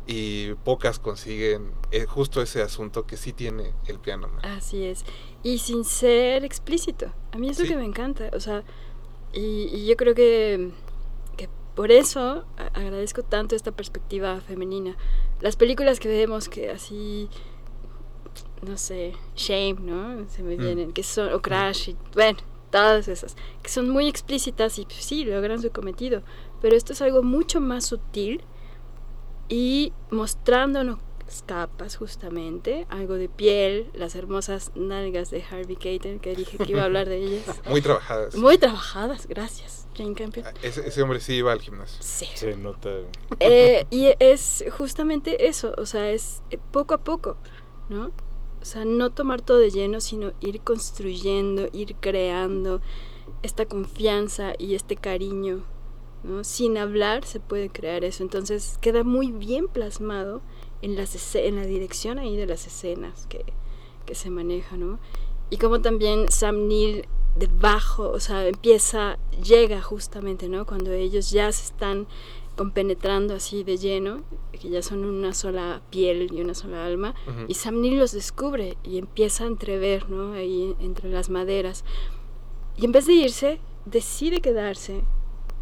y 0.07 0.53
pocas 0.63 0.99
consiguen 0.99 1.71
eh, 1.91 2.05
justo 2.05 2.41
ese 2.41 2.61
asunto 2.61 3.05
que 3.05 3.17
sí 3.17 3.33
tiene 3.33 3.73
el 3.87 3.99
piano. 3.99 4.27
¿no? 4.27 4.39
Así 4.49 4.83
es. 4.85 5.05
Y 5.43 5.59
sin 5.59 5.83
ser 5.85 6.43
explícito. 6.43 7.11
A 7.31 7.37
mí 7.37 7.49
es 7.49 7.59
lo 7.59 7.65
Sí. 7.65 7.71
que 7.71 7.77
me 7.77 7.85
encanta. 7.85 8.29
O 8.33 8.39
sea, 8.39 8.63
y, 9.33 9.69
y 9.73 9.85
yo 9.87 9.95
creo 9.95 10.13
que, 10.15 10.71
que 11.37 11.47
por 11.75 11.91
eso 11.91 12.45
agradezco 12.73 13.23
tanto 13.23 13.55
esta 13.55 13.71
perspectiva 13.71 14.41
femenina. 14.41 14.97
Las 15.39 15.55
películas 15.55 15.99
que 15.99 16.09
vemos 16.09 16.49
que 16.49 16.69
así, 16.71 17.29
no 18.61 18.77
sé, 18.77 19.13
Shame, 19.35 19.75
¿no? 19.81 20.27
Se 20.29 20.43
me 20.43 20.55
Mm. 20.57 20.59
vienen, 20.59 20.91
que 20.93 21.03
son, 21.03 21.31
o 21.33 21.41
Crash, 21.41 21.89
y, 21.89 21.95
bueno, 22.13 22.39
todas 22.71 23.07
esas, 23.07 23.35
que 23.63 23.69
son 23.69 23.89
muy 23.89 24.07
explícitas 24.07 24.77
y 24.79 24.85
pues, 24.85 24.97
sí, 25.03 25.25
logran 25.25 25.61
su 25.61 25.71
cometido. 25.71 26.21
Pero 26.61 26.75
esto 26.75 26.93
es 26.93 27.01
algo 27.01 27.23
mucho 27.23 27.59
más 27.59 27.85
sutil 27.85 28.41
y 29.49 29.93
mostrándonos 30.09 30.99
capas 31.39 31.95
justamente, 31.95 32.85
algo 32.89 33.13
de 33.15 33.29
piel, 33.29 33.89
las 33.93 34.15
hermosas 34.15 34.71
nalgas 34.75 35.31
de 35.31 35.41
Harvey 35.43 35.77
Keitel, 35.77 36.19
que 36.19 36.35
dije 36.35 36.57
que 36.57 36.71
iba 36.71 36.81
a 36.81 36.85
hablar 36.85 37.07
de 37.07 37.17
ellas. 37.17 37.61
Muy 37.69 37.81
trabajadas. 37.81 38.35
Muy 38.35 38.57
trabajadas, 38.57 39.27
gracias, 39.27 39.87
Jane 39.95 40.13
Campion. 40.13 40.45
Ah, 40.45 40.53
Ese, 40.61 40.85
ese 40.85 41.01
hombre 41.01 41.21
sí 41.21 41.35
iba 41.35 41.53
al 41.53 41.61
gimnasio. 41.61 41.97
Sí. 42.01 42.27
se 42.35 42.57
nota 42.57 42.89
Eh, 43.39 43.85
y 43.89 44.09
es 44.19 44.65
justamente 44.77 45.47
eso, 45.47 45.73
o 45.77 45.85
sea, 45.85 46.11
es 46.11 46.43
eh, 46.49 46.59
poco 46.71 46.93
a 46.95 46.97
poco, 46.97 47.37
¿no? 47.89 48.11
O 48.61 48.65
sea, 48.65 48.83
no 48.85 49.09
tomar 49.09 49.41
todo 49.41 49.57
de 49.57 49.71
lleno, 49.71 50.01
sino 50.01 50.33
ir 50.41 50.61
construyendo, 50.61 51.69
ir 51.71 51.95
creando 51.95 52.81
esta 53.41 53.65
confianza 53.65 54.53
y 54.59 54.75
este 54.75 54.97
cariño, 54.97 55.63
¿no? 56.23 56.43
Sin 56.43 56.77
hablar 56.77 57.25
se 57.25 57.39
puede 57.39 57.69
crear 57.69 58.03
eso, 58.03 58.23
entonces 58.23 58.77
queda 58.81 59.03
muy 59.03 59.31
bien 59.31 59.67
plasmado 59.67 60.41
en, 60.81 60.95
las 60.95 61.35
en 61.35 61.55
la 61.55 61.65
dirección 61.65 62.19
ahí 62.19 62.35
de 62.35 62.47
las 62.47 62.67
escenas 62.67 63.25
que, 63.27 63.45
que 64.05 64.15
se 64.15 64.29
maneja, 64.29 64.77
¿no? 64.77 64.99
Y 65.49 65.57
como 65.57 65.81
también 65.81 66.31
Sam 66.31 66.67
Neill 66.67 67.05
debajo, 67.35 68.09
o 68.09 68.19
sea, 68.19 68.47
empieza, 68.47 69.17
llega 69.43 69.81
justamente, 69.81 70.49
¿no? 70.49 70.65
Cuando 70.65 70.91
ellos 70.91 71.31
ya 71.31 71.51
se 71.51 71.65
están 71.65 72.07
compenetrando 72.55 73.33
así 73.33 73.63
de 73.63 73.77
lleno, 73.77 74.23
que 74.51 74.69
ya 74.69 74.81
son 74.81 75.05
una 75.05 75.33
sola 75.33 75.81
piel 75.89 76.29
y 76.31 76.41
una 76.41 76.53
sola 76.53 76.85
alma, 76.85 77.15
y 77.47 77.53
Sam 77.55 77.81
Neill 77.81 77.99
los 77.99 78.11
descubre 78.11 78.77
y 78.83 78.97
empieza 78.97 79.45
a 79.45 79.47
entrever, 79.47 80.09
¿no? 80.09 80.33
Ahí 80.33 80.75
entre 80.79 81.09
las 81.09 81.29
maderas. 81.29 81.83
Y 82.77 82.85
en 82.85 82.91
vez 82.91 83.05
de 83.05 83.13
irse, 83.13 83.59
decide 83.85 84.41
quedarse, 84.41 85.03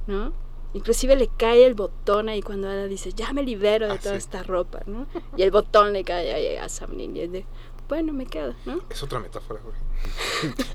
¿no? 0.07 0.33
Inclusive 0.73 1.15
le 1.15 1.27
cae 1.35 1.65
el 1.65 1.73
botón 1.73 2.29
ahí 2.29 2.41
cuando 2.41 2.67
Ada 2.69 2.85
dice, 2.87 3.11
ya 3.13 3.33
me 3.33 3.41
libero 3.43 3.87
de 3.87 3.93
Ah, 3.93 3.99
toda 3.99 4.13
sí. 4.15 4.19
esta 4.19 4.43
ropa, 4.43 4.81
¿no? 4.85 5.07
Y 5.35 5.41
el 5.41 5.51
botón 5.51 5.93
le 5.93 6.03
cae 6.03 6.33
ahí 6.33 6.57
a 6.57 6.69
Sam 6.69 6.95
Neill 6.95 7.17
y 7.17 7.21
es 7.21 7.31
de, 7.31 7.45
bueno, 7.87 8.13
me 8.13 8.27
quedo, 8.27 8.53
¿no? 8.65 8.79
Es 8.89 9.01
otra 9.01 9.19
metáfora, 9.19 9.59
Jorge. 9.61 9.79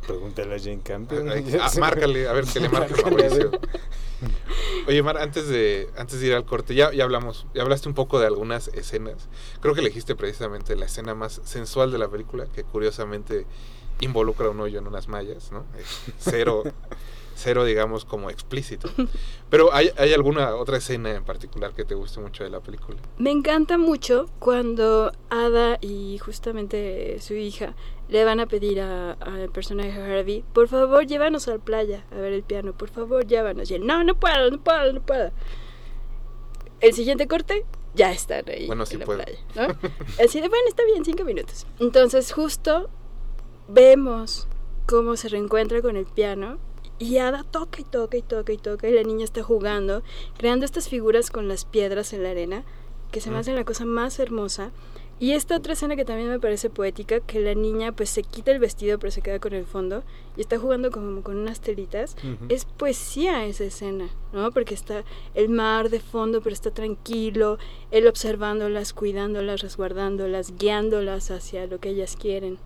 pregúntale 0.07 0.55
a 0.57 0.59
Jane 0.59 0.81
Campion 0.83 1.29
ah, 1.61 1.71
márcale, 1.79 2.29
a 2.29 2.33
ver 2.33 2.45
que 2.45 2.59
le 2.61 2.69
marque 2.69 3.01
a 3.01 3.09
Mauricio. 3.09 3.53
Oye, 4.89 5.03
Mar, 5.03 5.17
antes 5.19 5.49
de, 5.49 5.89
antes 5.97 6.21
de 6.21 6.27
ir 6.27 6.35
al 6.35 6.45
corte, 6.45 6.75
ya, 6.75 6.93
ya 6.93 7.05
hablamos, 7.05 7.47
ya 7.55 7.63
hablaste 7.63 7.89
un 7.89 7.95
poco 7.95 8.19
de 8.19 8.27
algunas 8.27 8.69
escenas. 8.69 9.29
Creo 9.61 9.75
que 9.75 9.81
elegiste 9.81 10.15
precisamente 10.17 10.77
la 10.77 10.87
escena 10.87 11.15
más 11.15 11.41
sensual 11.45 11.91
de 11.93 11.99
la 11.99 12.09
película, 12.09 12.47
que 12.53 12.65
curiosamente 12.65 13.47
involucra 14.01 14.51
un 14.51 14.61
hoyo 14.61 14.79
en 14.81 14.87
unas 14.89 15.09
mallas, 15.09 15.53
¿no? 15.53 15.65
Es 15.79 16.03
cero, 16.19 16.65
cero, 17.35 17.65
digamos, 17.65 18.05
como 18.05 18.31
explícito. 18.31 18.89
Pero 19.51 19.73
¿hay, 19.75 19.91
¿hay 19.97 20.13
alguna 20.13 20.55
otra 20.57 20.79
escena 20.79 21.13
en 21.15 21.25
particular 21.25 21.73
que 21.73 21.85
te 21.85 21.95
guste 21.95 22.21
mucho 22.21 22.45
de 22.45 22.51
la 22.51 22.61
película? 22.61 22.99
Me 23.19 23.31
encanta 23.31 23.79
mucho 23.79 24.27
cuando 24.39 25.13
Ada 25.31 25.79
y 25.81 26.19
justamente 26.19 27.19
su 27.21 27.35
hija 27.35 27.75
le 28.09 28.25
van 28.25 28.41
a 28.41 28.47
pedir 28.47 28.81
a- 28.81 29.13
al 29.13 29.49
personaje 29.51 29.93
Harvey, 29.93 30.45
por 30.53 30.69
favor 30.69 31.07
llévanos 31.07 31.49
a 31.49 31.53
la 31.53 31.59
playa 31.59 32.05
a 32.11 32.17
ver 32.17 32.33
el 32.33 32.43
piano, 32.43 32.73
por 32.73 32.89
favor 32.91 33.27
llévanos. 33.27 33.71
Y 33.71 33.75
él, 33.75 33.87
no, 33.87 34.03
no 34.05 34.15
puedo, 34.15 34.51
no 34.51 34.59
puedo, 34.63 34.93
no 34.93 35.01
puedo. 35.03 35.31
El 36.81 36.93
siguiente 36.93 37.27
corte, 37.29 37.65
ya 37.95 38.13
están 38.13 38.45
ahí 38.49 38.67
Bueno, 38.67 38.85
sí 38.85 38.95
en 38.95 39.01
la 39.01 39.07
puedo. 39.07 39.23
playa. 39.23 39.39
¿no? 39.55 39.63
Así 40.25 40.41
de, 40.41 40.49
bueno, 40.49 40.65
está 40.69 40.85
bien, 40.85 41.05
cinco 41.05 41.25
minutos. 41.25 41.67
Entonces 41.79 42.33
justo 42.33 42.91
vemos 43.69 44.47
cómo 44.87 45.17
se 45.17 45.29
reencuentra 45.31 45.81
con 45.81 45.97
el 45.97 46.05
piano 46.05 46.59
Y 47.05 47.19
Ada 47.19 47.43
toca 47.45 47.81
y 47.83 47.85
toca 47.85 48.17
y 48.17 48.23
toca 48.23 48.53
y 48.53 48.57
toca 48.57 48.89
y 48.89 48.93
la 48.93 49.03
niña 49.03 49.25
está 49.25 49.43
jugando, 49.43 50.03
creando 50.39 50.65
estas 50.65 50.89
figuras 50.89 51.31
con 51.31 51.49
las 51.49 51.65
piedras 51.67 52.13
en 52.15 52.23
la 52.23 52.31
arena, 52.31 52.65
que 53.13 53.21
se 53.21 53.29
me 53.31 53.37
Mm. 53.37 53.41
hace 53.41 53.53
la 53.53 53.65
cosa 53.65 53.85
más 53.85 54.19
hermosa. 54.19 54.71
Y 55.21 55.31
esta 55.33 55.57
otra 55.57 55.75
escena 55.75 55.95
que 55.97 56.05
también 56.05 56.29
me 56.29 56.41
parece 56.41 56.71
poética, 56.71 57.21
que 57.21 57.39
la 57.41 57.55
niña 57.55 57.93
pues 57.93 58.11
se 58.11 58.23
quita 58.25 58.51
el 58.51 58.59
vestido 58.59 58.99
pero 58.99 59.11
se 59.13 59.23
queda 59.23 59.39
con 59.39 59.53
el 59.53 59.65
fondo 59.65 60.03
y 60.37 60.41
está 60.41 60.59
jugando 60.59 60.91
como 60.91 61.23
con 61.23 61.37
unas 61.37 61.61
telitas. 61.61 62.17
Ujú. 62.25 62.47
Es 62.49 62.65
poesía 62.65 63.45
esa 63.47 63.65
escena, 63.65 64.09
¿no? 64.33 64.51
Porque 64.51 64.75
está 64.75 65.05
el 65.35 65.51
mar 65.51 65.89
de 65.91 66.01
fondo, 66.01 66.41
pero 66.43 66.53
está 66.55 66.71
tranquilo, 66.73 67.59
él 67.93 68.09
observándolas, 68.09 68.93
cuidándolas, 68.93 69.61
resguardándolas, 69.63 70.55
guiándolas 70.59 71.31
hacia 71.31 71.67
lo 71.67 71.79
que 71.79 71.91
ellas 71.91 72.17
quieren. 72.21 72.59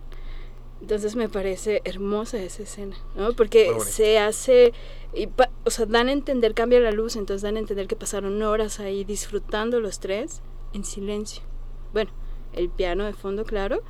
Entonces 0.81 1.15
me 1.15 1.27
parece 1.27 1.81
hermosa 1.83 2.37
esa 2.41 2.63
escena, 2.63 2.95
¿no? 3.15 3.33
Porque 3.33 3.69
se 3.85 4.17
hace, 4.17 4.73
y 5.13 5.27
pa- 5.27 5.49
o 5.65 5.69
sea, 5.71 5.85
dan 5.85 6.07
a 6.07 6.13
entender, 6.13 6.53
cambia 6.53 6.79
la 6.79 6.91
luz, 6.91 7.15
entonces 7.17 7.41
dan 7.41 7.57
a 7.57 7.59
entender 7.59 7.87
que 7.87 7.95
pasaron 7.97 8.41
horas 8.41 8.79
ahí 8.79 9.03
disfrutando 9.03 9.79
los 9.81 9.99
tres 9.99 10.41
en 10.73 10.85
silencio. 10.85 11.43
Bueno, 11.91 12.11
el 12.53 12.69
piano 12.69 13.03
de 13.05 13.13
fondo, 13.13 13.43
claro, 13.43 13.83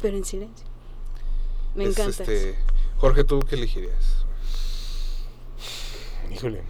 pero 0.00 0.16
en 0.16 0.24
silencio. 0.24 0.66
Me 1.74 1.84
Es, 1.84 1.90
encanta. 1.98 2.22
este, 2.22 2.50
eso. 2.50 2.58
Jorge, 2.98 3.24
¿tú 3.24 3.40
qué 3.40 3.56
elegirías? 3.56 4.24
Híjole. 6.32 6.62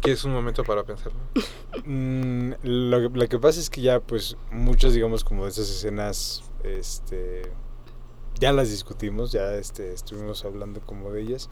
¿Quieres 0.00 0.24
un 0.24 0.32
momento 0.32 0.64
para 0.64 0.84
pensarlo? 0.84 1.18
Mm, 1.84 2.52
lo, 2.64 3.00
que, 3.00 3.18
lo 3.18 3.28
que 3.28 3.38
pasa 3.38 3.58
es 3.60 3.70
que 3.70 3.80
ya, 3.80 4.00
pues, 4.00 4.36
muchas, 4.50 4.92
digamos, 4.92 5.22
como 5.24 5.44
de 5.44 5.50
esas 5.50 5.70
escenas, 5.70 6.42
este, 6.64 7.42
ya 8.40 8.52
las 8.52 8.70
discutimos, 8.70 9.30
ya 9.32 9.54
este, 9.54 9.92
estuvimos 9.92 10.44
hablando 10.44 10.80
como 10.80 11.12
de 11.12 11.20
ellas. 11.22 11.48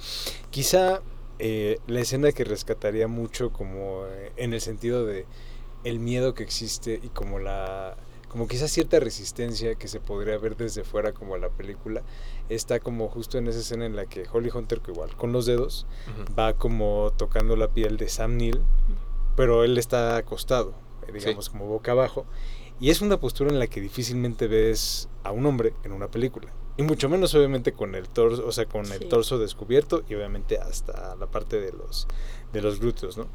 Quizá 0.50 1.00
eh, 1.38 1.78
la 1.86 2.00
escena 2.00 2.32
que 2.32 2.42
rescataría 2.44 3.06
mucho 3.06 3.50
como 3.52 4.06
eh, 4.06 4.32
en 4.36 4.54
el 4.54 4.60
sentido 4.60 5.04
de 5.06 5.26
el 5.84 6.00
miedo 6.00 6.34
que 6.34 6.42
existe 6.42 6.98
y 7.02 7.08
como 7.10 7.38
la 7.38 7.96
como 8.28 8.46
quizás 8.46 8.70
cierta 8.70 9.00
resistencia 9.00 9.76
que 9.76 9.88
se 9.88 10.00
podría 10.00 10.36
ver 10.36 10.54
desde 10.56 10.84
fuera 10.84 11.12
como 11.14 11.34
a 11.34 11.38
la 11.38 11.48
película 11.48 12.02
está 12.50 12.78
como 12.78 13.08
justo 13.08 13.38
en 13.38 13.46
esa 13.46 13.60
escena 13.60 13.86
en 13.86 13.96
la 13.96 14.04
que 14.04 14.26
Holly 14.30 14.50
Hunter 14.52 14.80
que 14.80 14.90
igual 14.90 15.16
con 15.16 15.32
los 15.32 15.46
dedos 15.46 15.86
Ujú. 16.12 16.34
va 16.34 16.52
como 16.54 17.10
tocando 17.16 17.56
la 17.56 17.68
piel 17.68 17.96
de 17.96 18.08
Sam 18.08 18.36
Neill, 18.36 18.60
pero 19.34 19.64
él 19.64 19.78
está 19.78 20.16
acostado, 20.18 20.74
eh, 21.06 21.12
digamos 21.12 21.46
Sí. 21.46 21.50
como 21.52 21.66
boca 21.68 21.92
abajo, 21.92 22.26
y 22.80 22.90
es 22.90 23.00
una 23.00 23.18
postura 23.18 23.50
en 23.50 23.58
la 23.58 23.66
que 23.66 23.80
difícilmente 23.80 24.46
ves 24.46 25.08
a 25.24 25.30
un 25.30 25.46
hombre 25.46 25.72
en 25.84 25.92
una 25.92 26.08
película. 26.08 26.52
Y 26.78 26.82
mucho 26.84 27.08
menos 27.10 27.34
obviamente 27.34 27.72
con 27.72 27.94
el 27.94 28.08
torso, 28.08 28.46
o 28.46 28.52
sea, 28.52 28.64
con 28.66 28.86
Sí. 28.86 28.94
el 28.94 29.08
torso 29.08 29.38
descubierto 29.38 30.04
y 30.08 30.14
obviamente 30.14 30.58
hasta 30.58 31.14
la 31.16 31.26
parte 31.26 31.60
de 31.60 31.72
los 31.72 32.06
de 32.52 32.62
los 32.62 32.80
glúteos, 32.80 33.18
¿no? 33.18 33.26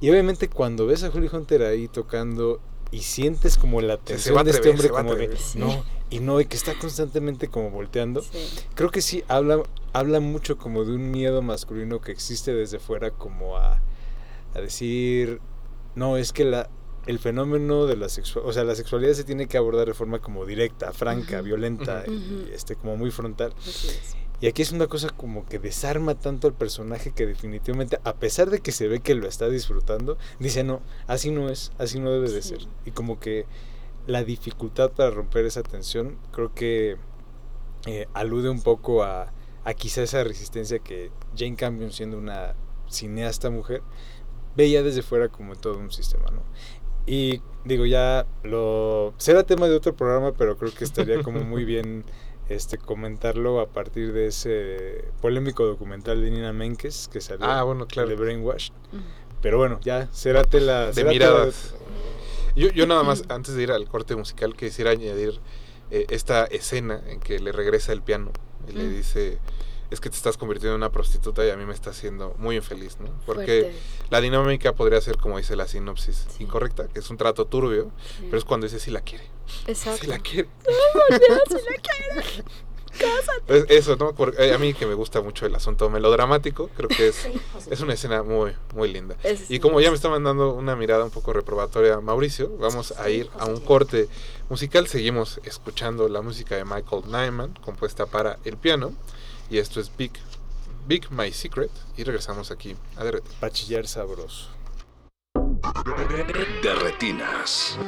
Y 0.00 0.08
obviamente 0.10 0.48
cuando 0.48 0.86
ves 0.86 1.02
a 1.04 1.10
Holly 1.10 1.28
Hunter 1.30 1.64
ahí 1.64 1.86
tocando 1.88 2.60
y 2.90 3.00
sientes 3.00 3.58
como 3.58 3.80
la 3.82 3.98
tensión 3.98 4.42
de 4.44 4.52
este 4.52 4.70
hombre 4.70 4.88
como 4.88 5.14
de. 5.16 5.36
Sí. 5.36 5.58
no 5.58 5.84
y 6.08 6.20
no 6.20 6.40
y 6.40 6.46
que 6.46 6.56
está 6.56 6.72
constantemente 6.78 7.48
como 7.48 7.70
volteando 7.70 8.22
Sí. 8.22 8.30
creo 8.74 8.90
que 8.90 9.02
sí 9.02 9.24
habla 9.28 9.62
habla 9.92 10.20
mucho 10.20 10.56
como 10.56 10.84
de 10.84 10.92
un 10.94 11.10
miedo 11.10 11.42
masculino 11.42 12.00
que 12.00 12.12
existe 12.12 12.54
desde 12.54 12.78
fuera 12.78 13.10
como 13.10 13.56
a, 13.56 13.80
a 14.54 14.60
decir 14.60 15.40
no 15.96 16.16
es 16.16 16.32
que 16.32 16.44
la 16.44 16.70
el 17.06 17.18
fenómeno 17.18 17.86
de 17.86 17.96
la 17.96 18.08
sexualidad, 18.08 18.50
o 18.50 18.52
sea, 18.52 18.64
la 18.64 18.74
sexualidad 18.74 19.12
se 19.14 19.24
tiene 19.24 19.46
que 19.46 19.56
abordar 19.58 19.86
de 19.86 19.94
forma 19.94 20.20
como 20.20 20.46
directa, 20.46 20.92
franca, 20.92 21.40
violenta 21.42 22.04
y 22.06 22.48
este 22.52 22.76
como 22.76 22.96
muy 22.96 23.10
frontal. 23.10 23.52
Y 24.40 24.46
aquí 24.46 24.62
es 24.62 24.72
una 24.72 24.86
cosa 24.88 25.08
como 25.10 25.46
que 25.46 25.58
desarma 25.58 26.14
tanto 26.16 26.46
al 26.48 26.54
personaje 26.54 27.12
que 27.12 27.26
definitivamente, 27.26 27.98
a 28.04 28.14
pesar 28.14 28.50
de 28.50 28.60
que 28.60 28.72
se 28.72 28.88
ve 28.88 29.00
que 29.00 29.14
lo 29.14 29.26
está 29.28 29.48
disfrutando, 29.48 30.18
dice 30.38 30.64
no, 30.64 30.82
así 31.06 31.30
no 31.30 31.48
es, 31.48 31.72
así 31.78 32.00
no 32.00 32.10
debe 32.10 32.30
de 32.30 32.42
Sí. 32.42 32.48
ser. 32.50 32.66
Y 32.84 32.90
como 32.90 33.20
que 33.20 33.46
la 34.06 34.22
dificultad 34.24 34.90
para 34.92 35.10
romper 35.10 35.46
esa 35.46 35.62
tensión, 35.62 36.18
creo 36.32 36.52
que 36.52 36.96
eh, 37.86 38.06
alude 38.12 38.50
un 38.50 38.60
poco 38.62 39.02
a, 39.02 39.32
a 39.64 39.74
quizá 39.74 40.02
esa 40.02 40.22
resistencia 40.24 40.78
que 40.78 41.10
Jane 41.36 41.56
Campion, 41.56 41.90
siendo 41.92 42.18
una 42.18 42.54
cineasta 42.88 43.48
mujer, 43.50 43.82
veía 44.56 44.82
desde 44.82 45.02
fuera 45.02 45.28
como 45.28 45.56
todo 45.56 45.78
un 45.78 45.90
sistema, 45.90 46.30
¿no? 46.30 46.42
Y 47.06 47.40
digo, 47.64 47.86
ya 47.86 48.26
lo... 48.42 49.14
Será 49.18 49.42
tema 49.42 49.68
de 49.68 49.76
otro 49.76 49.94
programa, 49.94 50.32
pero 50.32 50.56
creo 50.56 50.72
que 50.72 50.84
estaría 50.84 51.22
como 51.22 51.40
muy 51.40 51.64
bien 51.66 52.04
este 52.48 52.76
comentarlo 52.76 53.60
a 53.60 53.68
partir 53.68 54.12
de 54.12 54.26
ese 54.26 55.04
polémico 55.22 55.64
documental 55.64 56.20
de 56.20 56.30
Nina 56.30 56.52
Menkes 56.52 57.08
que 57.10 57.20
salió 57.20 57.46
Ah, 57.46 57.62
bueno, 57.62 57.86
claro. 57.86 58.08
de 58.08 58.16
Brainwash. 58.16 58.70
Pero 59.40 59.58
bueno, 59.58 59.78
ya 59.82 60.08
será 60.12 60.44
tela 60.44 60.90
De 60.90 61.04
miradas. 61.04 61.74
Yo, 62.56 62.68
yo 62.68 62.86
nada 62.86 63.02
más, 63.02 63.24
antes 63.28 63.54
de 63.54 63.62
ir 63.64 63.72
al 63.72 63.88
corte 63.88 64.14
musical, 64.14 64.54
quisiera 64.56 64.90
añadir 64.90 65.40
eh, 65.90 66.06
esta 66.10 66.44
escena 66.44 67.02
en 67.08 67.20
que 67.20 67.38
le 67.40 67.50
regresa 67.52 67.92
el 67.92 68.00
piano 68.02 68.30
y 68.68 68.72
le 68.72 68.88
dice, 68.88 69.38
es 69.94 70.00
que 70.00 70.10
te 70.10 70.16
estás 70.16 70.36
convirtiendo 70.36 70.74
en 70.74 70.80
una 70.82 70.90
prostituta 70.92 71.44
y 71.46 71.50
a 71.50 71.56
mí 71.56 71.64
me 71.64 71.72
está 71.72 71.90
haciendo 71.90 72.34
muy 72.38 72.56
infeliz, 72.56 72.98
¿no? 73.00 73.06
Porque 73.24 73.62
Fuerte. 73.62 73.74
la 74.10 74.20
dinámica 74.20 74.72
podría 74.74 75.00
ser, 75.00 75.16
como 75.16 75.38
dice 75.38 75.56
la 75.56 75.66
sinopsis, 75.66 76.26
Sí. 76.36 76.42
incorrecta, 76.44 76.88
que 76.88 76.98
es 76.98 77.08
un 77.10 77.16
trato 77.16 77.46
turbio, 77.46 77.90
Sí. 78.18 78.24
pero 78.26 78.36
es 78.38 78.44
cuando 78.44 78.66
dice 78.66 78.78
si 78.80 78.90
la 78.90 79.00
quiere. 79.00 79.24
Exacto. 79.66 80.00
Si 80.02 80.06
la 80.08 80.18
quiere. 80.18 80.48
si 81.48 81.54
la 81.54 81.76
quiere. 81.82 82.44
Pues 83.48 83.66
eso, 83.70 83.96
¿no? 83.96 84.14
Porque, 84.14 84.40
eh, 84.46 84.54
a 84.54 84.58
mí 84.58 84.72
que 84.72 84.86
me 84.86 84.94
gusta 84.94 85.20
mucho 85.20 85.46
el 85.46 85.54
asunto 85.56 85.90
melodramático, 85.90 86.70
creo 86.76 86.88
que 86.88 87.08
es, 87.08 87.26
es 87.68 87.80
una 87.80 87.94
escena 87.94 88.22
muy, 88.22 88.52
muy 88.72 88.90
linda. 88.92 89.16
Es- 89.24 89.50
Y 89.50 89.58
como 89.58 89.80
ya 89.80 89.90
me 89.90 89.96
está 89.96 90.08
mandando 90.08 90.52
una 90.54 90.76
mirada 90.76 91.02
un 91.04 91.10
poco 91.10 91.32
reprobatoria 91.32 92.00
Mauricio, 92.00 92.56
vamos 92.58 92.92
a 92.92 93.10
ir 93.10 93.28
a 93.36 93.46
un 93.46 93.58
corte 93.60 94.08
musical. 94.48 94.86
Seguimos 94.86 95.40
escuchando 95.42 96.08
la 96.08 96.22
música 96.22 96.54
de 96.54 96.64
Michael 96.64 97.02
Nyman, 97.08 97.54
compuesta 97.64 98.06
para 98.06 98.38
el 98.44 98.56
piano. 98.56 98.92
Y 99.50 99.58
esto 99.58 99.78
es 99.80 99.94
Big, 99.96 100.12
Big 100.86 101.10
My 101.10 101.30
Secret. 101.32 101.70
Y 101.96 102.04
regresamos 102.04 102.50
aquí 102.50 102.76
a 102.96 103.04
Derretir. 103.04 103.32
Pa' 103.40 103.50
chillar 103.50 103.86
sabroso. 103.86 104.48
De 106.62 106.74
retinas. 106.74 107.78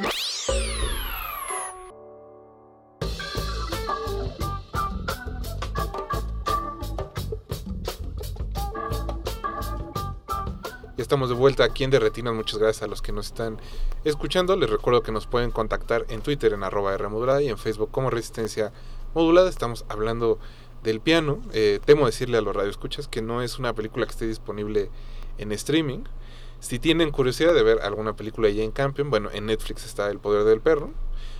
Ya 10.95 11.03
estamos 11.03 11.29
de 11.29 11.35
vuelta 11.35 11.63
aquí 11.63 11.83
en 11.83 11.91
Derretinas. 11.91 12.33
Muchas 12.33 12.59
gracias 12.59 12.83
a 12.83 12.87
los 12.87 13.01
que 13.01 13.11
nos 13.11 13.27
están 13.27 13.59
escuchando. 14.03 14.55
Les 14.55 14.69
recuerdo 14.69 15.03
que 15.03 15.11
nos 15.11 15.27
pueden 15.27 15.51
contactar 15.51 16.05
en 16.09 16.21
Twitter 16.21 16.53
en 16.53 16.63
arroba 16.63 16.93
R 16.93 17.07
modulada 17.07 17.41
y 17.41 17.49
en 17.49 17.57
Facebook 17.57 17.91
como 17.91 18.09
Resistencia 18.09 18.71
Modulada. 19.13 19.49
Estamos 19.49 19.85
hablando 19.89 20.39
del 20.83 20.99
piano. 20.99 21.39
Eh, 21.53 21.79
temo 21.85 22.05
decirle 22.05 22.37
a 22.37 22.41
los 22.41 22.55
radioescuchas 22.55 23.07
que 23.07 23.21
no 23.21 23.41
es 23.41 23.59
una 23.59 23.73
película 23.73 24.05
que 24.05 24.11
esté 24.11 24.27
disponible 24.27 24.89
en 25.37 25.51
streaming. 25.51 26.03
Si 26.59 26.79
tienen 26.79 27.11
curiosidad 27.11 27.53
de 27.53 27.63
ver 27.63 27.79
alguna 27.81 28.15
película 28.15 28.47
de 28.47 28.55
Jane 28.55 28.71
Campion, 28.71 29.09
bueno, 29.09 29.29
en 29.31 29.45
Netflix 29.45 29.85
está 29.85 30.09
El 30.09 30.19
Poder 30.19 30.43
del 30.43 30.61
Perro. 30.61 30.91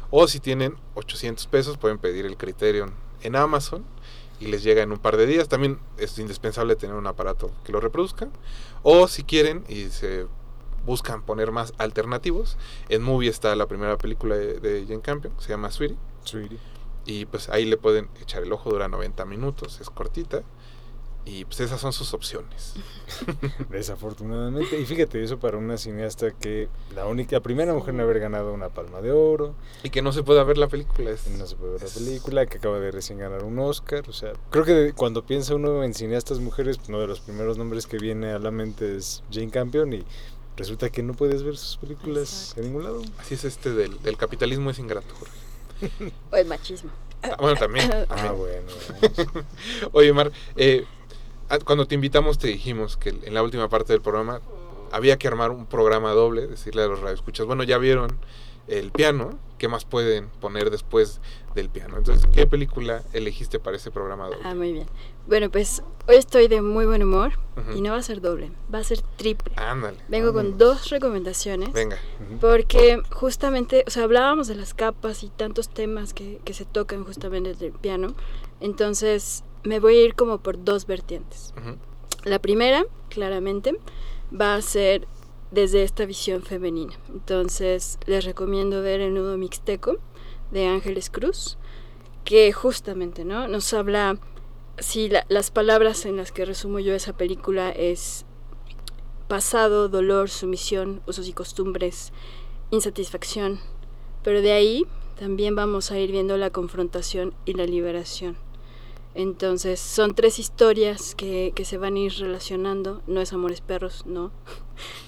O 0.10 0.28
si 0.28 0.40
tienen 0.40 0.76
800 0.96 1.48
pesos, 1.48 1.78
pueden 1.78 1.98
pedir 1.98 2.26
el 2.26 2.38
Criterion 2.38 2.94
en 3.22 3.36
Amazon 3.36 3.84
y 4.40 4.48
les 4.48 4.64
llega 4.64 4.84
en 4.84 4.92
un 4.92 5.00
par 5.00 5.18
de 5.18 5.26
días. 5.26 5.50
También 5.50 5.80
es 5.98 6.18
indispensable 6.20 6.76
tener 6.76 6.96
un 6.96 7.08
aparato 7.08 7.52
que 7.66 7.72
lo 7.72 7.80
reproduzca. 7.80 8.30
O 8.84 9.08
si 9.08 9.24
quieren 9.24 9.64
y 9.68 9.90
se 9.90 10.28
buscan 10.86 11.24
poner 11.24 11.52
más 11.52 11.74
alternativos, 11.78 12.58
en 12.90 13.02
Movie 13.02 13.30
está 13.30 13.56
la 13.56 13.66
primera 13.66 13.98
película 13.98 14.36
de, 14.36 14.86
Jane 14.88 15.02
Campion, 15.02 15.34
se 15.40 15.50
llama. 15.50 15.72
Sweetie. 15.72 15.98
Y 17.08 17.26
pues 17.26 17.50
ahí 17.50 17.66
le 17.66 17.78
pueden 17.78 18.10
echar 18.22 18.44
el 18.44 18.52
ojo, 18.52 18.70
dura 18.70 18.88
90 18.88 19.26
minutos, 19.26 19.80
es 19.82 19.90
cortita. 19.90 20.44
Y 21.26 21.44
pues 21.44 21.60
esas 21.60 21.82
son 21.82 21.92
sus 21.92 22.14
opciones. 22.14 22.76
Desafortunadamente. 23.70 24.80
Y 24.80 24.86
fíjate, 24.86 25.22
eso 25.24 25.38
para 25.40 25.58
una 25.58 25.78
cineasta 25.78 26.32
que 26.32 26.70
la 26.96 27.06
única, 27.06 27.36
la 27.36 27.42
primera 27.42 27.74
mujer 27.74 27.94
en 27.96 28.02
haber 28.02 28.20
ganado 28.20 28.54
una 28.54 28.70
palma 28.70 29.02
de 29.02 29.12
oro, 29.12 29.54
Y 29.84 29.90
que 29.90 30.02
no 30.02 30.12
se 30.14 30.24
pueda 30.24 30.44
ver 30.44 30.58
la 30.58 30.68
película. 30.68 31.12
Es, 31.12 31.28
no 31.28 31.46
se 31.46 31.56
puede 31.56 31.74
ver 31.74 31.82
la 31.82 31.88
es- 31.88 31.94
película, 31.98 32.46
que 32.46 32.58
acaba 32.60 32.80
de 32.80 32.92
recién 32.92 33.20
ganar 33.20 33.44
un 33.44 33.60
Oscar. 33.60 34.04
O 34.08 34.14
sea, 34.14 34.34
creo 34.52 34.64
que 34.64 34.94
cuando 34.96 35.26
piensa 35.26 35.56
uno 35.56 35.84
en 35.84 35.94
cineastas 35.94 36.40
mujeres, 36.40 36.78
uno 36.88 37.00
de 37.00 37.08
los 37.08 37.20
primeros 37.20 37.58
nombres 37.58 37.88
que 37.88 37.98
viene 37.98 38.32
a 38.32 38.40
la 38.40 38.52
mente 38.52 38.96
es 38.96 39.24
Jane 39.32 39.50
Campion 39.50 39.92
y 39.94 40.04
resulta 40.56 40.90
que 40.90 41.04
no 41.04 41.14
puedes 41.14 41.44
ver 41.44 41.58
sus 41.58 41.78
películas 41.78 42.30
Exacto. 42.52 42.62
en 42.62 42.68
ningún 42.68 42.84
lado. 42.84 43.02
Así 43.20 43.34
es 43.36 43.44
este 43.44 43.72
del, 43.74 44.02
del 44.02 44.18
capitalismo 44.18 44.70
es 44.70 44.80
ingrato, 44.80 45.14
Jorge. 45.20 45.36
O 46.32 46.36
el 46.36 46.46
machismo. 46.46 46.92
Ah, 47.24 47.36
bueno, 47.40 47.58
también. 47.58 47.92
Ah, 47.92 48.06
también. 48.06 48.38
bueno. 48.38 49.46
Oye, 49.92 50.14
Mar, 50.14 50.32
eh, 50.56 50.86
ah, 51.50 51.60
cuando 51.60 51.88
te 51.88 51.96
invitamos 51.96 52.38
te 52.38 52.48
dijimos 52.48 52.98
que 52.98 53.10
en 53.10 53.34
la 53.34 53.44
última 53.44 53.70
parte 53.70 53.94
del 53.94 54.02
programa 54.02 54.42
había 54.92 55.18
que 55.18 55.28
armar 55.28 55.52
un 55.52 55.66
programa 55.66 56.12
doble, 56.12 56.48
decirle 56.48 56.84
a 56.84 56.88
los 56.88 57.00
radioescuchas, 57.00 57.46
bueno, 57.46 57.64
ya 57.64 57.78
vieron 57.78 58.18
el 58.68 58.92
piano, 58.92 59.38
¿qué 59.58 59.68
más 59.68 59.86
pueden 59.86 60.28
poner 60.42 60.70
después 60.70 61.22
del 61.58 61.70
piano? 61.70 61.98
Entonces, 61.98 62.26
¿qué 62.34 62.48
película 62.48 63.04
elegiste 63.14 63.60
para 63.60 63.76
ese 63.76 63.92
programa 63.92 64.28
doble? 64.28 64.40
Ah, 64.44 64.56
muy 64.56 64.72
bien. 64.72 64.88
Bueno, 65.28 65.50
pues 65.50 65.84
hoy 66.08 66.16
estoy 66.16 66.48
de 66.48 66.62
muy 66.62 66.86
buen 66.86 67.04
humor 67.04 67.34
y 67.76 67.82
no 67.82 67.92
va 67.92 67.98
a 67.98 68.02
ser 68.02 68.22
doble, 68.22 68.52
va 68.74 68.80
a 68.80 68.84
ser 68.84 69.02
triple. 69.18 69.54
Ándale. 69.58 69.98
Vengo 70.08 70.32
con 70.32 70.58
dos 70.58 70.90
recomendaciones. 70.90 71.74
Venga. 71.74 71.98
Porque 72.40 73.02
justamente, 73.12 73.84
o 73.88 73.90
sea, 73.90 74.04
hablábamos 74.04 74.48
de 74.48 74.56
las 74.56 74.74
capas 74.74 75.24
y 75.24 75.30
tantos 75.30 75.68
temas 75.68 76.14
que, 76.14 76.40
que 76.46 76.54
se 76.54 76.66
tocan 76.66 77.04
justamente 77.04 77.50
desde 77.50 77.68
el 77.68 77.74
piano. 77.74 78.16
Entonces, 78.62 79.44
me 79.64 79.80
voy 79.80 79.98
a 79.98 80.06
ir 80.06 80.16
como 80.16 80.38
por 80.38 80.64
dos 80.64 80.86
vertientes. 80.86 81.54
Ujú. 81.58 81.78
La 82.24 82.40
primera, 82.40 82.86
claramente, 83.10 83.78
va 84.32 84.56
a 84.56 84.62
ser 84.62 85.08
desde 85.52 85.84
esta 85.84 86.06
visión 86.06 86.44
femenina. 86.44 86.94
Entonces, 87.10 87.98
les 88.06 88.24
recomiendo 88.24 88.82
ver 88.82 89.02
el 89.02 89.14
nudo 89.14 89.38
mixteco 89.38 89.98
de 90.52 90.68
Ángeles 90.68 91.10
Cruz, 91.10 91.58
que 92.24 92.52
justamente, 92.52 93.26
¿no? 93.26 93.48
Nos 93.48 93.74
habla, 93.74 94.18
si 94.80 95.10
la- 95.10 95.26
las 95.30 95.52
palabras 95.52 96.06
en 96.06 96.18
las 96.18 96.32
que 96.32 96.46
resumo 96.46 96.80
yo 96.80 96.94
esa 96.94 97.14
película 97.14 97.70
es 97.72 98.26
pasado, 99.28 99.90
dolor, 99.90 100.30
sumisión, 100.30 101.02
usos 101.06 101.28
y 101.28 101.34
costumbres, 101.34 102.14
insatisfacción. 102.72 103.60
Pero 104.24 104.42
de 104.42 104.52
ahí 104.54 104.86
también 105.20 105.56
vamos 105.56 105.92
a 105.92 106.00
ir 106.00 106.12
viendo 106.12 106.38
la 106.38 106.50
confrontación 106.50 107.34
y 107.46 107.54
la 107.54 107.66
liberación. 107.66 108.38
Entonces 109.16 109.80
son 109.80 110.14
tres 110.14 110.38
historias 110.38 111.16
que, 111.16 111.52
que 111.56 111.66
se 111.66 111.78
van 111.80 111.96
a 111.96 112.00
ir 112.00 112.14
relacionando. 112.20 113.02
No 113.08 113.20
es 113.20 113.34
Amores 113.34 113.62
Perros, 113.62 114.06
no. 114.06 114.32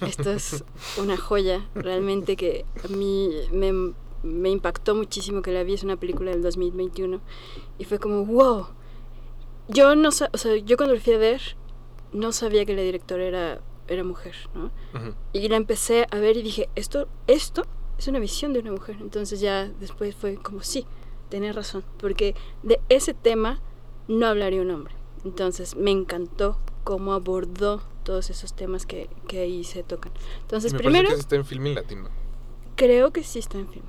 Esto 0.00 0.32
es 0.32 0.64
una 0.98 1.16
joya 1.16 1.68
realmente 1.74 2.34
que 2.36 2.64
a 2.84 2.88
mí 2.88 3.30
me, 3.52 3.92
me 4.22 4.50
impactó 4.50 4.94
muchísimo 4.94 5.42
que 5.42 5.52
la 5.52 5.62
vi. 5.62 5.74
Es 5.74 5.84
una 5.84 5.96
película 5.96 6.30
del 6.30 6.42
2021 6.42 7.20
y 7.78 7.84
fue 7.84 7.98
como, 7.98 8.24
wow. 8.24 8.68
Yo 9.68 9.94
no 9.94 10.08
o 10.08 10.12
sea, 10.12 10.56
yo 10.56 10.76
cuando 10.76 10.94
la 10.94 11.00
fui 11.00 11.12
a 11.12 11.18
ver 11.18 11.40
no 12.12 12.32
sabía 12.32 12.64
que 12.64 12.74
la 12.74 12.82
directora 12.82 13.24
era, 13.24 13.60
era 13.88 14.04
mujer, 14.04 14.34
¿no? 14.54 14.70
Ujú. 14.94 15.14
Y 15.32 15.48
la 15.48 15.56
empecé 15.56 16.06
a 16.10 16.18
ver 16.18 16.36
y 16.36 16.42
dije, 16.42 16.68
esto, 16.74 17.08
esto 17.26 17.64
es 17.98 18.08
una 18.08 18.18
visión 18.18 18.52
de 18.52 18.60
una 18.60 18.72
mujer. 18.72 18.96
Entonces 19.00 19.40
ya 19.40 19.68
después 19.78 20.14
fue 20.14 20.36
como, 20.36 20.62
sí, 20.62 20.86
tenés 21.28 21.54
razón, 21.54 21.84
porque 21.98 22.34
de 22.62 22.80
ese 22.88 23.14
tema 23.14 23.60
no 24.08 24.26
hablaría 24.26 24.62
un 24.62 24.70
hombre. 24.70 24.94
Entonces 25.24 25.76
me 25.76 25.90
encantó 25.90 26.58
cómo 26.84 27.12
abordó 27.12 27.82
todos 28.04 28.30
esos 28.30 28.54
temas 28.54 28.86
que, 28.86 29.08
que 29.28 29.40
ahí 29.40 29.64
se 29.64 29.82
tocan. 29.82 30.12
Entonces 30.42 30.72
me 30.72 30.78
primero 30.78 31.04
parece 31.04 31.14
que 31.14 31.20
está 31.20 31.36
en 31.36 31.44
Filmin 31.44 31.74
Latino. 31.74 32.08
creo 32.74 33.12
que 33.12 33.22
sí 33.22 33.38
está 33.38 33.58
en 33.58 33.68
film. 33.68 33.84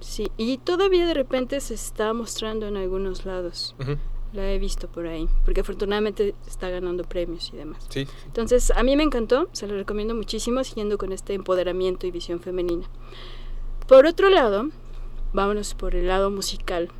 Sí, 0.00 0.30
y 0.36 0.58
todavía 0.58 1.06
de 1.06 1.14
repente 1.14 1.60
se 1.60 1.74
está 1.74 2.12
mostrando 2.12 2.66
en 2.66 2.76
algunos 2.76 3.24
lados. 3.24 3.74
La 4.32 4.52
he 4.52 4.58
visto 4.58 4.88
por 4.88 5.06
ahí, 5.06 5.28
porque 5.44 5.60
afortunadamente 5.60 6.34
está 6.46 6.68
ganando 6.68 7.04
premios 7.04 7.50
y 7.54 7.56
demás. 7.56 7.86
Sí. 7.88 8.06
Entonces, 8.26 8.70
a 8.72 8.82
mí 8.82 8.96
me 8.96 9.02
encantó, 9.02 9.48
se 9.52 9.66
lo 9.66 9.74
recomiendo 9.74 10.14
muchísimo, 10.14 10.62
siguiendo 10.64 10.98
con 10.98 11.12
este 11.12 11.32
empoderamiento 11.34 12.06
y 12.06 12.10
visión 12.10 12.40
femenina. 12.40 12.86
Por 13.88 14.04
otro 14.04 14.28
lado, 14.28 14.68
vámonos 15.32 15.74
por 15.74 15.94
el 15.94 16.08
lado 16.08 16.30
musical, 16.30 16.90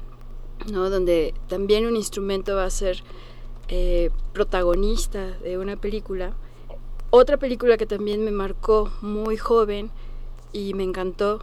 ¿no? 0.70 0.88
Donde 0.88 1.34
también 1.48 1.86
un 1.86 1.96
instrumento 1.96 2.54
va 2.54 2.64
a 2.64 2.70
ser 2.70 3.02
eh, 3.68 4.10
protagonista 4.32 5.32
de 5.38 5.58
una 5.58 5.76
película. 5.76 6.34
Otra 7.10 7.36
película 7.36 7.76
que 7.76 7.86
también 7.86 8.24
me 8.24 8.30
marcó 8.30 8.92
muy 9.00 9.36
joven 9.36 9.90
y 10.52 10.74
me 10.74 10.84
encantó 10.84 11.40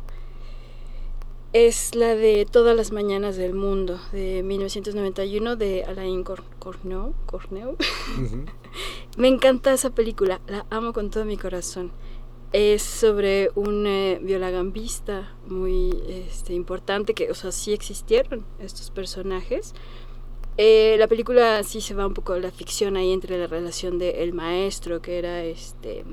es 1.54 1.93
la 1.95 2.16
de 2.16 2.45
Todas 2.49 2.76
las 2.76 2.91
Mañanas 2.91 3.36
del 3.38 3.54
Mundo, 3.54 3.99
de 4.12 4.41
1991, 4.43 5.56
de 5.56 5.84
Alain 5.84 6.24
Cor- 6.24 6.43
Corneu. 6.60 7.14
Corneu. 7.26 7.72
Ujú. 7.72 8.45
Me 9.18 9.28
encanta 9.28 9.72
esa 9.72 9.91
película, 9.91 10.41
la 10.47 10.66
amo 10.72 10.93
con 10.93 11.12
todo 11.12 11.26
mi 11.26 11.38
corazón. 11.38 11.91
Es 12.54 12.82
sobre 12.84 13.51
un 13.56 13.86
eh, 13.88 14.20
violagambista 14.22 15.32
muy 15.47 15.91
este, 16.08 16.54
importante, 16.54 17.14
que, 17.14 17.30
o 17.32 17.36
sea, 17.36 17.51
sí 17.51 17.74
existieron 17.74 18.45
estos 18.60 18.89
personajes. 18.91 19.74
Eh, 20.58 20.95
la 20.99 21.08
película 21.08 21.64
sí 21.64 21.82
se 21.82 21.95
va 21.95 22.06
un 22.06 22.14
poco 22.14 22.34
a 22.34 22.39
la 22.39 22.51
ficción 22.51 22.95
ahí 22.95 23.12
entre 23.12 23.38
la 23.39 23.47
relación 23.47 23.97
del 23.97 24.34
maestro, 24.34 25.01
que 25.01 25.18
era 25.18 25.43
este 25.43 26.04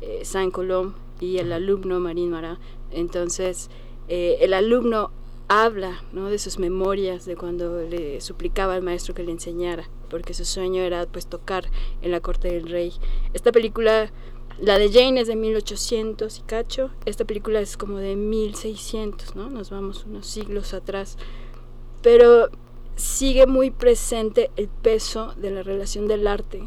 eh, 0.00 0.20
Saint 0.24 0.52
Colomb, 0.52 0.94
y 1.20 1.38
el 1.38 1.52
alumno 1.52 1.98
Marín 2.00 2.30
Mará. 2.30 2.58
Entonces, 2.90 3.70
eh, 4.08 4.38
el 4.40 4.54
alumno 4.54 5.10
habla 5.48 6.02
¿no? 6.12 6.28
de 6.28 6.38
sus 6.38 6.58
memorias, 6.58 7.24
de 7.24 7.36
cuando 7.36 7.82
le 7.82 8.20
suplicaba 8.20 8.74
al 8.74 8.82
maestro 8.82 9.14
que 9.14 9.22
le 9.22 9.32
enseñara, 9.32 9.88
porque 10.10 10.34
su 10.34 10.44
sueño 10.44 10.82
era 10.82 11.06
pues 11.06 11.26
tocar 11.26 11.70
en 12.02 12.10
la 12.10 12.20
corte 12.20 12.48
del 12.48 12.68
rey. 12.68 12.92
Esta 13.32 13.52
película, 13.52 14.10
la 14.60 14.78
de 14.78 14.90
Jane 14.90 15.20
es 15.20 15.28
de 15.28 15.36
1800 15.36 16.38
y 16.38 16.42
cacho, 16.42 16.90
esta 17.04 17.24
película 17.24 17.60
es 17.60 17.76
como 17.76 17.98
de 17.98 18.16
1600, 18.16 19.36
¿no? 19.36 19.50
Nos 19.50 19.70
vamos 19.70 20.04
unos 20.06 20.26
siglos 20.26 20.74
atrás, 20.74 21.16
pero 22.02 22.48
sigue 22.96 23.46
muy 23.46 23.70
presente 23.70 24.50
el 24.56 24.68
peso 24.68 25.34
de 25.36 25.50
la 25.50 25.62
relación 25.62 26.08
del 26.08 26.26
arte 26.26 26.62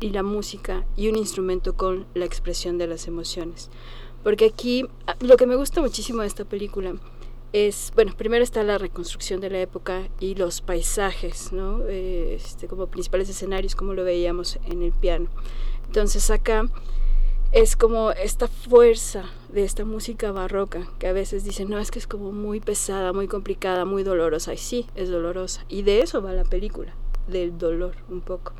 y 0.00 0.10
la 0.10 0.22
música 0.22 0.86
y 0.96 1.08
un 1.08 1.16
instrumento 1.16 1.76
con 1.76 2.06
la 2.14 2.24
expresión 2.24 2.78
de 2.78 2.86
las 2.86 3.06
emociones. 3.06 3.70
Porque 4.28 4.44
aquí 4.44 4.84
ah, 5.06 5.16
lo 5.20 5.38
que 5.38 5.46
me 5.46 5.56
gusta 5.56 5.80
muchísimo 5.80 6.20
de 6.20 6.26
esta 6.26 6.44
película 6.44 6.92
es, 7.54 7.92
bueno, 7.94 8.12
primero 8.14 8.44
está 8.44 8.62
la 8.62 8.76
reconstrucción 8.76 9.40
de 9.40 9.48
la 9.48 9.58
época 9.58 10.06
y 10.20 10.34
los 10.34 10.60
paisajes, 10.60 11.50
¿no? 11.50 11.80
Eh, 11.88 12.34
este, 12.34 12.66
como 12.66 12.88
principales 12.88 13.30
escenarios, 13.30 13.74
como 13.74 13.94
lo 13.94 14.04
veíamos 14.04 14.58
en 14.66 14.82
el 14.82 14.92
piano. 14.92 15.30
Entonces 15.86 16.28
acá 16.28 16.68
es 17.52 17.74
como 17.74 18.10
esta 18.10 18.48
fuerza 18.48 19.24
de 19.48 19.64
esta 19.64 19.86
música 19.86 20.30
barroca, 20.30 20.86
que 20.98 21.06
a 21.06 21.14
veces 21.14 21.42
dicen, 21.42 21.70
no, 21.70 21.78
es 21.78 21.90
que 21.90 21.98
es 21.98 22.06
como 22.06 22.30
muy 22.30 22.60
pesada, 22.60 23.14
muy 23.14 23.28
complicada, 23.28 23.86
muy 23.86 24.02
dolorosa. 24.02 24.52
Y 24.52 24.58
sí, 24.58 24.86
es 24.94 25.08
dolorosa. 25.08 25.64
Y 25.70 25.84
de 25.84 26.02
eso 26.02 26.20
va 26.20 26.34
la 26.34 26.44
película, 26.44 26.94
del 27.28 27.56
dolor 27.56 27.94
un 28.10 28.20
poco. 28.20 28.52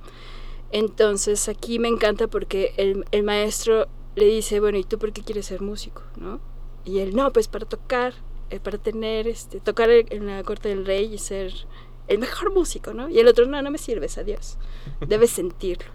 Entonces 0.72 1.46
aquí 1.46 1.78
me 1.78 1.88
encanta 1.88 2.26
porque 2.26 2.72
el, 2.78 3.04
el 3.10 3.22
maestro 3.22 3.86
le 4.18 4.26
dice, 4.26 4.60
bueno, 4.60 4.78
¿y 4.78 4.84
tú 4.84 4.98
por 4.98 5.12
qué 5.12 5.22
quieres 5.22 5.46
ser 5.46 5.62
músico? 5.62 6.02
¿no? 6.16 6.40
Y 6.84 6.98
él, 6.98 7.14
no, 7.14 7.32
pues 7.32 7.48
para 7.48 7.66
tocar, 7.66 8.14
eh, 8.50 8.60
para 8.60 8.78
tener, 8.78 9.28
este, 9.28 9.60
tocar 9.60 9.90
en 9.90 10.26
la 10.26 10.42
corte 10.42 10.68
del 10.68 10.84
rey 10.84 11.12
y 11.12 11.18
ser 11.18 11.52
el 12.08 12.18
mejor 12.18 12.52
músico, 12.52 12.94
¿no? 12.94 13.08
Y 13.08 13.18
el 13.18 13.28
otro, 13.28 13.46
no, 13.46 13.60
no 13.60 13.70
me 13.70 13.78
sirves, 13.78 14.18
adiós. 14.18 14.56
Debes 15.06 15.30
sentirlo. 15.30 15.92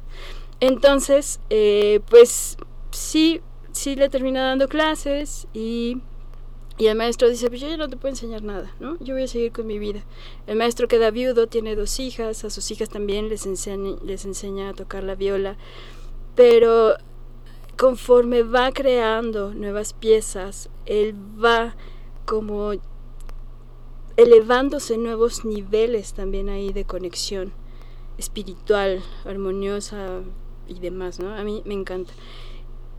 Entonces, 0.60 1.40
eh, 1.50 2.02
pues 2.10 2.58
sí, 2.92 3.42
sí 3.72 3.96
le 3.96 4.10
termina 4.10 4.44
dando 4.44 4.68
clases 4.68 5.48
y, 5.54 5.98
y 6.78 6.88
el 6.88 6.96
maestro 6.96 7.30
dice, 7.30 7.50
pues 7.50 7.60
yo 7.60 7.68
ya 7.68 7.78
no 7.78 7.90
te 7.90 7.98
puedo 7.98 8.14
enseñar 8.14 8.44
nada, 8.44 8.72
¿no? 8.80 8.98
Yo 9.00 9.16
voy 9.16 9.24
a 9.24 9.28
seguir 9.28 9.52
con 9.52 9.68
mi 9.68 9.80
vida. 9.80 10.04
El 10.48 10.58
maestro 10.58 10.88
queda 10.88 11.12
viudo, 11.12 11.48
tiene 11.48 11.76
dos 11.76 12.00
hijas, 12.00 12.46
a 12.46 12.50
sus 12.50 12.70
hijas 12.72 12.90
también 12.90 13.28
les 13.28 13.46
enseña, 13.46 13.98
les 14.04 14.26
enseña 14.26 14.70
a 14.70 14.74
tocar 14.74 15.04
la 15.04 15.16
viola, 15.16 15.58
pero 16.36 16.96
conforme 17.78 18.44
va 18.44 18.72
creando 18.72 19.54
nuevas 19.54 19.94
piezas, 19.94 20.70
él 20.86 21.16
va 21.44 21.76
como 22.26 22.74
elevándose 24.16 24.98
nuevos 24.98 25.44
niveles 25.44 26.14
también 26.14 26.50
ahí 26.50 26.72
de 26.72 26.86
conexión 26.86 27.52
espiritual, 28.18 29.02
armoniosa 29.26 30.22
y 30.68 30.80
demás, 30.80 31.20
¿no? 31.20 31.34
A 31.34 31.44
mí 31.44 31.62
me 31.66 31.74
encanta. 31.74 32.14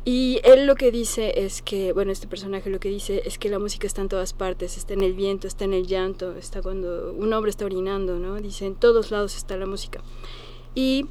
Y 0.04 0.40
él 0.44 0.66
lo 0.66 0.74
que 0.74 0.90
dice 0.90 1.32
es 1.44 1.62
que, 1.62 1.94
bueno, 1.94 2.12
este 2.12 2.26
personaje 2.26 2.68
lo 2.68 2.78
que 2.78 2.90
dice 2.90 3.22
es 3.24 3.38
que 3.38 3.48
la 3.48 3.58
música 3.58 3.86
está 3.86 4.02
en 4.02 4.10
todas 4.10 4.34
partes, 4.34 4.76
está 4.76 4.92
en 4.92 5.00
el 5.00 5.14
viento, 5.14 5.46
está 5.46 5.64
en 5.64 5.72
el 5.72 5.86
llanto, 5.86 6.32
está 6.36 6.60
cuando 6.60 7.12
un 7.12 7.32
hombre 7.32 7.50
está 7.50 7.64
orinando, 7.64 8.18
¿no? 8.18 8.36
Dice, 8.36 8.66
en 8.66 8.74
todos 8.74 9.10
lados 9.10 9.34
está 9.34 9.56
la 9.56 9.64
música. 9.64 10.02
Y 10.74 11.06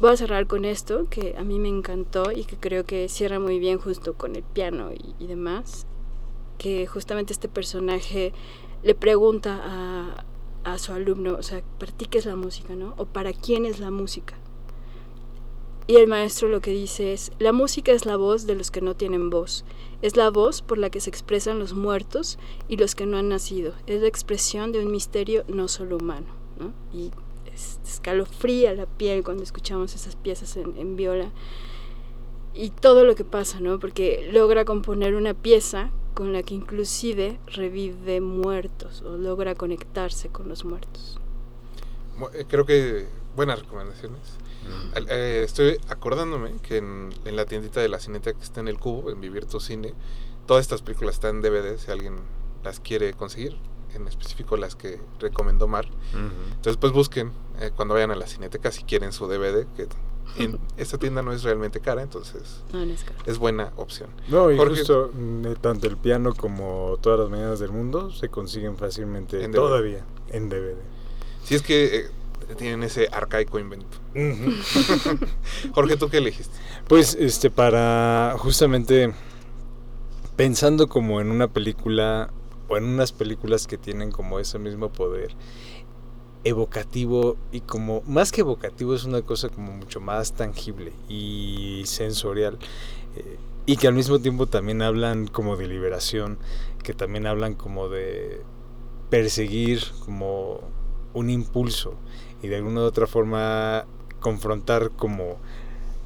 voy 0.00 0.10
a 0.10 0.16
cerrar 0.16 0.46
con 0.46 0.64
esto, 0.64 1.06
que 1.08 1.34
a 1.38 1.44
mí 1.44 1.58
me 1.58 1.68
encantó 1.68 2.32
y 2.32 2.44
que 2.44 2.56
creo 2.56 2.84
que 2.84 3.08
cierra 3.08 3.38
muy 3.38 3.58
bien 3.58 3.78
justo 3.78 4.14
con 4.14 4.36
el 4.36 4.42
piano 4.42 4.90
y, 4.92 5.26
demás, 5.26 5.86
que 6.58 6.86
justamente 6.86 7.32
este 7.32 7.48
personaje 7.48 8.32
le 8.82 8.94
pregunta 8.94 9.60
a, 9.62 10.24
a 10.64 10.78
su 10.78 10.92
alumno, 10.92 11.36
o 11.38 11.42
sea, 11.42 11.62
¿para 11.78 11.92
ti 11.92 12.06
qué 12.06 12.18
es 12.18 12.26
la 12.26 12.36
música, 12.36 12.74
no? 12.74 12.94
¿O 12.96 13.06
para 13.06 13.32
quién 13.32 13.66
es 13.66 13.80
la 13.80 13.90
música? 13.90 14.34
Y 15.86 15.96
el 15.96 16.08
maestro 16.08 16.48
lo 16.48 16.62
que 16.62 16.70
dice 16.70 17.12
es, 17.12 17.30
la 17.38 17.52
música 17.52 17.92
es 17.92 18.06
la 18.06 18.16
voz 18.16 18.46
de 18.46 18.54
los 18.54 18.70
que 18.70 18.80
no 18.80 18.96
tienen 18.96 19.28
voz, 19.28 19.66
es 20.00 20.16
la 20.16 20.30
voz 20.30 20.62
por 20.62 20.78
la 20.78 20.88
que 20.88 21.00
se 21.00 21.10
expresan 21.10 21.58
los 21.58 21.74
muertos 21.74 22.38
y 22.68 22.78
los 22.78 22.94
que 22.94 23.04
no 23.04 23.18
han 23.18 23.28
nacido, 23.28 23.74
es 23.86 24.00
la 24.00 24.08
expresión 24.08 24.72
de 24.72 24.82
un 24.82 24.90
misterio 24.90 25.44
no 25.46 25.68
solo 25.68 25.98
humano, 25.98 26.28
¿no? 26.58 26.72
Es, 27.54 27.78
escalofría 27.86 28.74
la 28.74 28.86
piel 28.86 29.22
cuando 29.24 29.42
escuchamos 29.42 29.94
esas 29.94 30.16
piezas 30.16 30.56
en, 30.56 30.76
en 30.76 30.96
viola 30.96 31.30
y 32.54 32.70
todo 32.70 33.04
lo 33.04 33.14
que 33.14 33.24
pasa, 33.24 33.60
¿no? 33.60 33.78
Porque 33.78 34.28
logra 34.32 34.64
componer 34.64 35.14
una 35.14 35.34
pieza 35.34 35.90
con 36.14 36.32
la 36.32 36.42
que 36.44 36.54
inclusive 36.54 37.38
revive 37.46 38.20
muertos 38.20 39.02
o 39.02 39.16
logra 39.16 39.54
conectarse 39.56 40.28
con 40.28 40.48
los 40.48 40.64
muertos. 40.64 41.18
Eh, 42.34 42.44
Creo 42.48 42.64
que 42.64 43.06
buenas 43.34 43.58
recomendaciones. 43.60 44.20
Al- 44.94 45.08
eh, 45.10 45.42
estoy 45.44 45.78
acordándome 45.88 46.52
que 46.62 46.76
en, 46.78 47.10
en 47.24 47.36
la 47.36 47.44
tiendita 47.44 47.80
de 47.80 47.88
la 47.88 47.98
Cineteca 47.98 48.38
que 48.38 48.44
está 48.44 48.60
en 48.60 48.68
el 48.68 48.78
Cubo, 48.78 49.10
en 49.10 49.20
Vivir 49.20 49.46
tu 49.46 49.58
Cine, 49.60 49.92
todas 50.46 50.62
estas 50.62 50.80
películas 50.82 51.16
están 51.16 51.36
en 51.36 51.42
DVD 51.42 51.76
si 51.76 51.90
alguien 51.90 52.16
las 52.62 52.78
quiere 52.80 53.12
conseguir, 53.14 53.56
en 53.94 54.06
específico 54.08 54.56
las 54.56 54.76
que 54.76 55.00
recomendó 55.20 55.66
Mar. 55.68 55.86
Entonces, 56.12 56.76
pues 56.76 56.92
busquen 56.92 57.32
eh, 57.60 57.70
cuando 57.74 57.94
vayan 57.94 58.10
a 58.10 58.16
la 58.16 58.26
Cineteca 58.26 58.70
si 58.72 58.82
quieren 58.84 59.12
su 59.12 59.26
DVD, 59.26 59.66
que 59.76 59.88
en 60.38 60.58
esta 60.76 60.98
tienda 60.98 61.22
no 61.22 61.32
es 61.32 61.42
realmente 61.42 61.80
cara, 61.80 62.02
entonces 62.02 62.62
No, 62.72 62.84
no 62.84 62.94
es 63.26 63.38
buena 63.38 63.72
opción. 63.76 64.10
No, 64.28 64.50
y 64.50 64.56
Jorge. 64.56 64.78
justo 64.78 65.10
mm, 65.14 65.46
eh, 65.46 65.54
tanto 65.60 65.86
el 65.86 65.96
piano 65.96 66.34
como 66.34 66.98
todas 67.00 67.20
las 67.20 67.28
mañanas 67.30 67.60
del 67.60 67.70
mundo 67.72 68.10
se 68.10 68.28
consiguen 68.28 68.76
fácilmente 68.76 69.42
En 69.44 69.52
DVD. 69.52 69.56
todavía 69.60 70.04
en 70.30 70.48
DVD. 70.48 70.76
Si 71.44 71.54
es 71.54 71.62
que 71.62 71.96
eh, 71.96 72.10
tienen 72.56 72.82
ese 72.82 73.08
arcaico 73.12 73.58
invento. 73.58 73.98
Jorge, 75.72 75.96
¿tú 75.96 76.08
qué 76.08 76.18
elegiste? 76.18 76.54
Pues 76.88 77.14
este 77.18 77.50
para 77.50 78.34
justamente 78.38 79.12
pensando 80.36 80.88
como 80.88 81.20
en 81.20 81.30
una 81.30 81.48
película 81.48 82.30
o 82.68 82.76
en 82.76 82.84
unas 82.84 83.12
películas 83.12 83.66
que 83.66 83.78
tienen 83.78 84.10
como 84.10 84.38
ese 84.38 84.58
mismo 84.58 84.90
poder 84.90 85.34
evocativo 86.44 87.36
y 87.52 87.60
como 87.60 88.02
más 88.06 88.30
que 88.30 88.42
evocativo 88.42 88.94
es 88.94 89.04
una 89.04 89.22
cosa 89.22 89.48
como 89.48 89.72
mucho 89.72 90.00
más 90.00 90.34
tangible 90.34 90.92
y 91.08 91.82
sensorial 91.86 92.58
eh, 93.16 93.38
y 93.66 93.78
que 93.78 93.88
al 93.88 93.94
mismo 93.94 94.18
tiempo 94.18 94.46
también 94.46 94.82
hablan 94.82 95.26
como 95.26 95.56
de 95.56 95.66
liberación, 95.66 96.38
que 96.82 96.92
también 96.92 97.26
hablan 97.26 97.54
como 97.54 97.88
de 97.88 98.42
perseguir 99.08 99.82
como 100.04 100.60
un 101.14 101.30
impulso 101.30 101.94
y 102.42 102.48
de 102.48 102.56
alguna 102.56 102.80
u 102.80 102.84
otra 102.84 103.06
forma 103.06 103.86
confrontar 104.20 104.90
como 104.90 105.38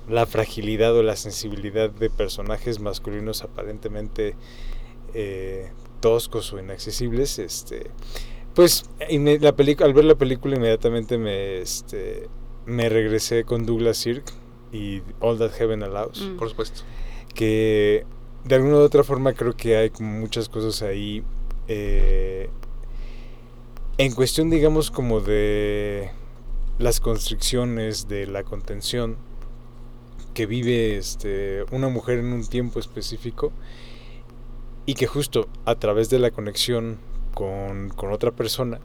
la 0.08 0.24
fragilidad 0.26 0.94
o 0.94 1.02
la 1.02 1.16
sensibilidad 1.16 1.90
de 1.90 2.10
personajes 2.10 2.78
masculinos 2.80 3.42
aparentemente 3.42 4.36
eh, 5.14 5.72
toscos 6.00 6.52
o 6.52 6.58
inaccesibles, 6.58 7.38
este, 7.38 7.90
pues 8.54 8.84
la 9.08 9.54
al 9.84 9.94
ver 9.94 10.04
la 10.04 10.14
película 10.16 10.56
inmediatamente 10.56 11.18
me, 11.18 11.58
este, 11.58 12.28
me 12.66 12.88
regresé 12.88 13.44
con 13.44 13.64
Douglas 13.64 13.98
Sirk 13.98 14.24
y 14.72 15.02
All 15.20 15.38
That 15.38 15.52
Heaven 15.52 15.82
Allows 15.82 16.20
Mm. 16.20 16.36
Por 16.36 16.48
supuesto. 16.50 16.82
que 17.34 18.04
de 18.44 18.54
alguna 18.54 18.76
u 18.76 18.80
otra 18.80 19.04
forma 19.04 19.32
creo 19.32 19.54
que 19.56 19.76
hay 19.76 19.90
como 19.90 20.10
muchas 20.10 20.48
cosas 20.48 20.82
ahí 20.82 21.22
eh, 21.68 22.48
en 23.98 24.12
cuestión 24.12 24.50
digamos 24.50 24.90
como 24.90 25.20
de 25.20 26.10
las 26.78 27.00
constricciones 27.00 28.08
de 28.08 28.26
la 28.26 28.42
contención 28.44 29.16
que 30.34 30.46
vive 30.46 30.96
este 30.96 31.64
una 31.72 31.88
mujer 31.88 32.18
en 32.18 32.32
un 32.32 32.46
tiempo 32.46 32.78
específico 32.78 33.52
y 34.88 34.94
que 34.94 35.06
justo 35.06 35.48
a 35.66 35.74
través 35.74 36.08
de 36.08 36.18
la 36.18 36.30
conexión 36.30 36.96
con, 37.34 37.90
con 37.90 38.10
otra 38.10 38.30
persona 38.32 38.80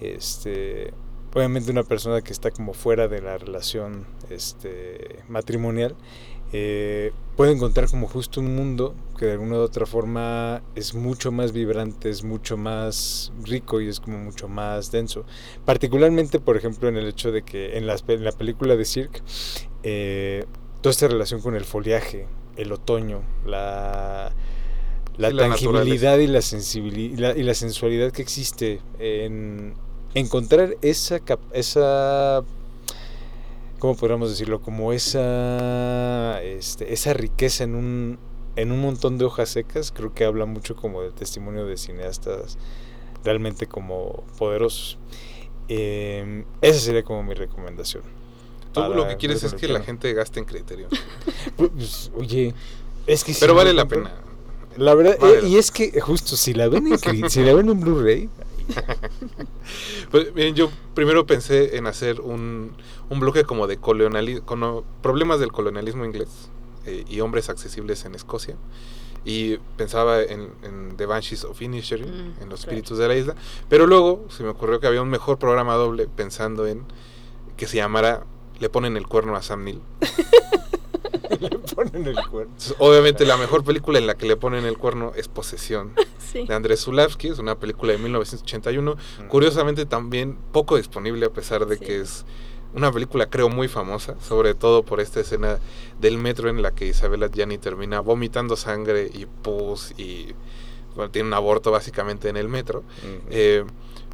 este 0.00 0.92
obviamente 1.34 1.70
una 1.70 1.84
persona 1.84 2.20
que 2.20 2.32
está 2.32 2.50
como 2.50 2.74
fuera 2.74 3.08
de 3.08 3.22
la 3.22 3.38
relación 3.38 4.06
este 4.30 5.20
matrimonial 5.28 5.94
eh, 6.52 7.12
puede 7.36 7.52
encontrar 7.52 7.88
como 7.90 8.08
justo 8.08 8.40
un 8.40 8.54
mundo 8.54 8.94
que 9.18 9.26
de 9.26 9.32
alguna 9.32 9.56
u 9.56 9.60
otra 9.60 9.86
forma 9.86 10.62
es 10.74 10.94
mucho 10.94 11.30
más 11.30 11.52
vibrante, 11.52 12.08
es 12.10 12.24
mucho 12.24 12.56
más 12.56 13.32
rico 13.44 13.80
y 13.80 13.88
es 13.88 14.00
como 14.00 14.16
mucho 14.18 14.48
más 14.48 14.90
denso. 14.90 15.26
Particularmente, 15.66 16.40
por 16.40 16.56
ejemplo, 16.56 16.88
en 16.88 16.96
el 16.96 17.06
hecho 17.06 17.32
de 17.32 17.42
que 17.42 17.76
en, 17.76 17.86
pe- 18.06 18.14
en 18.14 18.24
la 18.24 18.32
película 18.32 18.76
de 18.76 18.84
Cirque, 18.86 19.20
eh, 19.82 20.46
toda 20.80 20.90
esta 20.92 21.08
relación 21.08 21.42
con 21.42 21.54
el 21.54 21.66
foliaje, 21.66 22.26
el 22.56 22.72
otoño, 22.72 23.20
la, 23.44 24.32
la 25.18 25.34
tangibilidad 25.36 26.18
y 26.18 26.26
la 26.26 26.42
sensibilidad 26.42 27.36
y 27.36 27.42
la 27.42 27.54
sensualidad 27.54 28.12
que 28.12 28.22
existe 28.22 28.80
en 28.98 29.74
encontrar 30.14 30.76
esa 30.80 31.20
esa 31.52 32.44
¿cómo 33.78 33.96
podríamos 33.96 34.30
decirlo? 34.30 34.60
Como 34.60 34.92
esa, 34.92 36.42
este, 36.42 36.92
esa 36.92 37.12
riqueza 37.14 37.64
en 37.64 37.74
un, 37.74 38.18
en 38.56 38.72
un 38.72 38.80
montón 38.80 39.18
de 39.18 39.24
hojas 39.24 39.50
secas, 39.50 39.92
creo 39.92 40.12
que 40.12 40.24
habla 40.24 40.46
mucho 40.46 40.76
como 40.76 41.02
del 41.02 41.12
testimonio 41.12 41.64
de 41.66 41.76
cineastas 41.76 42.58
realmente 43.24 43.66
como 43.66 44.24
poderosos. 44.38 44.98
Eh, 45.68 46.44
esa 46.60 46.78
sería 46.78 47.02
como 47.02 47.22
mi 47.22 47.34
recomendación. 47.34 48.02
Tú 48.72 48.80
lo 48.80 49.08
que 49.08 49.16
quieres 49.16 49.42
es 49.42 49.54
que 49.54 49.66
la 49.66 49.80
gente 49.80 50.12
gaste 50.12 50.40
en 50.40 50.44
criterio. 50.44 50.88
Pues, 51.56 52.12
oye, 52.16 52.54
es 53.06 53.24
que 53.24 53.34
Pero 53.38 53.54
vale 53.54 53.72
la 53.72 53.86
pena. 53.86 54.12
La 54.78 54.94
verdad, 54.94 55.18
Vale 55.20 55.40
eh, 55.40 55.48
y 55.48 55.56
es 55.56 55.70
que 55.70 56.00
justo 56.00 56.36
si 56.36 56.54
la 56.54 56.68
ven 56.68 56.86
en, 56.86 56.98
si 57.30 57.42
la 57.42 57.54
ven 57.54 57.68
en 57.68 57.80
Blu-ray, 57.80 58.28
Pues, 60.10 60.34
miren, 60.34 60.54
yo 60.54 60.70
primero 60.94 61.26
pensé 61.26 61.76
en 61.76 61.86
hacer 61.86 62.20
un, 62.20 62.72
un 63.10 63.20
bloque 63.20 63.44
como 63.44 63.66
de 63.66 63.78
coloniali- 63.80 64.42
cono- 64.44 64.84
problemas 65.02 65.40
del 65.40 65.52
colonialismo 65.52 66.04
inglés 66.04 66.28
eh, 66.86 67.04
y 67.08 67.20
hombres 67.20 67.48
accesibles 67.48 68.04
en 68.04 68.14
Escocia. 68.14 68.56
Y 69.24 69.56
pensaba 69.76 70.22
en, 70.22 70.48
en 70.62 70.96
The 70.96 71.04
Banshees 71.06 71.44
of 71.44 71.60
Inisherin, 71.60 72.06
Mm, 72.08 72.42
en 72.42 72.48
los 72.48 72.60
claro. 72.60 72.76
espíritus 72.78 72.98
de 72.98 73.08
la 73.08 73.16
isla. 73.16 73.34
Pero 73.68 73.86
luego 73.86 74.24
se 74.30 74.42
me 74.42 74.48
ocurrió 74.50 74.80
que 74.80 74.86
había 74.86 75.02
un 75.02 75.10
mejor 75.10 75.38
programa 75.38 75.74
doble 75.74 76.06
pensando 76.06 76.66
en 76.66 76.84
que 77.56 77.66
se 77.66 77.76
llamara 77.76 78.24
Le 78.60 78.70
ponen 78.70 78.96
el 78.96 79.06
cuerno 79.06 79.34
a 79.36 79.42
Sam 79.42 79.64
Neill. 79.64 79.80
le 81.84 81.90
ponen 81.90 82.06
el 82.06 82.14
cuerno. 82.28 82.52
Entonces, 82.52 82.74
obviamente 82.78 83.24
la 83.26 83.36
mejor 83.36 83.64
película 83.64 83.98
en 83.98 84.06
la 84.06 84.16
que 84.16 84.26
le 84.26 84.36
ponen 84.36 84.64
el 84.64 84.76
cuerno 84.78 85.12
es 85.16 85.28
Posesión 85.28 85.92
Sí. 86.18 86.44
de 86.46 86.54
Andrés 86.54 86.80
Zulavsky, 86.80 87.28
es 87.28 87.38
una 87.38 87.58
película 87.58 87.92
de 87.92 87.98
1981, 87.98 88.96
curiosamente 89.28 89.86
también 89.86 90.36
poco 90.52 90.76
disponible 90.76 91.24
a 91.26 91.30
pesar 91.30 91.64
de 91.66 91.76
Sí. 91.78 91.84
que 91.84 92.00
es 92.00 92.24
una 92.74 92.92
película 92.92 93.30
creo 93.30 93.48
muy 93.48 93.66
famosa, 93.66 94.14
sobre 94.20 94.54
todo 94.54 94.82
por 94.82 95.00
esta 95.00 95.20
escena 95.20 95.58
del 96.00 96.18
metro 96.18 96.50
en 96.50 96.60
la 96.60 96.72
que 96.74 96.86
Isabella 96.86 97.30
Gianni 97.32 97.56
termina 97.56 98.00
vomitando 98.00 98.56
sangre 98.56 99.10
y 99.12 99.24
pus 99.24 99.92
y 99.96 100.34
tiene 101.10 101.28
un 101.28 101.34
aborto 101.34 101.70
básicamente 101.70 102.28
en 102.28 102.36
el 102.36 102.48
metro. 102.48 102.82
Eh, 103.30 103.64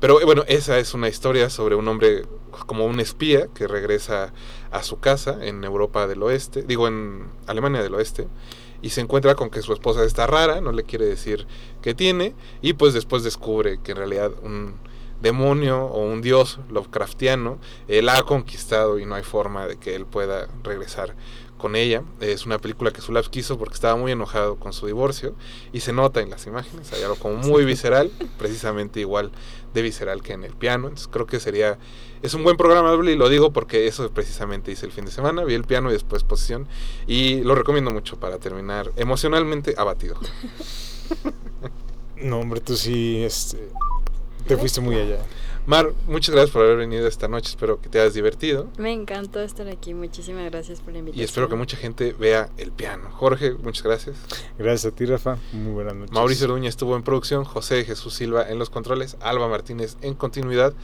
pero 0.00 0.18
bueno, 0.24 0.44
esa 0.48 0.78
es 0.78 0.92
una 0.94 1.08
historia 1.08 1.48
sobre 1.50 1.76
un 1.76 1.88
hombre 1.88 2.24
como 2.66 2.84
un 2.86 3.00
espía 3.00 3.48
que 3.54 3.66
regresa 3.66 4.32
a 4.70 4.82
su 4.82 5.00
casa 5.00 5.38
en 5.40 5.64
Europa 5.64 6.06
del 6.06 6.22
Oeste, 6.22 6.62
digo 6.62 6.88
en 6.88 7.26
Alemania 7.46 7.82
del 7.82 7.94
Oeste, 7.94 8.28
y 8.82 8.90
se 8.90 9.00
encuentra 9.00 9.34
con 9.34 9.50
que 9.50 9.62
su 9.62 9.72
esposa 9.72 10.04
está 10.04 10.26
rara, 10.26 10.60
no 10.60 10.72
le 10.72 10.82
quiere 10.82 11.06
decir 11.06 11.46
que 11.80 11.94
tiene, 11.94 12.34
y 12.60 12.74
pues 12.74 12.92
después 12.92 13.22
descubre 13.22 13.80
que 13.82 13.92
en 13.92 13.98
realidad 13.98 14.32
un 14.42 14.74
demonio 15.22 15.86
o 15.86 16.04
un 16.04 16.20
dios 16.20 16.60
Lovecraftiano 16.70 17.58
eh, 17.88 18.02
la 18.02 18.18
ha 18.18 18.22
conquistado 18.24 18.98
y 18.98 19.06
no 19.06 19.14
hay 19.14 19.22
forma 19.22 19.66
de 19.66 19.78
que 19.78 19.94
él 19.94 20.04
pueda 20.04 20.48
regresar 20.62 21.14
con 21.58 21.76
ella. 21.76 22.02
Es 22.20 22.46
una 22.46 22.58
película 22.58 22.90
que 22.90 23.00
Zulawski 23.00 23.40
hizo 23.40 23.58
porque 23.58 23.74
estaba 23.74 23.96
muy 23.96 24.12
enojado 24.12 24.56
con 24.56 24.72
su 24.72 24.86
divorcio 24.86 25.34
y 25.72 25.80
se 25.80 25.92
nota 25.92 26.20
en 26.20 26.30
las 26.30 26.46
imágenes, 26.46 26.92
hay 26.92 27.02
algo 27.02 27.16
como 27.16 27.36
muy 27.36 27.64
visceral, 27.64 28.10
precisamente 28.38 29.00
igual 29.00 29.32
de 29.72 29.82
visceral 29.82 30.22
que 30.22 30.32
en 30.32 30.44
el 30.44 30.54
piano. 30.54 30.88
Entonces 30.88 31.08
creo 31.10 31.26
que 31.26 31.40
sería, 31.40 31.78
es 32.22 32.34
un 32.34 32.44
buen 32.44 32.56
programa 32.56 32.90
doble 32.90 33.12
y 33.12 33.16
lo 33.16 33.28
digo 33.28 33.52
porque 33.52 33.86
eso 33.86 34.08
precisamente 34.10 34.70
hice 34.70 34.86
el 34.86 34.92
fin 34.92 35.04
de 35.04 35.10
semana, 35.10 35.44
vi 35.44 35.54
el 35.54 35.64
piano 35.64 35.90
y 35.90 35.92
después 35.92 36.22
posición 36.24 36.66
y 37.06 37.42
lo 37.42 37.54
recomiendo 37.54 37.90
mucho 37.90 38.18
para 38.18 38.38
terminar 38.38 38.90
emocionalmente 38.96 39.74
abatido. 39.76 40.16
No, 42.16 42.38
hombre, 42.38 42.60
tú 42.60 42.76
sí, 42.76 43.22
este, 43.22 43.68
te 44.46 44.56
fuiste 44.56 44.80
muy 44.80 44.96
allá. 44.96 45.18
Mar, 45.66 45.94
muchas 46.06 46.34
gracias 46.34 46.52
por 46.52 46.62
haber 46.62 46.76
venido 46.76 47.06
esta 47.08 47.26
noche, 47.26 47.48
espero 47.48 47.80
que 47.80 47.88
te 47.88 47.98
hayas 47.98 48.12
divertido 48.12 48.68
Me 48.76 48.92
encantó 48.92 49.40
estar 49.40 49.66
aquí. 49.68 49.94
Muchísimas 49.94 50.44
gracias 50.50 50.80
por 50.80 50.92
la 50.92 50.98
invitación. 50.98 51.22
y 51.22 51.24
espero 51.24 51.48
que 51.48 51.54
mucha 51.54 51.78
gente 51.78 52.12
vea 52.12 52.50
el 52.58 52.70
piano. 52.70 53.08
Jorge, 53.12 53.52
muchas 53.54 53.82
gracias. 53.82 54.16
Gracias 54.58 54.92
a 54.92 54.94
ti, 54.94 55.06
Rafa. 55.06 55.38
Muy 55.52 55.72
buenas 55.72 55.94
noches. 55.94 56.12
Mauricio 56.12 56.46
Orduña 56.46 56.68
estuvo 56.68 56.96
en 56.96 57.02
producción, 57.02 57.44
José 57.44 57.82
Jesús 57.84 58.12
Silva 58.12 58.46
en 58.46 58.58
los 58.58 58.68
controles, 58.68 59.16
Alba 59.22 59.48
Martínez 59.48 59.96
en 60.02 60.12
continuidad. 60.12 60.74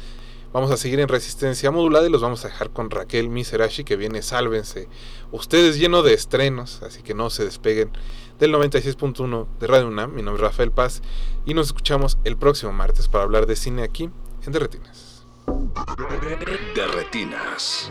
Vamos 0.54 0.70
a 0.70 0.78
seguir 0.78 0.98
en 0.98 1.08
resistencia 1.08 1.70
modulada 1.70 2.08
y 2.08 2.10
los 2.10 2.22
vamos 2.22 2.44
a 2.46 2.48
dejar 2.48 2.70
con 2.70 2.90
Raquel 2.90 3.28
Miserashi 3.28 3.84
que 3.84 3.96
viene, 3.96 4.22
sálvense. 4.22 4.88
Ustedes 5.30 5.78
lleno 5.78 6.02
de 6.02 6.14
estrenos, 6.14 6.82
así 6.82 7.02
que 7.02 7.12
no 7.12 7.28
se 7.28 7.44
despeguen 7.44 7.90
del 8.38 8.54
96.1 8.54 9.46
de 9.60 9.66
Radio 9.66 9.88
UNAM. 9.88 10.14
Mi 10.14 10.22
nombre 10.22 10.42
es 10.42 10.50
Rafael 10.50 10.72
Paz 10.72 11.02
y 11.44 11.52
nos 11.52 11.66
escuchamos 11.66 12.16
el 12.24 12.38
próximo 12.38 12.72
martes 12.72 13.08
para 13.08 13.24
hablar 13.24 13.46
de 13.46 13.56
cine 13.56 13.82
aquí 13.82 14.10
en 14.46 14.52
Derretinas. 14.52 15.24
De 16.74 16.86
retinas. 16.86 17.90